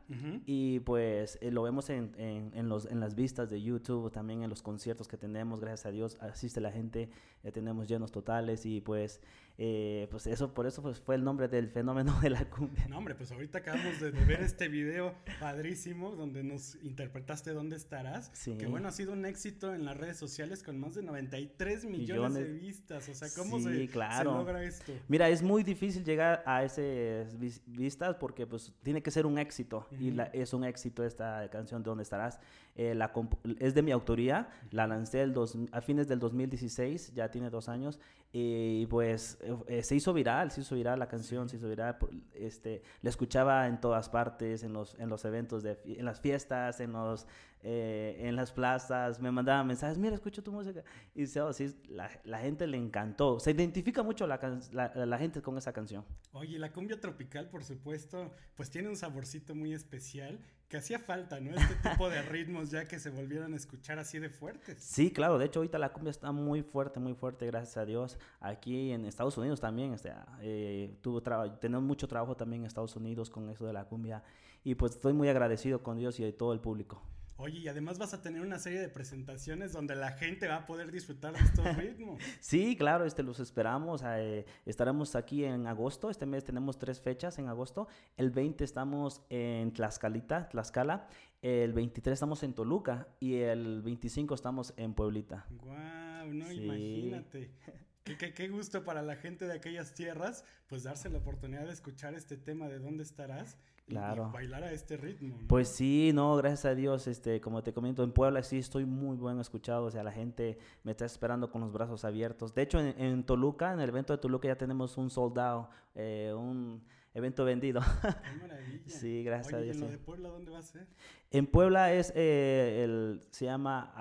y 0.44 0.80
pues 0.80 1.38
eh, 1.40 1.50
lo 1.50 1.62
vemos 1.62 1.88
en, 1.88 2.14
en, 2.18 2.52
en 2.54 2.68
los, 2.68 2.86
en 2.86 3.00
las 3.00 3.14
vistas 3.14 3.48
de 3.48 3.62
YouTube, 3.62 4.10
también 4.10 4.42
en 4.42 4.50
los 4.50 4.62
conciertos 4.62 5.08
que 5.08 5.16
tenemos, 5.16 5.60
gracias 5.60 5.86
a 5.86 5.90
Dios 5.90 6.16
asiste 6.20 6.60
la 6.60 6.72
gente, 6.72 7.08
ya 7.42 7.52
tenemos 7.52 7.88
llenos 7.88 8.12
totales 8.12 8.66
y 8.66 8.80
pues, 8.80 9.20
eh, 9.58 10.06
pues 10.10 10.26
eso, 10.26 10.52
por 10.52 10.66
eso 10.66 10.82
pues, 10.82 11.00
fue 11.00 11.14
el 11.14 11.24
nombre 11.24 11.48
del 11.48 11.68
fenómeno 11.70 12.18
de 12.20 12.30
la 12.30 12.44
cumbia. 12.50 12.86
No, 12.88 12.98
hombre, 12.98 13.14
pues 13.14 13.32
ahorita 13.32 13.58
acabamos 13.58 14.00
de, 14.00 14.12
de 14.12 14.24
ver 14.24 14.40
este 14.42 14.68
video 14.68 15.14
padrísimo 15.40 16.14
donde 16.14 16.42
nos 16.42 16.74
interpretaste 16.82 17.52
¿Dónde 17.52 17.76
estarás? 17.76 18.30
Sí. 18.34 18.56
Que 18.58 18.66
bueno, 18.66 18.88
ha 18.88 18.92
sido 18.92 19.12
un 19.12 19.24
éxito 19.24 19.74
en 19.74 19.84
las 19.84 19.96
redes 19.96 20.18
sociales 20.18 20.62
con 20.62 20.78
más 20.78 20.94
de 20.94 21.02
93 21.02 21.84
millones, 21.86 22.34
de 22.34 22.40
Millones. 22.40 22.60
vistas. 22.60 23.08
O 23.08 23.14
sea, 23.14 23.28
¿cómo 23.36 23.58
Sí, 23.58 23.64
se, 23.64 23.76
se 23.78 23.88
claro. 23.88 24.32
logra 24.34 24.62
esto? 24.62 24.92
Mira, 25.08 25.28
es 25.28 25.42
muy 25.42 25.62
difícil 25.62 26.04
llegar 26.04 26.42
a 26.44 26.62
esas 26.64 27.38
vis- 27.38 27.62
vistas 27.66 28.16
porque 28.16 28.46
pues 28.46 28.72
tiene 28.82 29.02
que 29.02 29.10
ser 29.10 29.24
un 29.26 29.38
éxito 29.38 29.86
y 29.98 30.10
la- 30.10 30.24
es 30.26 30.52
un 30.52 30.64
éxito 30.64 31.04
esta 31.04 31.48
canción 31.50 31.82
de 31.82 31.86
¿Dónde 31.88 32.02
estarás? 32.02 32.40
Eh, 32.74 32.94
la 32.94 33.10
es 33.58 33.74
de 33.74 33.80
mi 33.82 33.90
autoría, 33.90 34.50
la 34.70 34.86
lancé 34.86 35.22
el 35.22 35.32
dos- 35.32 35.56
a 35.72 35.80
fines 35.80 36.08
del 36.08 36.18
2016, 36.18 37.12
ya 37.14 37.30
tiene 37.30 37.48
dos 37.48 37.68
años 37.70 37.98
y 38.32 38.84
pues 38.86 39.38
eh, 39.68 39.82
se 39.82 39.94
hizo 39.94 40.12
viral, 40.12 40.50
se 40.50 40.60
hizo 40.60 40.74
viral 40.74 40.98
la 40.98 41.08
canción, 41.08 41.48
se 41.48 41.56
hizo 41.56 41.68
viral, 41.68 41.98
por- 41.98 42.10
este, 42.34 42.82
la 43.02 43.10
escuchaba 43.10 43.66
en 43.66 43.80
todas 43.80 44.08
partes, 44.08 44.62
en 44.62 44.72
los, 44.72 44.94
en 44.98 45.08
los 45.08 45.24
eventos, 45.24 45.62
de, 45.62 45.78
en 45.84 46.04
las 46.04 46.20
fiestas, 46.20 46.80
en 46.80 46.92
los... 46.92 47.26
eh, 47.62 48.16
en 48.28 48.36
las 48.36 48.52
plazas, 48.52 49.18
me 49.20 49.30
mandaban 49.32 49.66
mensajes, 49.66 49.98
mira, 49.98 50.14
escucho 50.14 50.42
tu 50.42 50.52
música. 50.52 50.84
Y 51.14 51.22
dice, 51.22 51.40
oh, 51.40 51.52
sí, 51.52 51.74
la, 51.88 52.08
la 52.24 52.38
gente 52.38 52.66
le 52.66 52.76
encantó. 52.76 53.40
Se 53.40 53.50
identifica 53.50 54.02
mucho 54.04 54.26
la, 54.26 54.38
la, 54.72 54.92
la 55.06 55.18
gente 55.18 55.42
con 55.42 55.58
esa 55.58 55.72
canción. 55.72 56.04
Oye, 56.32 56.58
la 56.58 56.72
cumbia 56.72 57.00
tropical, 57.00 57.48
por 57.48 57.64
supuesto, 57.64 58.30
pues 58.54 58.70
tiene 58.70 58.88
un 58.88 58.96
saborcito 58.96 59.54
muy 59.54 59.72
especial 59.72 60.38
que 60.68 60.76
hacía 60.76 60.98
falta, 60.98 61.40
¿no? 61.40 61.54
Este 61.56 61.74
tipo 61.88 62.08
de 62.08 62.22
ritmos 62.22 62.70
ya 62.70 62.86
que 62.86 62.98
se 62.98 63.10
volvieran 63.10 63.52
a 63.52 63.56
escuchar 63.56 63.98
así 63.98 64.18
de 64.18 64.28
fuertes. 64.30 64.82
Sí, 64.82 65.12
claro, 65.12 65.38
de 65.38 65.46
hecho 65.46 65.60
ahorita 65.60 65.78
la 65.78 65.92
cumbia 65.92 66.10
está 66.10 66.32
muy 66.32 66.62
fuerte, 66.62 66.98
muy 66.98 67.14
fuerte, 67.14 67.46
gracias 67.46 67.76
a 67.76 67.84
Dios. 67.84 68.18
Aquí 68.40 68.90
en 68.92 69.04
Estados 69.04 69.38
Unidos 69.38 69.60
también, 69.60 69.92
o 69.92 69.98
sea, 69.98 70.26
eh, 70.40 70.96
tuvo 71.02 71.22
tenemos 71.60 71.84
mucho 71.84 72.08
trabajo 72.08 72.36
también 72.36 72.62
en 72.62 72.66
Estados 72.66 72.96
Unidos 72.96 73.30
con 73.30 73.48
eso 73.48 73.66
de 73.66 73.72
la 73.72 73.84
cumbia 73.84 74.22
y 74.64 74.74
pues 74.74 74.92
estoy 74.92 75.12
muy 75.12 75.28
agradecido 75.28 75.82
con 75.82 75.98
Dios 75.98 76.18
y 76.18 76.24
de 76.24 76.32
todo 76.32 76.52
el 76.52 76.60
público. 76.60 77.02
Oye, 77.38 77.58
y 77.58 77.68
además 77.68 77.98
vas 77.98 78.14
a 78.14 78.22
tener 78.22 78.40
una 78.40 78.58
serie 78.58 78.80
de 78.80 78.88
presentaciones 78.88 79.72
donde 79.72 79.94
la 79.94 80.12
gente 80.12 80.48
va 80.48 80.56
a 80.56 80.66
poder 80.66 80.90
disfrutar 80.90 81.34
de 81.34 81.40
estos 81.44 81.64
ritmos. 81.76 82.22
Sí, 82.40 82.76
claro, 82.76 83.04
este, 83.04 83.22
los 83.22 83.40
esperamos. 83.40 84.02
eh, 84.06 84.46
estaremos 84.64 85.14
aquí 85.14 85.44
en 85.44 85.66
agosto. 85.66 86.08
Este 86.08 86.24
mes 86.24 86.44
tenemos 86.44 86.78
tres 86.78 87.00
fechas 87.00 87.38
en 87.38 87.48
agosto. 87.48 87.88
El 88.16 88.30
20 88.30 88.64
estamos 88.64 89.20
en 89.28 89.72
Tlaxcalita, 89.72 90.48
Tlaxcala. 90.48 91.08
El 91.42 91.74
23 91.74 92.14
estamos 92.14 92.42
en 92.42 92.54
Toluca. 92.54 93.06
Y 93.20 93.34
el 93.34 93.82
25 93.82 94.34
estamos 94.34 94.72
en 94.78 94.94
Pueblita. 94.94 95.44
Guau, 95.50 96.32
no, 96.32 96.46
Sí. 96.48 96.54
imagínate. 96.64 97.50
Qué, 98.06 98.16
qué- 98.16 98.32
qué 98.32 98.46
gusto 98.48 98.84
para 98.84 99.02
la 99.02 99.16
gente 99.16 99.46
de 99.48 99.54
aquellas 99.54 99.92
tierras, 99.92 100.44
pues 100.68 100.84
darse 100.84 101.10
la 101.10 101.18
oportunidad 101.18 101.66
de 101.66 101.72
escuchar 101.72 102.14
este 102.14 102.36
tema 102.36 102.68
de 102.68 102.78
dónde 102.78 103.02
estarás 103.02 103.58
y- 103.88 103.92
y, 103.92 103.94
Claro. 103.96 104.30
bailar 104.32 104.64
a 104.64 104.72
este 104.72 104.96
ritmo. 104.96 105.36
¿no? 105.40 105.46
Pues 105.48 105.68
sí, 105.68 106.10
no, 106.12 106.34
gracias 106.36 106.64
a 106.64 106.74
Dios, 106.74 107.06
este, 107.06 107.40
como 107.40 107.62
te 107.62 107.72
comento, 107.72 108.02
en 108.02 108.10
Puebla 108.12 108.42
sí 108.42 108.58
estoy 108.58 108.84
muy 108.84 109.16
buen 109.16 109.38
escuchado, 109.38 109.84
o 109.84 109.90
sea, 109.90 110.02
la 110.02 110.10
gente 110.12 110.58
me 110.82 110.90
está 110.92 111.04
esperando 111.04 111.50
con 111.50 111.60
los 111.60 111.72
brazos 111.72 112.04
abiertos. 112.04 112.52
De 112.54 112.62
hecho, 112.62 112.80
en, 112.80 113.00
en 113.00 113.24
Toluca, 113.24 113.72
en 113.72 113.80
el 113.80 113.88
evento 113.88 114.12
de 114.12 114.18
Toluca 114.18 114.48
ya 114.48 114.56
tenemos 114.56 114.96
un 114.98 115.08
soldado, 115.10 115.70
un 115.94 116.82
evento 117.14 117.44
vendido. 117.44 117.80
Qué 117.80 118.36
maravilla. 118.42 118.82
Sí, 118.88 119.22
gracias 119.24 119.54
a 119.54 119.56
Oye, 119.58 119.66
¿y 119.66 119.70
Dios, 119.70 119.76
en 119.76 119.82
lo 119.84 119.90
de 119.90 119.98
Puebla 119.98 120.28
dónde 120.30 120.50
va 120.50 120.58
a 120.58 120.62
ser? 120.62 120.86
En 121.30 121.46
Puebla 121.46 121.92
es 121.92 122.12
eh, 122.16 122.82
el 122.84 123.22
se 123.30 123.44
llama 123.46 123.92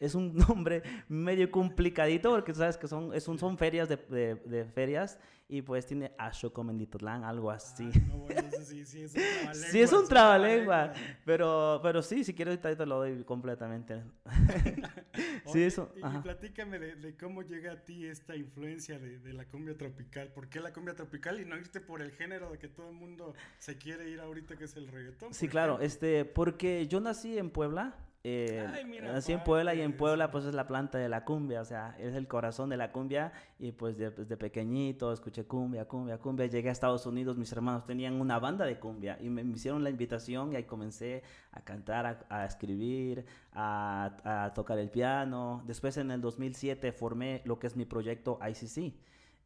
es 0.00 0.14
un 0.14 0.34
nombre 0.48 0.82
medio 1.08 1.50
complicadito 1.50 2.30
porque 2.30 2.52
sabes 2.54 2.76
que 2.76 2.88
son 2.88 3.14
es 3.14 3.28
un, 3.28 3.38
son 3.38 3.56
ferias 3.58 3.88
de, 3.88 3.96
de- 3.96 4.34
de 4.34 4.64
ferias 4.64 5.18
y 5.52 5.62
pues 5.62 5.84
tiene 5.84 6.12
Ashocomenditotlán, 6.16 7.24
algo 7.24 7.50
así. 7.50 7.90
Ah, 7.92 7.98
no, 8.06 8.18
bueno, 8.18 8.48
eso 8.48 8.64
sí, 8.64 8.84
sí, 8.86 9.02
es 9.02 9.12
un 9.14 9.20
trabalengua. 9.20 9.70
Sí, 9.70 9.80
es 9.80 9.92
un 9.92 10.08
trabalengua, 10.08 10.92
pero, 11.24 11.80
pero 11.82 12.02
sí, 12.02 12.22
si 12.22 12.34
quieres 12.34 12.52
ahorita 12.52 12.76
te 12.76 12.86
lo 12.86 12.98
doy 12.98 13.24
completamente. 13.24 14.00
sí, 15.46 15.62
eso. 15.64 15.92
Y, 15.96 16.02
ajá. 16.04 16.22
platícame 16.22 16.78
de, 16.78 16.94
de 16.94 17.16
cómo 17.16 17.42
llega 17.42 17.72
a 17.72 17.84
ti 17.84 18.06
esta 18.06 18.36
influencia 18.36 18.98
de, 19.00 19.18
de 19.18 19.32
la 19.32 19.44
cumbia 19.46 19.76
tropical. 19.76 20.28
¿Por 20.28 20.48
qué 20.48 20.60
la 20.60 20.72
cumbia 20.72 20.94
tropical 20.94 21.40
y 21.40 21.44
no 21.44 21.56
irte 21.56 21.80
por 21.80 22.00
el 22.00 22.12
género 22.12 22.50
de 22.52 22.58
que 22.58 22.68
todo 22.68 22.88
el 22.88 22.94
mundo 22.94 23.34
se 23.58 23.76
quiere 23.76 24.08
ir 24.08 24.20
ahorita 24.20 24.56
que 24.56 24.64
es 24.64 24.76
el 24.76 24.86
reggaetón? 24.88 25.34
Sí, 25.34 25.48
claro, 25.48 25.80
ejemplo? 25.80 25.86
este, 25.86 26.24
porque 26.26 26.86
yo 26.86 27.00
nací 27.00 27.36
en 27.38 27.50
Puebla. 27.50 27.96
Eh, 28.22 28.66
Ay, 28.74 28.84
mira, 28.84 29.12
nací 29.12 29.32
en 29.32 29.42
Puebla 29.42 29.74
y 29.74 29.80
en 29.80 29.96
Puebla 29.96 30.30
pues 30.30 30.44
es 30.44 30.54
la 30.54 30.66
planta 30.66 30.98
de 30.98 31.08
la 31.08 31.24
cumbia, 31.24 31.62
o 31.62 31.64
sea, 31.64 31.96
es 31.98 32.14
el 32.14 32.28
corazón 32.28 32.68
de 32.68 32.76
la 32.76 32.92
cumbia 32.92 33.32
y 33.58 33.72
pues 33.72 33.96
de- 33.96 34.10
desde 34.10 34.36
pequeñito 34.36 35.10
escuché 35.12 35.44
cumbia, 35.44 35.86
cumbia, 35.86 36.18
cumbia, 36.18 36.44
llegué 36.46 36.68
a 36.68 36.72
Estados 36.72 37.06
Unidos, 37.06 37.38
mis 37.38 37.50
hermanos 37.52 37.86
tenían 37.86 38.20
una 38.20 38.38
banda 38.38 38.66
de 38.66 38.78
cumbia 38.78 39.16
y 39.22 39.30
me, 39.30 39.42
me 39.42 39.54
hicieron 39.54 39.82
la 39.82 39.88
invitación 39.90 40.52
y 40.52 40.56
ahí 40.56 40.64
comencé 40.64 41.22
a 41.52 41.62
cantar, 41.62 42.04
a, 42.04 42.26
a 42.28 42.44
escribir, 42.44 43.24
a, 43.54 44.44
a 44.44 44.52
tocar 44.54 44.78
el 44.78 44.90
piano, 44.90 45.62
después 45.66 45.96
en 45.96 46.10
el 46.10 46.20
2007 46.20 46.92
formé 46.92 47.40
lo 47.46 47.58
que 47.58 47.66
es 47.68 47.76
mi 47.76 47.84
proyecto 47.86 48.38
ICC. 48.46 48.94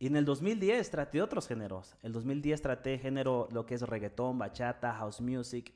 Y 0.00 0.08
en 0.08 0.16
el 0.16 0.24
2010 0.24 0.90
traté 0.90 1.22
otros 1.22 1.46
géneros. 1.46 1.96
El 2.02 2.12
2010 2.12 2.60
traté 2.60 2.98
género, 2.98 3.48
lo 3.52 3.64
que 3.64 3.76
es 3.76 3.82
reggaetón, 3.82 4.36
bachata, 4.38 4.92
house 4.94 5.20
music. 5.20 5.72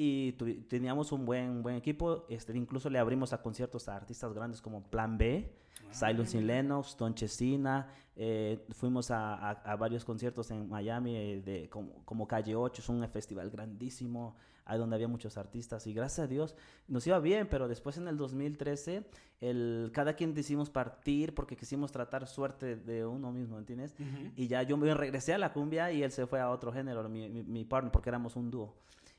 Y 0.00 0.32
teníamos 0.68 1.10
un 1.10 1.26
buen, 1.26 1.60
buen 1.62 1.74
equipo. 1.74 2.24
Este, 2.28 2.56
incluso 2.56 2.88
le 2.88 2.98
abrimos 3.00 3.32
a 3.32 3.42
conciertos 3.42 3.88
a 3.88 3.96
artistas 3.96 4.32
grandes 4.32 4.62
como 4.62 4.82
Plan 4.82 5.18
B, 5.18 5.50
Silence 5.90 6.38
in 6.38 6.46
Lennox, 6.46 6.96
Don 6.96 7.14
Chesina. 7.14 7.88
eh, 8.20 8.64
fuimos 8.70 9.10
a, 9.12 9.34
a- 9.34 9.50
a 9.72 9.76
varios 9.76 10.04
conciertos 10.04 10.50
en 10.50 10.68
Miami, 10.68 11.14
eh, 11.16 11.40
de, 11.44 11.68
como, 11.68 12.04
como 12.04 12.26
Calle 12.26 12.54
8, 12.56 12.82
es 12.82 12.88
un 12.88 13.08
festival 13.08 13.48
grandísimo, 13.50 14.34
ahí 14.64 14.76
donde 14.78 14.96
había 14.96 15.06
muchos 15.08 15.36
artistas. 15.38 15.86
Y 15.86 15.92
gracias 15.94 16.24
a 16.24 16.26
Dios 16.28 16.56
nos 16.88 17.06
iba 17.06 17.18
bien, 17.20 17.46
pero 17.48 17.68
después 17.68 17.96
en 17.96 18.06
el 18.08 18.16
2013, 18.16 19.04
el, 19.40 19.90
cada 19.92 20.14
quien 20.14 20.34
decidimos 20.34 20.68
partir 20.68 21.32
porque 21.34 21.56
quisimos 21.56 21.90
tratar 21.92 22.26
suerte 22.26 22.74
de 22.76 23.06
uno 23.06 23.30
mismo, 23.32 23.56
¿entiendes? 23.58 23.94
Ujú. 23.98 24.32
Y 24.36 24.48
ya 24.48 24.62
yo 24.64 24.76
me 24.76 24.92
regresé 24.94 25.34
a 25.34 25.38
la 25.38 25.52
cumbia 25.52 25.90
y 25.92 26.02
él 26.02 26.10
se 26.10 26.26
fue 26.26 26.40
a 26.40 26.50
otro 26.50 26.72
género, 26.72 27.08
mi, 27.08 27.28
mi, 27.28 27.42
mi 27.44 27.64
partner, 27.64 27.92
porque 27.92 28.10
éramos 28.10 28.34
un 28.36 28.50
dúo. 28.50 28.74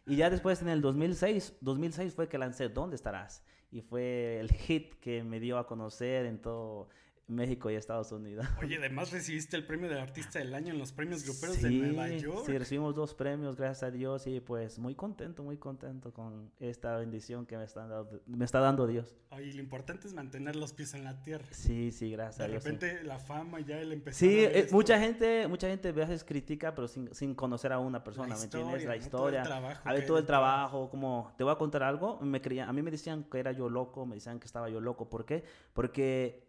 Y 0.05 0.15
ya 0.15 0.29
después 0.29 0.61
en 0.61 0.69
el 0.69 0.81
2006, 0.81 1.57
2006 1.61 2.13
fue 2.15 2.27
que 2.27 2.37
lancé 2.37 2.69
¿Dónde 2.69 2.95
estarás? 2.95 3.43
Y 3.71 3.81
fue 3.81 4.39
el 4.39 4.51
hit 4.51 4.95
que 4.95 5.23
me 5.23 5.39
dio 5.39 5.57
a 5.57 5.67
conocer 5.67 6.25
en 6.25 6.41
todo 6.41 6.89
México 7.30 7.69
y 7.69 7.75
Estados 7.75 8.11
Unidos. 8.11 8.45
Oye, 8.61 8.77
además 8.77 9.11
recibiste 9.11 9.55
el 9.55 9.65
premio 9.65 9.88
del 9.89 9.99
artista 9.99 10.39
del 10.39 10.53
año 10.53 10.73
en 10.73 10.80
los 10.80 10.91
premios 10.91 11.23
gruperos 11.23 11.61
de 11.61 11.69
Nueva 11.69 12.09
York. 12.09 12.43
Sí, 12.45 12.57
recibimos 12.57 12.95
dos 12.95 13.13
premios, 13.13 13.55
gracias 13.55 13.84
a 13.84 13.91
Dios, 13.91 14.27
y 14.27 14.39
pues 14.39 14.80
muy 14.80 14.95
contento, 14.95 15.43
muy 15.43 15.57
contento 15.57 16.11
con 16.11 16.51
esta 16.59 16.97
bendición 16.97 17.45
que 17.45 17.57
me 17.57 17.63
está 17.63 17.88
dando, 17.88 18.21
me 18.25 18.45
está 18.45 18.59
dando 18.59 18.88
Dios. 18.88 19.15
Oye, 19.32 19.53
lo 19.53 19.61
importante 19.61 20.07
es 20.07 20.13
mantener 20.13 20.55
los 20.55 20.73
pies 20.73 20.93
en 20.93 21.03
la 21.03 21.21
tierra. 21.21 21.45
Sí, 21.51 21.91
sí, 21.91 22.11
gracias 22.11 22.38
De 22.39 22.43
a 22.45 22.47
Dios. 22.47 22.63
sí. 22.63 22.69
repente 22.69 23.03
la 23.03 23.19
fama 23.19 23.59
ya 23.59 23.80
el 23.80 23.91
empezar 23.93 24.19
Sí, 24.19 24.45
a 24.45 24.49
ver 24.49 24.57
eh, 24.57 24.67
mucha 24.71 24.99
gente, 24.99 25.47
mucha 25.47 25.67
gente 25.67 25.89
a 25.89 25.91
veces 25.91 26.23
critica, 26.23 26.73
pero 26.73 26.88
sin, 26.88 27.13
sin 27.13 27.36
conocer 27.36 27.71
a 27.71 27.80
una 27.80 28.03
persona, 28.03 28.36
¿me 28.36 28.43
entiendes? 28.43 28.82
historia, 28.82 28.89
La 28.89 28.95
¿no? 28.97 29.09
Todo 29.09 29.27
el 29.30 29.34
historia, 29.36 29.43
trabajo 29.43 29.82
a 29.89 29.93
ver 29.93 30.05
todo 30.05 30.17
el 30.17 30.25
trabajo, 30.25 30.89
como, 30.89 31.34
te 31.38 31.43
voy 31.43 31.53
a 31.53 31.55
contar 31.55 31.84
algo, 31.84 32.19
me 32.21 32.41
creían, 32.41 32.69
a 32.69 32.73
mí 32.73 32.82
me 32.82 32.91
decían 32.91 33.23
que 33.23 33.39
era 33.39 33.51
yo 33.51 33.69
loco, 33.69 34.05
me 34.05 34.15
decían 34.15 34.39
que 34.39 34.45
estaba 34.45 34.69
yo 34.69 34.80
loco, 34.82 35.09
¿por 35.09 35.25
qué? 35.25 35.43
Porque 35.73 36.47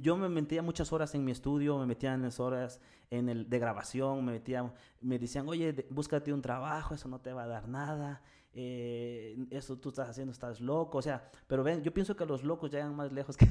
yo 0.00 0.16
me 0.16 0.28
metía 0.28 0.62
muchas 0.62 0.92
horas 0.92 1.14
en 1.14 1.24
mi 1.24 1.32
estudio, 1.32 1.78
me 1.78 1.86
metía 1.86 2.14
en 2.14 2.22
las 2.22 2.38
horas 2.40 2.80
en 3.10 3.28
el, 3.28 3.48
de 3.50 3.58
grabación, 3.58 4.24
me 4.24 4.32
metía, 4.32 4.72
me 5.00 5.18
decían, 5.18 5.48
oye, 5.48 5.72
de- 5.72 5.86
búscate 5.90 6.32
un 6.32 6.42
trabajo, 6.42 6.94
eso 6.94 7.08
no 7.08 7.20
te 7.20 7.32
va 7.32 7.42
a 7.44 7.46
dar 7.46 7.68
nada, 7.68 8.22
eh, 8.52 9.36
eso 9.50 9.76
tú 9.78 9.88
estás 9.88 10.08
haciendo, 10.08 10.30
estás 10.32 10.60
loco, 10.60 10.98
o 10.98 11.02
sea, 11.02 11.28
pero 11.48 11.64
ven, 11.64 11.82
yo 11.82 11.92
pienso 11.92 12.14
que 12.16 12.24
los 12.24 12.44
locos 12.44 12.70
llegan 12.70 12.94
más 12.94 13.12
lejos 13.12 13.36
que, 13.36 13.46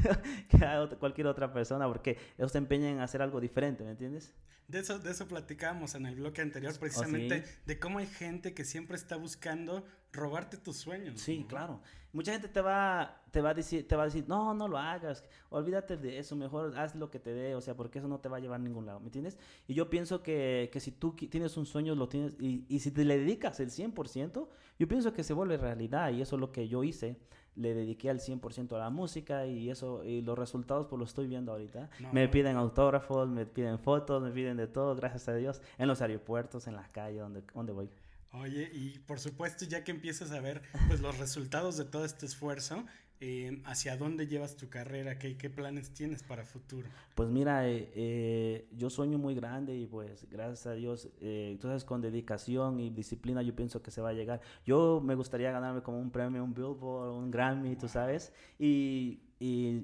que 0.49 0.65
a 0.65 0.82
otra- 0.82 0.97
cualquier 0.97 1.28
otra 1.28 1.51
persona 1.51 1.88
porque 1.88 2.17
ellos 2.38 2.51
te 2.51 2.57
empeñan 2.57 2.93
en 2.93 2.99
hacer 3.01 3.21
algo 3.21 3.39
diferente, 3.41 3.84
¿me 3.84 3.91
entiendes? 3.91 4.34
De 4.67 4.80
eso, 4.80 4.97
de 4.99 5.11
eso 5.11 5.28
platicábamos 5.28 5.93
en 5.95 6.05
el 6.05 6.15
bloque 6.15 6.41
anterior, 6.41 6.71
¿Oh, 6.76 6.80
precisamente, 6.80 7.45
sí? 7.45 7.53
de 7.65 7.80
cómo 7.80 7.99
hay 7.99 8.07
gente 8.07 8.53
que 8.53 8.63
siempre 8.63 8.95
está 8.95 9.17
buscando 9.17 9.86
robarte 10.14 10.57
tus 10.57 10.78
sueños. 10.78 11.20
Sí, 11.20 11.39
¿no? 11.39 11.47
claro. 11.47 11.82
Mucha 12.14 12.32
gente 12.32 12.47
te 12.47 12.61
va, 12.61 13.24
te 13.32 13.41
va 13.41 13.49
a 13.49 13.53
decir, 13.55 13.88
te 13.88 13.95
va 13.95 14.03
a 14.03 14.05
decir, 14.05 14.26
no, 14.28 14.53
no 14.53 14.68
lo 14.68 14.78
hagas, 14.78 15.24
olvídate 15.49 15.97
de 15.97 16.20
eso, 16.20 16.36
mejor 16.36 16.78
haz 16.78 16.93
lo 16.93 17.09
que 17.09 17.20
te 17.20 17.34
dé, 17.34 17.55
o 17.55 17.61
sea, 17.61 17.76
porque 17.76 17.97
eso 17.97 18.07
no 18.07 18.20
te 18.20 18.30
va 18.30 18.38
a 18.38 18.39
llevar 18.39 18.59
a 18.59 18.64
ningún 18.64 18.86
lado, 18.86 18.99
¿me 18.99 19.07
entiendes? 19.07 19.39
Y 19.68 19.74
yo 19.74 19.89
pienso 19.89 20.22
que, 20.22 20.70
que 20.72 20.80
si 20.80 20.91
tú 20.91 21.14
tienes 21.16 21.57
un 21.57 21.66
sueño, 21.66 21.95
lo 21.95 22.07
tienes, 22.07 22.36
y, 22.39 22.66
y 22.70 22.80
si 22.82 22.91
te 22.91 23.03
le 23.03 23.18
dedicas 23.18 23.59
el 23.59 23.72
100%, 23.72 24.47
yo 24.78 24.88
pienso 24.88 25.11
que 25.11 25.24
se 25.24 25.34
vuelve 25.34 25.57
realidad 25.57 26.11
y 26.11 26.22
eso 26.22 26.36
es 26.36 26.39
lo 26.39 26.51
que 26.51 26.68
yo 26.68 26.84
hice. 26.84 27.18
Le 27.55 27.74
dediqué 27.74 28.09
al 28.09 28.20
100% 28.20 28.76
a 28.76 28.80
la 28.80 28.89
música 28.89 29.45
y 29.47 29.70
eso, 29.70 30.03
y 30.03 30.22
los 30.22 30.38
resultados 30.38 30.88
pues 30.88 30.99
lo 30.99 31.05
estoy 31.05 31.28
viendo 31.28 31.51
ahorita. 31.51 31.89
No, 31.99 32.14
me 32.14 32.28
piden 32.28 32.57
autógrafos, 32.57 33.28
me 33.30 33.45
piden 33.45 33.80
fotos, 33.80 34.22
me 34.22 34.32
piden 34.32 34.57
de 34.57 34.68
todo, 34.68 34.95
gracias 34.95 35.30
a 35.30 35.36
Dios, 35.36 35.61
en 35.78 35.88
los 35.88 36.01
aeropuertos, 36.01 36.68
en 36.68 36.76
las 36.76 36.89
calles, 36.89 37.22
donde, 37.22 37.43
donde 37.53 37.74
voy. 37.74 37.89
Oye, 38.34 38.67
y 38.73 38.97
por 38.99 39.19
supuesto, 39.19 39.63
ya 39.65 39.84
que 39.84 39.91
empiezas 39.91 40.31
a 40.31 40.41
ver 40.41 40.63
pues 40.88 41.01
los 41.01 41.19
resultados 41.19 41.77
de 41.77 41.86
todo 41.86 42.03
este 42.03 42.25
esfuerzo, 42.25 42.84
eh, 43.19 43.61
¿hacia 43.65 43.95
dónde 43.95 44.25
llevas 44.25 44.57
tu 44.57 44.69
carrera? 44.69 45.19
¿Qué, 45.19 45.38
qué 45.38 45.51
planes 45.51 45.93
tienes 45.93 46.23
para 46.23 46.43
futuro? 46.43 46.88
Pues 47.13 47.29
mira, 47.29 47.69
eh, 47.69 47.91
eh, 47.93 48.67
yo 48.75 48.89
sueño 48.89 49.19
muy 49.19 49.36
grande 49.36 49.77
y 49.77 49.86
pues 49.86 50.27
gracias 50.31 50.65
a 50.65 50.73
Dios, 50.73 51.09
eh, 51.21 51.49
entonces 51.51 51.86
con 51.86 52.01
dedicación 52.01 52.79
y 52.79 52.89
disciplina 52.89 53.43
yo 53.43 53.55
pienso 53.55 53.84
que 53.84 53.91
se 53.91 54.01
va 54.01 54.09
a 54.09 54.13
llegar. 54.13 54.41
Yo 54.65 54.99
me 54.99 55.13
gustaría 55.13 55.51
ganarme 55.51 55.84
como 55.84 55.99
un 55.99 56.09
premio, 56.09 56.43
un 56.43 56.55
Billboard, 56.55 57.11
un 57.11 57.29
Grammy, 57.29 57.75
tú 57.75 57.88
sabes, 57.88 58.34
y, 58.57 59.21
y, 59.39 59.84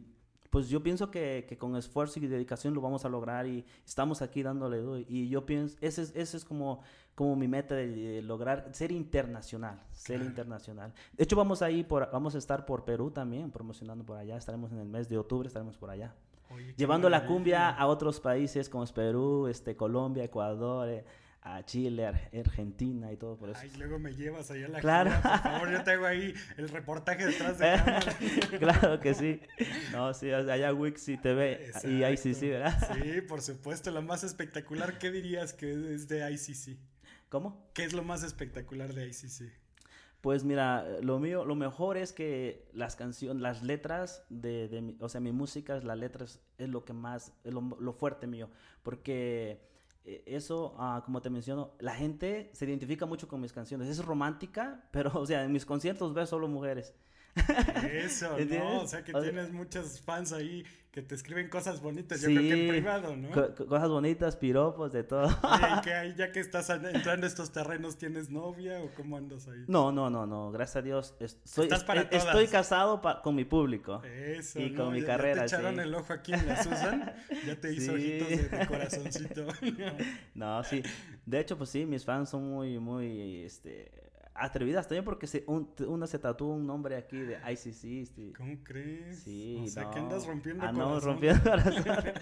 pues 0.49 0.67
yo 0.67 0.81
pienso 0.81 1.11
que, 1.11 1.45
que 1.47 1.57
con 1.57 1.75
esfuerzo 1.75 2.19
y 2.19 2.25
dedicación 2.25 2.73
lo 2.73 2.81
vamos 2.81 3.05
a 3.05 3.09
lograr 3.09 3.45
y 3.45 3.63
estamos 3.85 4.23
aquí 4.23 4.41
dándole 4.41 4.77
duro. 4.77 5.05
Y 5.07 5.29
yo 5.29 5.45
pienso, 5.45 5.77
ese 5.79 6.01
es, 6.01 6.15
ese 6.15 6.37
es 6.37 6.43
como, 6.43 6.81
como 7.19 7.35
mi 7.35 7.49
meta 7.49 7.75
de, 7.75 7.87
de 7.87 8.21
lograr 8.21 8.69
ser 8.71 8.93
internacional, 8.93 9.77
ser 9.91 10.15
Claro. 10.19 10.29
internacional. 10.29 10.93
De 11.17 11.25
hecho 11.25 11.35
vamos 11.35 11.61
a 11.61 11.69
ir 11.69 11.85
por, 11.85 12.09
vamos 12.13 12.33
a 12.33 12.37
estar 12.37 12.65
por 12.65 12.85
Perú 12.85 13.11
también, 13.11 13.51
promocionando 13.51 14.05
por 14.05 14.15
allá, 14.17 14.37
estaremos 14.37 14.71
en 14.71 14.77
el 14.79 14.87
mes 14.87 15.09
de 15.09 15.17
octubre, 15.17 15.45
estaremos 15.47 15.75
por 15.77 15.89
allá 15.89 16.13
Oye, 16.49 16.73
llevando 16.77 17.09
la 17.09 17.25
cumbia 17.25 17.69
a 17.71 17.87
otros 17.87 18.21
países 18.21 18.69
como 18.69 18.85
es 18.85 18.93
Perú, 18.93 19.47
este, 19.47 19.75
Colombia, 19.75 20.23
Ecuador, 20.23 20.87
eh, 20.87 21.03
a 21.41 21.61
Chile, 21.65 22.05
Ar- 22.05 22.29
Argentina 22.37 23.11
y 23.11 23.17
todo 23.17 23.35
por 23.37 23.49
eso. 23.49 23.59
Ay, 23.61 23.71
luego 23.77 23.99
me 23.99 24.13
llevas 24.13 24.49
allá 24.51 24.65
a 24.67 24.69
la 24.69 24.79
Claro. 24.79 25.09
gira, 25.11 25.21
por 25.21 25.39
favor, 25.51 25.71
yo 25.71 25.83
tengo 25.83 26.05
ahí 26.05 26.33
el 26.57 26.69
reportaje 26.69 27.25
detrás 27.25 27.59
de 27.59 27.65
cámara. 27.75 28.59
claro 28.59 28.99
que 29.01 29.13
sí. 29.13 29.41
No, 29.91 30.13
sí, 30.13 30.31
allá 30.31 30.73
Wix 30.73 31.09
y 31.09 31.17
TV 31.17 31.71
y 31.83 32.03
ahí 32.03 32.15
sí, 32.15 32.33
¿verdad? 32.47 32.77
Sí, 32.93 33.21
por 33.21 33.41
supuesto, 33.41 33.91
lo 33.91 34.01
más 34.01 34.23
espectacular, 34.23 34.97
¿qué 34.97 35.11
dirías 35.11 35.51
que 35.53 35.71
es 35.93 36.07
de 36.07 36.29
ICC? 36.31 36.77
¿Cómo? 37.29 37.69
¿Qué 37.73 37.83
es 37.83 37.93
lo 37.93 38.03
más 38.03 38.23
espectacular 38.23 38.93
de 38.93 39.07
ICC? 39.07 39.51
Pues 40.21 40.43
mira, 40.43 40.85
lo 41.01 41.17
mío, 41.19 41.45
lo 41.45 41.55
mejor 41.55 41.95
es 41.95 42.11
que 42.11 42.67
las 42.73 42.95
canciones, 42.97 43.41
las 43.41 43.63
letras 43.63 44.23
de, 44.29 44.67
de 44.67 44.81
mi- 44.81 44.97
o 44.99 45.07
sea, 45.07 45.21
mi 45.21 45.31
música, 45.31 45.79
las 45.79 45.97
letras 45.97 46.41
es 46.57 46.67
lo 46.67 46.83
que 46.83 46.91
más, 46.91 47.31
es 47.45 47.53
lo, 47.53 47.61
lo 47.79 47.93
fuerte 47.93 48.27
mío, 48.27 48.49
porque 48.83 49.61
eh, 50.03 50.23
eso, 50.25 50.75
ah, 50.77 51.03
como 51.05 51.21
te 51.21 51.29
menciono, 51.29 51.71
la 51.79 51.95
gente 51.95 52.49
se 52.53 52.65
identifica 52.65 53.05
mucho 53.05 53.29
con 53.29 53.39
mis 53.39 53.53
canciones, 53.53 53.87
es 53.87 54.03
romántica, 54.03 54.83
pero, 54.91 55.11
o 55.17 55.25
sea, 55.25 55.43
en 55.45 55.53
mis 55.53 55.65
conciertos 55.65 56.13
ves 56.13 56.27
solo 56.29 56.49
mujeres. 56.49 56.93
Eso, 57.89 58.37
¿no? 58.49 58.81
O 58.81 58.87
sea 58.87 59.03
que 59.05 59.13
O 59.15 59.21
sea- 59.21 59.31
tienes 59.31 59.53
muchos 59.53 60.01
fans 60.01 60.33
ahí 60.33 60.65
que 60.91 61.03
te 61.03 61.13
escriben 61.13 61.49
cosas 61.49 61.81
bonitas, 61.81 62.19
yo 62.19 62.27
creo 62.29 62.41
que 62.41 62.63
en 62.63 62.69
privado, 62.69 63.15
¿no? 63.15 63.29
co- 63.29 63.53
co- 63.55 63.67
cosas 63.67 63.89
bonitas, 63.89 64.35
piropos, 64.35 64.91
de 64.91 65.03
todo. 65.03 65.25
Oye, 65.27 65.67
¿y 65.77 65.81
qué 65.83 65.93
hay? 65.93 66.15
ya 66.15 66.31
que 66.31 66.39
estás 66.39 66.71
an- 66.71 66.83
entrando 66.87 67.27
a 67.27 67.29
estos 67.29 67.51
terrenos, 67.51 67.97
¿tienes 67.99 68.31
novia 68.31 68.81
o 68.81 68.89
cómo 68.95 69.15
andas 69.15 69.47
ahí? 69.47 69.65
No, 69.67 69.91
no, 69.91 70.09
no, 70.09 70.25
no, 70.25 70.51
gracias 70.51 70.77
a 70.77 70.81
Dios. 70.81 71.13
es- 71.19 71.37
soy, 71.43 71.65
Estás 71.65 71.83
para 71.83 72.01
es- 72.01 72.23
estoy 72.25 72.47
casado 72.47 73.01
pa- 73.01 73.21
con 73.21 73.35
mi 73.35 73.45
público. 73.45 74.01
Eso, 74.03 74.59
Y 74.59 74.71
¿no? 74.71 74.83
con 74.85 74.93
mi 74.93 75.01
Ya- 75.01 75.05
carrera, 75.07 75.35
Ya 75.35 75.41
te 75.41 75.55
echaron 75.61 75.75
sí. 75.75 75.81
el 75.81 75.93
ojo 75.93 76.11
aquí 76.13 76.33
en 76.33 76.47
la 76.47 76.63
Susan, 76.63 77.13
ya 77.45 77.55
te 77.55 77.71
hizo 77.73 77.95
Sí. 77.95 78.21
ojitos 78.21 78.29
de, 78.51 78.57
de 78.57 78.67
corazoncito. 78.67 79.47
No, 80.33 80.63
sí. 80.63 80.81
De 81.25 81.39
hecho, 81.39 81.55
pues 81.57 81.69
sí, 81.69 81.85
mis 81.85 82.03
fans 82.03 82.29
son 82.29 82.49
muy, 82.49 82.79
muy, 82.79 83.43
este, 83.43 83.91
atrevidas 84.39 84.87
también 84.87 85.05
porque 85.05 85.27
se, 85.27 85.43
un- 85.47 85.69
una 85.87 86.07
se 86.07 86.19
tatúa 86.19 86.55
un 86.55 86.65
nombre 86.65 86.95
aquí 86.97 87.17
de 87.17 87.35
ICC. 87.51 88.01
este, 88.01 88.33
¿Cómo 88.33 88.63
crees? 88.63 89.19
Sí, 89.19 89.61
o 89.63 89.67
sea, 89.67 89.83
no. 89.83 89.91
que 89.91 89.99
andas 89.99 90.25
rompiendo 90.25 90.63
Andamos 90.65 91.03
corazón. 91.03 91.11
rompiendo 91.13 91.43
corazón. 91.51 92.13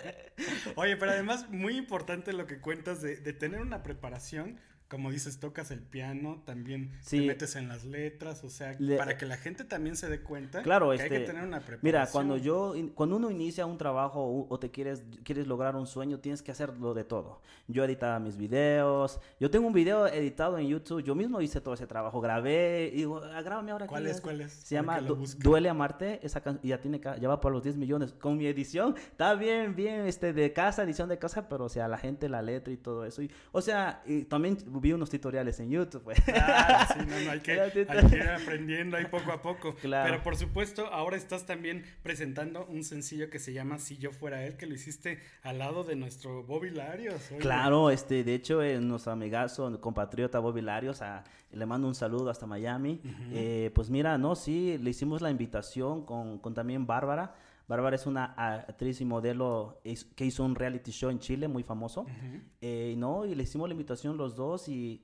Oye, 0.76 0.97
pero 0.97 1.11
además 1.11 1.49
muy 1.49 1.78
importante 1.78 2.34
lo 2.34 2.45
que 2.47 2.59
cuentas 2.59 3.01
de, 3.01 3.18
de 3.18 3.34
tener 3.34 3.61
una 3.61 3.84
preparación. 3.84 4.59
Como 4.89 5.11
dices, 5.11 5.39
tocas 5.39 5.69
el 5.71 5.81
piano, 5.81 6.41
también 6.45 6.91
Sí. 7.01 7.19
te 7.19 7.27
metes 7.27 7.55
en 7.57 7.67
las 7.67 7.83
letras, 7.83 8.43
o 8.45 8.49
sea, 8.49 8.73
Le- 8.79 8.95
para 8.95 9.17
que 9.17 9.25
la 9.25 9.35
gente 9.35 9.65
también 9.65 9.97
se 9.97 10.07
dé 10.07 10.21
cuenta 10.21 10.61
Claro, 10.61 10.91
que 10.95 11.01
hay 11.03 11.09
que 11.09 11.15
este, 11.15 11.27
tener 11.27 11.43
una 11.43 11.57
preparación. 11.59 11.79
Mira, 11.83 12.07
cuando 12.09 12.38
yo, 12.38 12.73
cuando 12.95 13.17
uno 13.17 13.29
inicia 13.29 13.65
un 13.65 13.77
trabajo 13.77 14.45
o, 14.49 14.59
te 14.59 14.71
quieres, 14.71 15.03
quieres 15.23 15.45
lograr 15.45 15.75
un 15.75 15.88
sueño, 15.88 16.19
tienes 16.19 16.41
que 16.41 16.51
hacerlo 16.51 16.93
de 16.93 17.03
todo. 17.03 17.41
Yo 17.67 17.83
editaba 17.83 18.19
mis 18.19 18.38
videos, 18.38 19.19
yo 19.41 19.51
tengo 19.51 19.67
un 19.67 19.73
video 19.73 20.07
editado 20.07 20.57
en 20.57 20.67
YouTube, 20.67 21.03
yo 21.03 21.15
mismo 21.15 21.41
hice 21.41 21.59
todo 21.59 21.73
ese 21.73 21.85
trabajo, 21.85 22.21
grabé, 22.21 22.89
y 22.93 22.97
digo, 22.97 23.21
ah, 23.23 23.41
grábame 23.41 23.71
ahora. 23.71 23.88
¿Cuál 23.88 24.07
es? 24.07 24.17
ya". 24.17 24.21
¿Cuál 24.21 24.41
es? 24.41 24.53
Se 24.53 24.75
llama 24.75 25.01
Du-. 25.01 25.17
Duele 25.39 25.67
Amarte, 25.67 26.25
esa 26.25 26.39
can- 26.41 26.61
ya 26.63 26.79
tiene, 26.79 27.01
ya 27.19 27.27
va 27.27 27.41
por 27.41 27.51
los 27.51 27.61
10 27.63 27.75
millones. 27.75 28.13
Con 28.13 28.38
mi 28.38 28.45
edición, 28.47 28.95
está 28.97 29.33
bien, 29.35 29.75
bien, 29.75 30.07
este, 30.07 30.31
de 30.31 30.53
casa, 30.53 30.83
edición 30.83 31.09
de 31.09 31.19
casa, 31.19 31.49
pero 31.49 31.65
o 31.65 31.69
sea, 31.69 31.89
la 31.89 31.97
gente, 31.97 32.29
la 32.29 32.41
letra 32.41 32.71
y 32.71 32.77
todo 32.77 33.03
eso. 33.05 33.21
Y, 33.21 33.29
o 33.51 33.59
sea, 33.61 34.01
y 34.05 34.23
también 34.23 34.57
vi 34.82 34.93
unos 34.93 35.09
tutoriales 35.09 35.59
en 35.59 35.69
YouTube, 35.69 36.03
pues. 36.03 36.19
Claro, 36.21 36.93
sí, 36.93 36.99
no, 37.07 37.19
no, 37.25 37.32
hay 37.32 37.39
que, 37.39 37.51
hay 37.61 38.13
ir 38.13 38.30
aprendiendo 38.30 38.97
ahí 38.97 39.05
poco 39.05 39.32
a 39.32 39.41
poco. 39.41 39.75
Claro. 39.75 40.09
Pero 40.11 40.23
por 40.23 40.36
supuesto, 40.38 40.88
ahora 40.88 41.17
estás 41.17 41.45
también 41.45 41.84
presentando 42.03 42.65
un 42.65 42.84
sencillo 42.84 43.30
que 43.30 43.39
se 43.39 43.53
llama 43.53 43.80
Si 43.80 43.97
yo 43.97 44.11
fuera 44.11 44.43
él, 44.45 44.57
que 44.57 44.65
lo 44.65 44.73
hiciste 44.75 45.19
al 45.43 45.59
lado 45.59 45.84
de 45.84 45.95
nuestro 45.95 46.43
Bobby 46.43 46.69
Larios. 46.71 47.21
oye. 47.32 47.39
Claro, 47.39 47.89
este, 47.89 48.23
de 48.23 48.34
hecho, 48.36 48.61
eh, 48.61 48.80
nuestro 48.80 49.11
amigazo, 49.11 49.80
compatriota 49.82 50.39
Bobby 50.39 50.61
Larios, 50.61 51.01
a- 51.01 51.23
le 51.51 51.65
mando 51.65 51.88
un 51.88 51.95
saludo 51.95 52.30
hasta 52.30 52.45
Miami. 52.45 53.01
Eh, 53.32 53.71
pues 53.73 53.89
mira, 53.89 54.17
no, 54.17 54.36
sí, 54.36 54.78
le 54.78 54.89
hicimos 54.89 55.21
la 55.21 55.32
invitación 55.32 56.05
con, 56.05 56.39
con 56.39 56.53
también 56.53 56.86
Bárbara. 56.86 57.36
Bárbara 57.68 57.95
es 57.95 58.05
una 58.05 58.26
actriz 58.26 59.01
y 59.01 59.05
modelo 59.05 59.82
que 60.15 60.26
hizo 60.26 60.43
un 60.43 60.55
reality 60.55 60.91
show 60.91 61.09
en 61.09 61.20
Chile 61.20 61.47
muy 61.47 61.63
famoso. 61.63 62.01
Ujú. 62.01 62.41
Eh, 62.61 62.95
no, 62.97 63.26
y 63.26 63.36
le 63.36 63.43
hicimos 63.43 63.68
la 63.68 63.74
invitación 63.74 64.18
los 64.18 64.36
dos 64.36 64.70
y 64.70 65.03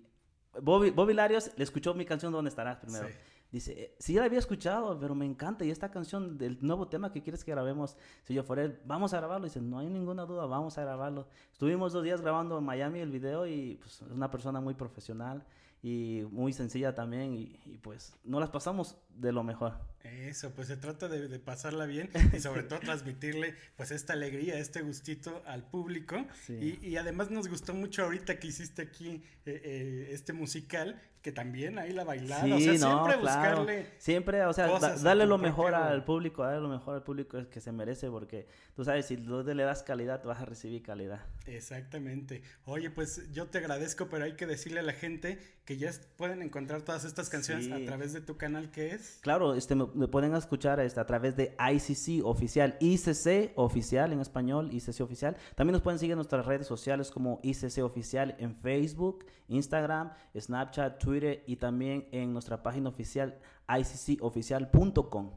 Bobby, 0.61 0.91
Bobby 0.91 1.13
Larios 1.13 1.51
le 1.57 1.63
escuchó 1.63 1.93
mi 1.93 2.05
canción 2.05 2.31
¿Dónde 2.31 2.49
estarás? 2.49 2.77
primero. 2.77 3.07
Sí. 3.07 3.13
Dice, 3.51 3.71
eh, 3.79 3.95
sí, 3.99 4.13
ya 4.13 4.21
la 4.21 4.25
había 4.25 4.39
escuchado, 4.39 4.99
pero 4.99 5.13
me 5.13 5.25
encanta. 5.25 5.63
Y 5.63 5.69
esta 5.69 5.91
canción 5.91 6.39
del 6.39 6.57
nuevo 6.61 6.87
tema 6.87 7.11
que 7.11 7.21
quieres 7.21 7.43
que 7.43 7.51
grabemos, 7.51 7.95
si 8.23 8.33
yo 8.33 8.43
fuera 8.43 8.63
él, 8.63 8.79
vamos 8.85 9.13
a 9.13 9.17
grabarlo. 9.17 9.45
Dice, 9.45 9.61
no 9.61 9.77
hay 9.77 9.87
ninguna 9.89 10.25
duda, 10.25 10.47
vamos 10.47 10.75
a 10.79 10.81
grabarlo. 10.81 11.27
Estuvimos 11.51 11.93
dos 11.93 12.03
días 12.03 12.19
grabando 12.19 12.57
en 12.57 12.63
Miami 12.63 12.99
el 12.99 13.11
video 13.11 13.45
y 13.45 13.75
pues 13.75 14.01
es 14.01 14.09
una 14.09 14.31
persona 14.31 14.59
muy 14.59 14.73
profesional 14.73 15.45
y 15.83 16.23
muy 16.31 16.51
sencilla 16.51 16.95
también. 16.95 17.35
Y, 17.35 17.59
y, 17.65 17.77
pues 17.77 18.15
nos 18.23 18.41
las 18.41 18.49
pasamos 18.49 18.97
de 19.15 19.31
lo 19.31 19.43
mejor. 19.43 19.73
Eso, 20.03 20.51
pues 20.53 20.67
se 20.67 20.75
trata 20.75 21.07
de, 21.07 21.27
de 21.29 21.39
pasarla 21.39 21.85
bien 21.85 22.09
y 22.33 22.39
sobre 22.39 22.63
todo 22.63 22.79
transmitirle 22.81 23.55
pues 23.77 23.91
esta 23.91 24.13
alegría, 24.13 24.57
este 24.59 24.81
gustito 24.81 25.41
al 25.45 25.63
público. 25.69 26.25
Sí. 26.45 26.79
Y, 26.81 26.87
y 26.87 26.97
además 26.97 27.31
nos 27.31 27.47
gustó 27.47 27.73
mucho 27.73 28.03
ahorita 28.03 28.37
que 28.39 28.47
hiciste 28.47 28.81
aquí 28.81 29.23
eh, 29.45 29.61
eh, 29.63 30.07
este 30.11 30.33
musical, 30.33 30.99
que 31.21 31.31
también 31.31 31.79
ahí 31.79 31.93
la 31.93 32.03
bailaron. 32.03 32.51
o 32.51 32.59
sea, 32.59 32.77
siempre 32.77 33.15
buscarle... 33.15 33.87
Siempre, 33.97 34.43
o 34.45 34.51
sea, 34.51 34.65
da- 34.65 34.71
cosas 34.73 34.99
a 34.99 35.03
darle 35.05 35.23
tu 35.23 35.29
lo 35.29 35.37
mejor 35.37 35.71
propio- 35.71 35.85
al 35.87 36.03
público, 36.03 36.43
darle 36.43 36.59
lo 36.61 36.67
mejor 36.69 36.95
al 36.95 37.03
público 37.03 37.49
que 37.49 37.61
se 37.61 37.71
merece, 37.71 38.09
porque 38.09 38.45
tú 38.75 38.83
sabes, 38.83 39.05
si 39.05 39.15
tú 39.15 39.41
le 39.41 39.63
das 39.63 39.83
calidad, 39.83 40.21
vas 40.25 40.41
a 40.41 40.45
recibir 40.45 40.83
calidad. 40.83 41.21
Exactamente. 41.45 42.43
Oye, 42.65 42.89
pues 42.89 43.31
yo 43.31 43.47
te 43.47 43.59
agradezco, 43.59 44.09
pero 44.09 44.25
hay 44.25 44.33
que 44.35 44.45
decirle 44.45 44.81
a 44.81 44.83
la 44.83 44.91
gente 44.93 45.39
que 45.63 45.77
ya 45.77 45.91
pueden 46.17 46.41
encontrar 46.41 46.81
todas 46.81 47.05
estas 47.05 47.29
canciones 47.29 47.71
a 47.71 47.77
Sí. 47.77 47.85
través 47.85 48.11
de 48.11 48.19
tu 48.19 48.35
canal 48.37 48.69
que 48.69 48.91
es. 48.91 49.02
Claro, 49.21 49.53
este, 49.55 49.75
me, 49.75 49.87
me 49.93 50.07
pueden 50.07 50.35
escuchar 50.35 50.79
este, 50.79 50.99
a 50.99 51.05
través 51.05 51.35
de 51.35 51.55
ICC 51.59 52.25
oficial, 52.25 52.77
ICC 52.79 53.53
oficial 53.55 54.13
en 54.13 54.19
español, 54.19 54.69
ICC 54.71 55.01
oficial. 55.01 55.37
También 55.55 55.73
nos 55.73 55.81
pueden 55.81 55.99
seguir 55.99 56.13
en 56.13 56.17
nuestras 56.17 56.45
redes 56.45 56.67
sociales 56.67 57.11
como 57.11 57.39
ICC 57.43 57.83
oficial 57.83 58.35
en 58.39 58.55
Facebook, 58.55 59.25
Instagram, 59.47 60.11
Snapchat, 60.37 60.99
Twitter 60.99 61.43
y 61.47 61.55
también 61.57 62.07
en 62.11 62.33
nuestra 62.33 62.61
página 62.63 62.89
oficial 62.89 63.39
iccoficial.com. 63.69 65.31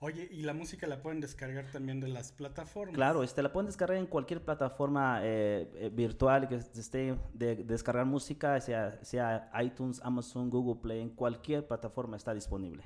Oye, 0.00 0.28
y 0.30 0.42
la 0.42 0.54
música 0.54 0.86
la 0.86 1.02
pueden 1.02 1.20
descargar 1.20 1.64
también 1.72 1.98
de 1.98 2.06
las 2.06 2.30
plataformas. 2.30 2.94
Claro, 2.94 3.24
este, 3.24 3.42
la 3.42 3.52
pueden 3.52 3.66
descargar 3.66 3.98
en 3.98 4.06
cualquier 4.06 4.44
plataforma 4.44 5.20
eh, 5.24 5.68
eh, 5.74 5.90
virtual 5.92 6.48
que 6.48 6.54
esté 6.54 7.18
de 7.34 7.56
descargar 7.56 8.06
música, 8.06 8.60
sea, 8.60 9.02
sea 9.02 9.50
iTunes, 9.60 10.00
Amazon, 10.04 10.50
Google 10.50 10.80
Play, 10.80 11.00
en 11.00 11.10
cualquier 11.10 11.66
plataforma 11.66 12.16
está 12.16 12.32
disponible. 12.32 12.84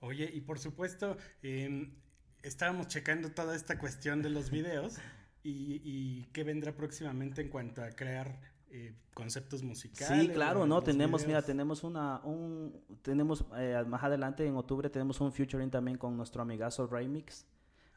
Oye, 0.00 0.30
y 0.32 0.40
por 0.40 0.58
supuesto, 0.58 1.16
em, 1.42 1.94
estábamos 2.42 2.88
checando 2.88 3.30
toda 3.30 3.54
esta 3.54 3.78
cuestión 3.78 4.22
de 4.22 4.30
los 4.30 4.50
videos 4.50 4.98
y, 5.42 5.80
y 5.84 6.24
qué 6.32 6.44
vendrá 6.44 6.72
próximamente 6.72 7.42
en 7.42 7.48
cuanto 7.48 7.82
a 7.82 7.90
crear 7.90 8.40
eh, 8.72 8.94
conceptos 9.14 9.64
musicales. 9.64 10.26
Sí, 10.26 10.28
claro, 10.28 10.64
no, 10.64 10.80
tenemos, 10.80 11.26
mira, 11.26 11.42
tenemos 11.42 11.82
una, 11.82 12.20
un, 12.22 12.72
tenemos, 13.02 13.44
eh, 13.56 13.82
más 13.84 14.04
adelante 14.04 14.46
en 14.46 14.54
octubre 14.54 14.88
tenemos 14.88 15.20
un 15.20 15.32
featuring 15.32 15.70
también 15.70 15.98
con 15.98 16.16
nuestro 16.16 16.42
amigazo 16.42 16.86
Remix. 16.86 17.46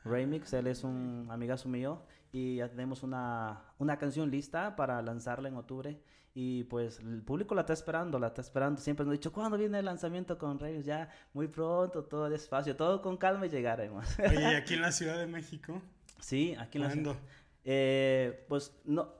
Remix, 0.03 0.51
él 0.53 0.65
es 0.65 0.83
un 0.83 1.27
amigazo 1.29 1.69
mío 1.69 2.01
y 2.31 2.55
ya 2.55 2.69
tenemos 2.69 3.03
una, 3.03 3.61
una 3.77 3.99
canción 3.99 4.31
lista 4.31 4.75
para 4.75 4.99
lanzarla 5.03 5.47
en 5.47 5.57
octubre. 5.57 6.01
Y 6.35 6.63
pues 6.63 6.99
el 6.99 7.21
público 7.21 7.53
la 7.53 7.61
está 7.61 7.73
esperando, 7.73 8.17
la 8.17 8.27
está 8.27 8.41
esperando. 8.41 8.81
Siempre 8.81 9.05
nos 9.05 9.11
ha 9.11 9.17
dicho, 9.17 9.31
¿cuándo 9.31 9.57
viene 9.57 9.79
el 9.79 9.85
lanzamiento 9.85 10.37
con 10.37 10.59
Remix? 10.59 10.85
Ya 10.85 11.09
muy 11.33 11.47
pronto, 11.47 12.03
todo 12.03 12.27
despacio, 12.29 12.75
todo 12.75 13.01
con 13.01 13.17
calma 13.17 13.45
y 13.45 13.49
llegaremos. 13.49 14.07
Oye, 14.19 14.41
¿y 14.41 14.55
aquí 14.55 14.73
en 14.73 14.81
la 14.81 14.91
Ciudad 14.91 15.19
de 15.19 15.27
México. 15.27 15.81
sí, 16.19 16.55
aquí 16.57 16.79
en 16.79 16.83
la 16.83 16.89
¿Cuándo? 16.89 17.17
Eh, 17.63 18.45
pues 18.49 18.73
no. 18.85 19.13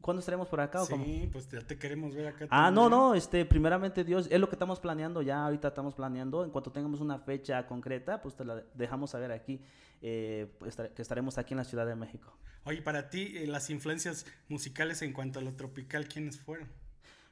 Cu- 0.00 0.10
¿Cuándo 0.10 0.20
estaremos 0.20 0.48
por 0.48 0.60
acá 0.60 0.82
o 0.82 0.86
cómo? 0.88 1.04
Sí, 1.04 1.28
pues 1.32 1.48
ya 1.50 1.60
te 1.60 1.78
queremos 1.78 2.14
ver 2.14 2.28
acá. 2.28 2.46
Ah, 2.50 2.70
no, 2.70 2.82
también. 2.82 2.90
no, 3.00 3.14
este, 3.14 3.44
primeramente 3.44 4.02
Dios, 4.04 4.26
es 4.30 4.40
lo 4.40 4.48
que 4.48 4.54
estamos 4.54 4.80
planeando 4.80 5.22
ya, 5.22 5.44
ahorita 5.44 5.68
estamos 5.68 5.94
planeando, 5.94 6.44
en 6.44 6.50
cuanto 6.50 6.72
tengamos 6.72 7.00
una 7.00 7.18
fecha 7.18 7.66
concreta, 7.66 8.20
pues 8.22 8.34
te 8.36 8.44
la 8.44 8.62
dejamos 8.74 9.10
saber 9.10 9.30
aquí, 9.32 9.60
eh, 10.02 10.50
pues, 10.58 10.76
que 10.76 11.02
estaremos 11.02 11.38
aquí 11.38 11.54
en 11.54 11.58
la 11.58 11.64
Ciudad 11.64 11.86
de 11.86 11.94
México. 11.94 12.32
Oye, 12.64 12.82
para 12.82 13.08
ti, 13.10 13.32
eh, 13.36 13.46
las 13.46 13.70
influencias 13.70 14.26
musicales 14.48 15.02
en 15.02 15.12
cuanto 15.12 15.38
a 15.38 15.42
lo 15.42 15.54
tropical, 15.54 16.08
¿quiénes 16.08 16.38
fueron? 16.40 16.68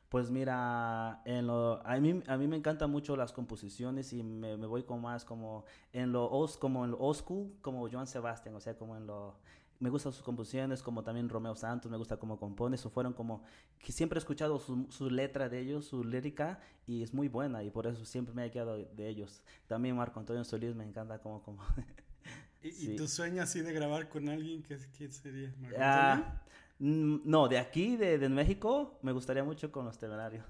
Pues 0.09 0.31
mira, 0.31 1.21
en 1.27 1.47
lo, 1.47 1.87
a, 1.87 1.99
mí, 2.01 2.23
a 2.27 2.37
mí 2.39 2.47
me 2.47 2.57
encantan 2.57 2.91
mucho 2.91 3.15
las 3.15 3.33
composiciones 3.33 4.13
y 4.15 4.23
me, 4.23 4.57
me 4.57 4.67
voy 4.67 4.85
con 4.85 5.03
más 5.03 5.25
como 5.25 5.65
en 5.93 6.13
lo 6.13 6.25
old, 6.31 6.59
como 6.59 6.85
en 6.87 6.93
lo 6.93 6.99
old 6.99 7.17
school, 7.19 7.53
como 7.61 7.89
Joan 7.91 8.07
Sebastian, 8.07 8.55
o 8.55 8.61
sea, 8.61 8.77
como 8.77 8.97
en 8.97 9.07
lo... 9.07 9.39
Me 9.81 9.91
gustan 9.91 10.13
sus 10.13 10.23
composiciones, 10.25 10.83
como 10.83 11.05
también 11.05 11.29
Romeo 11.29 11.55
Santos, 11.55 11.91
me 11.91 11.97
gusta 11.99 12.17
cómo 12.17 12.39
compone, 12.39 12.77
eso 12.77 12.89
fueron 12.91 13.13
como... 13.13 13.43
que 13.79 13.93
siempre 13.93 14.17
he 14.19 14.21
escuchado 14.21 14.59
su, 14.59 14.87
su 14.91 15.11
letra 15.11 15.49
de 15.51 15.61
ellos, 15.61 15.85
su 15.87 16.03
lírica, 16.03 16.59
y 16.87 17.03
es 17.03 17.13
muy 17.15 17.29
buena, 17.29 17.63
y 17.63 17.71
por 17.71 17.87
eso 17.87 18.05
siempre 18.07 18.35
me 18.35 18.47
he 18.47 18.51
quedado 18.51 18.77
de 18.79 19.09
ellos. 19.09 19.43
También 19.67 19.95
Marco 19.97 20.19
Antonio 20.21 20.43
Solís 20.45 20.75
me 20.75 20.85
encanta 20.85 21.19
como... 21.21 21.43
como 21.43 21.63
¿Y, 22.63 22.69
y 22.69 22.89
Sí. 22.89 22.97
tu 22.97 23.07
sueño 23.09 23.43
así 23.43 23.61
de 23.61 23.73
grabar 23.73 24.09
con 24.09 24.29
alguien? 24.29 24.63
¿Qué, 24.63 24.79
sería? 25.11 25.55
¿Marco 25.59 25.83
Antonio? 25.83 26.25
Ah, 26.25 26.41
mm, 26.68 26.68
no, 26.79 27.49
de 27.49 27.59
aquí, 27.59 27.97
de, 27.97 28.19
de 28.19 28.29
México, 28.29 28.99
me 29.03 29.13
gustaría 29.13 29.45
mucho 29.45 29.71
con 29.73 29.85
los 29.85 29.99
temerarios. 29.99 30.45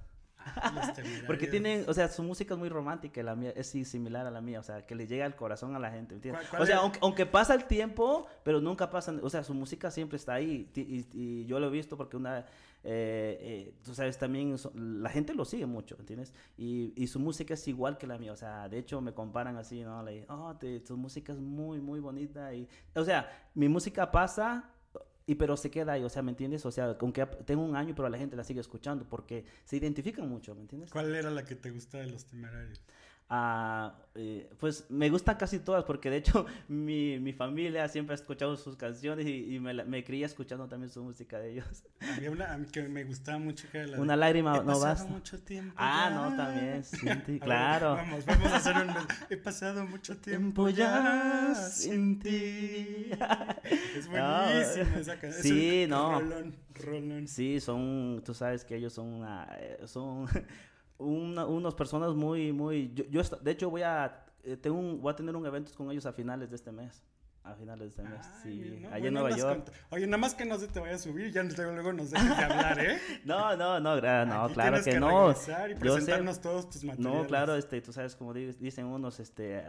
Los 0.74 0.86
Porque 1.26 1.46
tienen, 1.46 1.84
o 1.88 1.92
sea, 1.94 2.08
su 2.08 2.22
música 2.22 2.54
es 2.54 2.58
muy 2.60 2.68
romántica, 2.68 3.20
y 3.20 3.24
la 3.24 3.34
mía 3.34 3.52
es 3.56 3.66
similar 3.68 4.26
a 4.26 4.30
la 4.30 4.40
mía, 4.40 4.60
o 4.60 4.62
sea, 4.62 4.86
que 4.86 4.94
le 4.94 5.06
llega 5.06 5.24
al 5.26 5.36
corazón 5.36 5.74
a 5.74 5.78
la 5.78 5.90
gente, 5.90 6.14
¿me 6.14 6.16
entiendes? 6.16 6.42
¿Cuál- 6.48 6.50
cuál 6.50 6.62
O 6.62 6.66
sea, 6.66 6.76
es? 6.76 6.82
aunque, 6.82 6.98
aunque 7.02 7.26
pasa 7.26 7.54
el 7.54 7.64
tiempo, 7.64 8.26
pero 8.44 8.60
nunca 8.60 8.88
pasan, 8.88 9.20
o 9.22 9.28
sea, 9.28 9.42
su 9.42 9.52
música 9.52 9.90
siempre 9.90 10.16
está 10.16 10.34
ahí, 10.34 10.70
y, 10.74 11.06
y 11.12 11.44
yo 11.46 11.58
lo 11.60 11.66
he 11.66 11.70
visto 11.70 11.96
porque 11.98 12.16
una, 12.16 12.38
eh, 12.40 12.44
eh, 12.84 13.74
tú 13.82 13.94
sabes, 13.94 14.16
también 14.16 14.56
so- 14.56 14.72
la 14.74 15.10
gente 15.10 15.34
lo 15.34 15.44
sigue 15.44 15.66
mucho, 15.66 15.96
¿entiendes? 15.98 16.32
Y, 16.56 16.92
y 16.96 17.08
su 17.08 17.18
música 17.20 17.52
es 17.54 17.68
igual 17.68 17.98
que 17.98 18.06
la 18.06 18.16
mía, 18.16 18.32
o 18.32 18.36
sea, 18.36 18.68
de 18.68 18.78
hecho 18.78 19.00
me 19.02 19.12
comparan 19.12 19.56
así, 19.56 19.82
¿no? 19.82 20.02
Le 20.02 20.24
oh, 20.30 20.54
te- 20.58 20.80
tu 20.80 20.96
música 20.96 21.32
es 21.32 21.38
muy, 21.40 21.78
muy 21.80 22.00
bonita, 22.00 22.54
y, 22.54 22.66
o 22.94 23.04
sea, 23.04 23.28
mi 23.54 23.68
música 23.68 24.10
pasa... 24.10 24.70
Y 25.28 25.34
pero 25.34 25.58
se 25.58 25.70
queda 25.70 25.92
ahí, 25.92 26.02
o 26.02 26.08
sea, 26.08 26.22
¿me 26.22 26.30
entiendes? 26.30 26.64
O 26.64 26.72
sea, 26.72 26.96
aunque 26.98 27.26
tengo 27.44 27.62
un 27.62 27.76
año, 27.76 27.94
pero 27.94 28.08
la 28.08 28.16
gente 28.16 28.34
la 28.34 28.44
sigue 28.44 28.60
escuchando 28.60 29.04
porque 29.04 29.44
se 29.66 29.76
identifican 29.76 30.26
mucho, 30.26 30.54
¿me 30.54 30.62
entiendes? 30.62 30.90
¿Cuál 30.90 31.14
era 31.14 31.30
la 31.30 31.44
que 31.44 31.54
te 31.54 31.70
gustaba 31.70 32.02
de 32.02 32.10
los 32.10 32.24
temerarios? 32.24 32.80
Ah, 33.30 33.94
eh, 34.14 34.48
pues 34.58 34.86
me 34.90 35.10
gustan 35.10 35.36
casi 35.36 35.58
todas, 35.58 35.84
porque 35.84 36.08
de 36.08 36.16
hecho 36.16 36.46
mi, 36.68 37.18
mi 37.20 37.34
familia 37.34 37.86
siempre 37.88 38.14
ha 38.14 38.16
escuchado 38.16 38.56
sus 38.56 38.74
canciones 38.74 39.26
y, 39.26 39.54
y 39.54 39.60
me, 39.60 39.74
me 39.84 40.02
crié 40.02 40.24
escuchando 40.24 40.66
también 40.66 40.90
su 40.90 41.04
música 41.04 41.38
de 41.38 41.52
ellos. 41.52 41.84
Había 42.16 42.30
una 42.30 42.54
a 42.54 42.56
mí 42.56 42.66
que 42.72 42.82
me 42.88 43.04
gustaba 43.04 43.38
mucho 43.38 43.68
que 43.70 43.84
la 43.86 43.96
de, 43.96 44.02
Una 44.02 44.16
lágrima 44.16 44.54
He 44.56 44.60
no 44.60 44.64
pasado 44.66 44.80
basta. 44.86 45.10
mucho 45.12 45.38
tiempo 45.40 45.74
Ah, 45.76 46.08
ya". 46.08 46.14
no, 46.16 46.36
también, 46.36 46.82
sí, 46.84 47.06
A 47.06 47.14
ver, 47.16 47.38
claro. 47.40 47.94
vamos, 47.96 48.24
vamos 48.24 48.46
a 48.50 48.56
hacer 48.56 48.76
un... 48.76 48.94
He 49.28 49.36
pasado 49.36 49.84
mucho 49.86 50.16
tiempo 50.16 50.70
ya 50.70 51.54
sin 51.54 52.18
ti. 52.20 53.10
Es 53.94 54.06
No, 54.06 54.10
buenísima 54.10 54.98
esa 55.00 55.18
canción. 55.18 55.42
sí, 55.42 55.80
es 55.80 55.84
un 55.84 55.90
no. 55.90 56.20
Rolón, 56.20 56.56
rolón. 56.74 57.28
Sí, 57.28 57.60
son, 57.60 58.22
tú 58.24 58.32
sabes 58.32 58.64
que 58.64 58.76
ellos 58.76 58.94
son 58.94 59.06
una, 59.08 59.46
eh, 59.60 59.80
son 59.86 60.26
una, 60.98 61.46
unas 61.46 61.74
personas 61.74 62.14
muy, 62.14 62.52
muy, 62.52 62.92
yo, 62.94 63.04
yo 63.10 63.22
de 63.40 63.50
hecho 63.50 63.70
voy 63.70 63.82
a, 63.82 64.24
eh, 64.44 64.56
tengo 64.56 64.78
un- 64.78 65.00
voy 65.00 65.12
a 65.12 65.16
tener 65.16 65.34
un 65.36 65.46
evento 65.46 65.72
con 65.76 65.90
ellos 65.90 66.06
a 66.06 66.12
finales 66.12 66.50
de 66.50 66.56
este 66.56 66.72
mes, 66.72 67.02
a 67.44 67.54
finales 67.54 67.80
de 67.80 67.88
este 67.88 68.02
mes, 68.02 68.26
Ay, 68.26 68.40
sí, 68.42 68.78
no, 68.82 68.88
allá 68.92 69.08
en 69.08 69.14
Nueva 69.14 69.30
York. 69.36 69.64
con- 69.64 69.74
Oye, 69.98 70.06
nada 70.06 70.18
más 70.18 70.34
que 70.34 70.44
no 70.44 70.58
se 70.58 70.66
te 70.68 70.80
vaya 70.80 70.96
a 70.96 70.98
subir, 70.98 71.32
ya 71.32 71.42
luego, 71.44 71.92
nos 71.92 72.10
dejes 72.10 72.36
de 72.36 72.44
hablar, 72.44 72.78
¿eh? 72.80 72.98
No, 73.24 73.56
no, 73.56 73.80
no, 73.80 73.96
no, 74.26 74.42
Aquí 74.44 74.54
claro 74.54 74.82
tienes 74.82 74.84
que, 74.84 75.00
no. 75.00 75.30
y 75.30 75.34
Yo 75.34 75.74
sé- 75.74 75.76
presentarnos 75.80 76.40
todos 76.40 76.68
tus 76.68 76.84
materiales. 76.84 77.22
No, 77.22 77.26
claro, 77.26 77.54
este, 77.54 77.80
tú 77.80 77.92
sabes, 77.92 78.16
como 78.16 78.34
di- 78.34 78.52
dicen 78.54 78.84
unos, 78.86 79.20
este, 79.20 79.64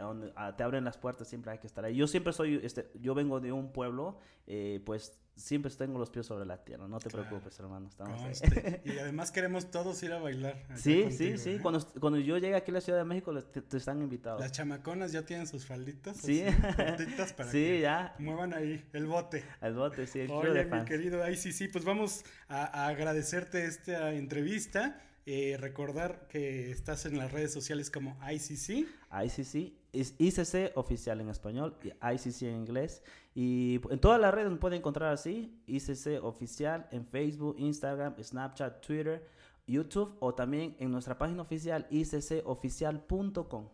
te 0.56 0.62
abren 0.62 0.84
las 0.84 0.98
puertas, 0.98 1.28
siempre 1.28 1.52
hay 1.52 1.58
que 1.58 1.68
estar 1.68 1.84
ahí. 1.84 1.94
Yo 1.96 2.06
siempre 2.06 2.32
soy, 2.32 2.60
este, 2.62 2.90
yo 3.00 3.14
vengo 3.14 3.40
de 3.40 3.52
un 3.52 3.72
pueblo, 3.72 4.18
eh, 4.46 4.82
pues 4.84 5.18
siempre 5.40 5.72
tengo 5.72 5.98
los 5.98 6.10
pies 6.10 6.26
sobre 6.26 6.44
la 6.46 6.62
tierra, 6.64 6.86
no 6.86 6.98
te 6.98 7.08
Claro. 7.10 7.26
preocupes, 7.28 7.58
hermano, 7.58 7.88
estamos 7.88 8.20
ahí. 8.20 8.32
Conste. 8.38 8.82
Y 8.84 8.98
además 8.98 9.32
queremos 9.32 9.70
todos 9.70 10.02
ir 10.02 10.12
a 10.12 10.18
bailar. 10.18 10.62
Sí, 10.76 11.02
contigo, 11.02 11.18
sí, 11.18 11.38
sí, 11.38 11.50
¿eh? 11.50 11.58
cuando, 11.62 11.86
cuando 12.00 12.18
yo 12.18 12.38
llegue 12.38 12.54
aquí 12.54 12.70
a 12.70 12.74
la 12.74 12.80
Ciudad 12.80 12.98
de 12.98 13.04
México, 13.04 13.32
te, 13.42 13.62
te 13.62 13.76
están 13.76 14.00
invitados. 14.02 14.40
Las 14.40 14.52
chamaconas 14.52 15.12
ya 15.12 15.22
tienen 15.24 15.46
sus 15.46 15.66
falditas. 15.66 16.16
Sí. 16.18 16.44
para 16.76 16.96
Sí, 17.50 17.58
que 17.66 17.80
ya, 17.80 18.14
muevan 18.18 18.52
ahí 18.54 18.84
el 18.92 19.06
bote. 19.06 19.44
al 19.60 19.74
bote, 19.74 20.06
sí, 20.06 20.20
el 20.20 20.30
Oye, 20.30 20.50
de 20.52 20.64
mi 20.64 20.70
fans. 20.70 20.88
querido 20.88 21.28
ICC, 21.28 21.72
pues 21.72 21.84
vamos 21.84 22.24
a, 22.48 22.64
a 22.84 22.88
agradecerte 22.88 23.64
esta 23.64 24.12
entrevista. 24.12 25.00
eh, 25.26 25.56
recordar 25.60 26.26
que 26.28 26.70
estás 26.70 27.04
en 27.06 27.16
las 27.18 27.30
redes 27.30 27.52
sociales 27.52 27.90
como 27.90 28.18
ICC. 28.28 28.86
ICC, 29.12 29.74
ICC 29.92 30.76
oficial 30.76 31.20
en 31.20 31.28
español 31.28 31.76
y 31.82 31.88
ICC 31.88 32.42
en 32.42 32.56
inglés. 32.56 33.02
Y 33.34 33.80
en 33.90 33.98
todas 33.98 34.20
las 34.20 34.32
redes 34.34 34.50
nos 34.50 34.58
pueden 34.58 34.78
encontrar 34.78 35.12
así, 35.12 35.60
ICC 35.66 36.22
oficial 36.22 36.88
en 36.90 37.06
Facebook, 37.06 37.56
Instagram, 37.58 38.14
Snapchat, 38.22 38.80
Twitter, 38.84 39.26
YouTube 39.66 40.16
o 40.20 40.34
también 40.34 40.76
en 40.78 40.90
nuestra 40.90 41.16
página 41.18 41.42
oficial 41.42 41.86
iccoficial.com. 41.90 43.68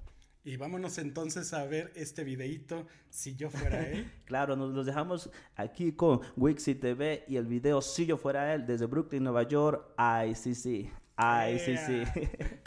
Y 0.45 0.57
vámonos 0.57 0.99
entonces 0.99 1.53
a 1.53 1.65
ver 1.65 1.93
este 1.97 2.23
videíto, 2.23 2.87
si 3.11 3.35
yo 3.35 3.51
fuera 3.51 3.89
él. 3.89 4.09
Claro, 4.27 4.55
nos 4.55 4.73
los 4.73 4.87
dejamos 4.87 5.29
aquí 5.57 5.91
con 5.93 6.21
Wixi 6.37 6.77
TV 6.77 7.25
y 7.27 7.37
el 7.37 7.47
video 7.47 7.83
Si 7.83 8.07
yo 8.07 8.17
fuera 8.17 8.55
él 8.55 8.65
desde 8.65 8.87
Brooklyn, 8.87 9.25
Nueva 9.25 9.43
York, 9.43 9.93
ICC. 9.99 10.89
ICC. 11.19 12.07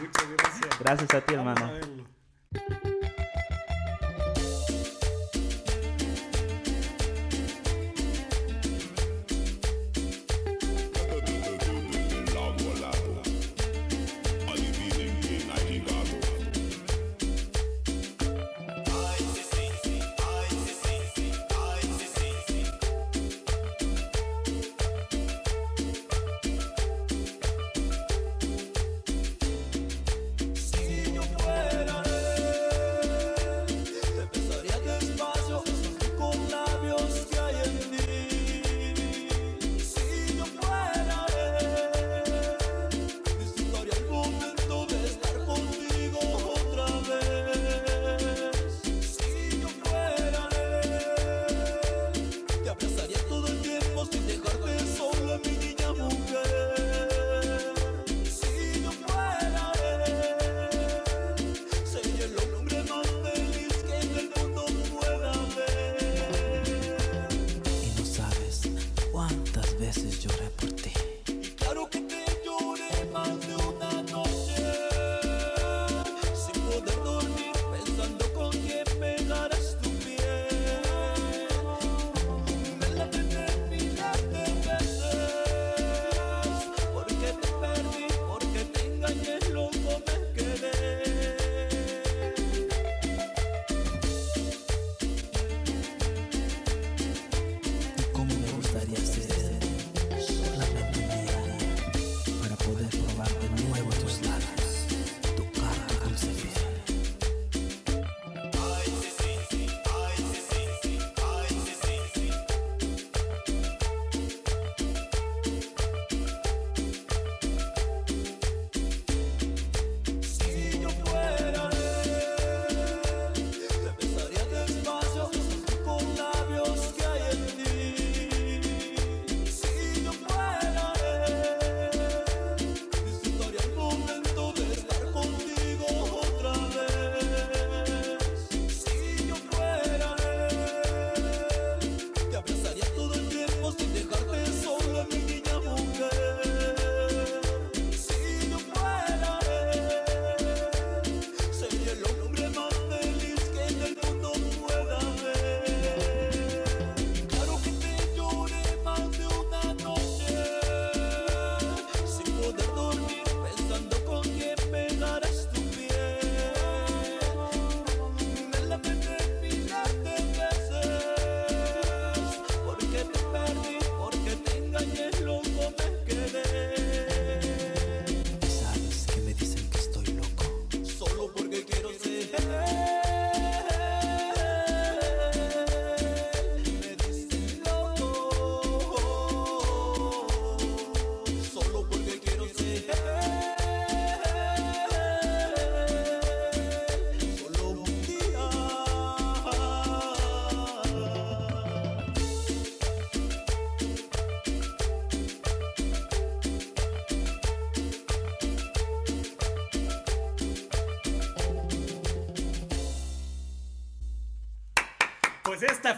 Muchas 0.00 0.28
gracias. 0.36 0.78
Gracias 0.78 1.14
a 1.14 1.20
ti, 1.20 1.34
Vamos 1.34 1.56
hermano. 1.60 1.74
a 2.12 2.15
verlo. 2.52 2.86
De 2.86 2.95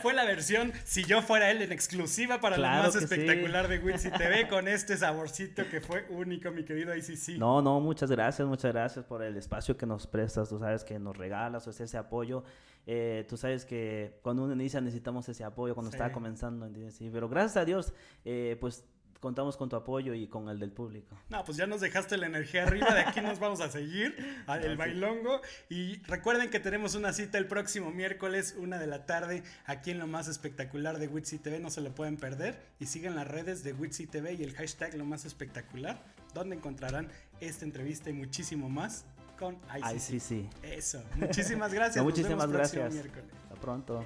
fue 0.09 0.15
la 0.15 0.25
versión, 0.25 0.73
si 0.85 1.05
yo 1.05 1.21
fuera 1.21 1.51
él, 1.51 1.61
en 1.61 1.71
exclusiva 1.71 2.41
para 2.41 2.57
Claro 2.57 2.79
lo 2.79 2.83
más 2.85 2.95
que 2.95 3.01
sí. 3.01 3.05
espectacular 3.05 3.69
de 3.69 3.79
Witsi 3.79 4.11
TV, 4.11 4.49
con 4.49 4.67
este 4.67 4.97
saborcito 4.97 5.69
que 5.69 5.83
fue 5.83 6.07
único, 6.09 6.51
mi 6.51 6.65
querido 6.65 6.97
ICC. 6.97 7.37
No, 7.37 7.61
no, 7.61 7.79
muchas 7.79 8.11
gracias, 8.11 8.49
muchas 8.49 8.73
gracias 8.73 9.05
por 9.05 9.23
el 9.23 9.37
espacio 9.37 9.77
que 9.77 9.85
nos 9.85 10.07
prestas, 10.07 10.49
tú 10.49 10.59
sabes 10.59 10.83
que 10.83 10.99
nos 10.99 11.15
regalas, 11.15 11.67
o 11.69 11.73
sea, 11.75 11.85
ese 11.85 11.99
apoyo. 11.99 12.43
Eh, 12.87 13.27
tú 13.29 13.37
sabes 13.37 13.67
que 13.67 14.19
cuando 14.23 14.45
uno 14.45 14.55
inicia 14.55 14.81
necesitamos 14.81 15.29
ese 15.29 15.45
apoyo 15.45 15.75
cuando 15.75 15.91
está 15.91 16.11
comenzando, 16.11 16.65
¿entiendes? 16.65 16.95
Sí, 16.95 17.11
pero 17.13 17.29
gracias 17.29 17.59
a 17.59 17.67
Dios, 17.67 17.93
eh, 18.25 18.57
pues 18.59 18.87
contamos 19.21 19.57
con 19.57 19.69
tu 19.69 19.77
apoyo 19.77 20.15
y 20.15 20.27
con 20.29 20.49
el 20.49 20.59
del 20.59 20.73
público. 20.73 21.17
No, 21.29 21.45
pues 21.45 21.57
ya 21.57 21.67
nos 21.67 21.81
dejaste 21.81 22.17
la 22.17 22.27
energía 22.27 22.65
arriba, 22.65 22.95
de 22.95 23.01
aquí 23.01 23.21
nos 23.21 23.39
vamos 23.39 23.61
a 23.61 23.71
seguir 23.71 24.17
al 24.47 24.65
el 24.65 24.77
bailongo. 24.77 25.41
Y 25.69 26.03
recuerden 26.05 26.51
que 26.51 26.61
tenemos 26.61 26.95
una 26.95 27.13
cita 27.13 27.39
el 27.39 27.47
próximo 27.47 27.91
miércoles, 27.91 28.55
una 28.59 28.79
de 28.79 28.87
la 28.87 29.07
tarde, 29.07 29.43
aquí 29.67 29.91
en 29.91 29.99
lo 29.99 30.07
más 30.07 30.29
espectacular 30.29 30.99
de 30.99 31.09
Witsi 31.09 31.39
TV, 31.39 31.59
no 31.61 31.71
se 31.71 31.81
lo 31.81 31.95
pueden 31.95 32.17
perder. 32.17 32.61
Y 32.79 32.87
sigan 32.87 33.17
las 33.17 33.27
redes 33.27 33.65
de 33.65 33.73
Witsi 33.73 34.07
TV 34.07 34.35
y 34.35 34.43
el 34.43 34.55
hashtag 34.55 34.95
lo 34.95 35.05
más 35.05 35.25
espectacular, 35.25 36.03
donde 36.35 36.57
encontrarán 36.57 37.09
esta 37.41 37.65
entrevista 37.65 38.11
y 38.11 38.13
muchísimo 38.13 38.69
más 38.69 39.05
con 39.39 39.55
ICC. 39.55 40.21
sí. 40.21 40.49
Eso, 40.63 41.03
muchísimas 41.17 41.73
gracias. 41.75 41.97
No, 41.97 42.05
nos 42.05 42.13
muchísimas 42.13 42.47
vemos 42.47 42.57
próximo 42.57 42.83
gracias. 42.83 43.05
miércoles. 43.05 43.35
Hasta 43.45 43.61
pronto. 43.61 44.05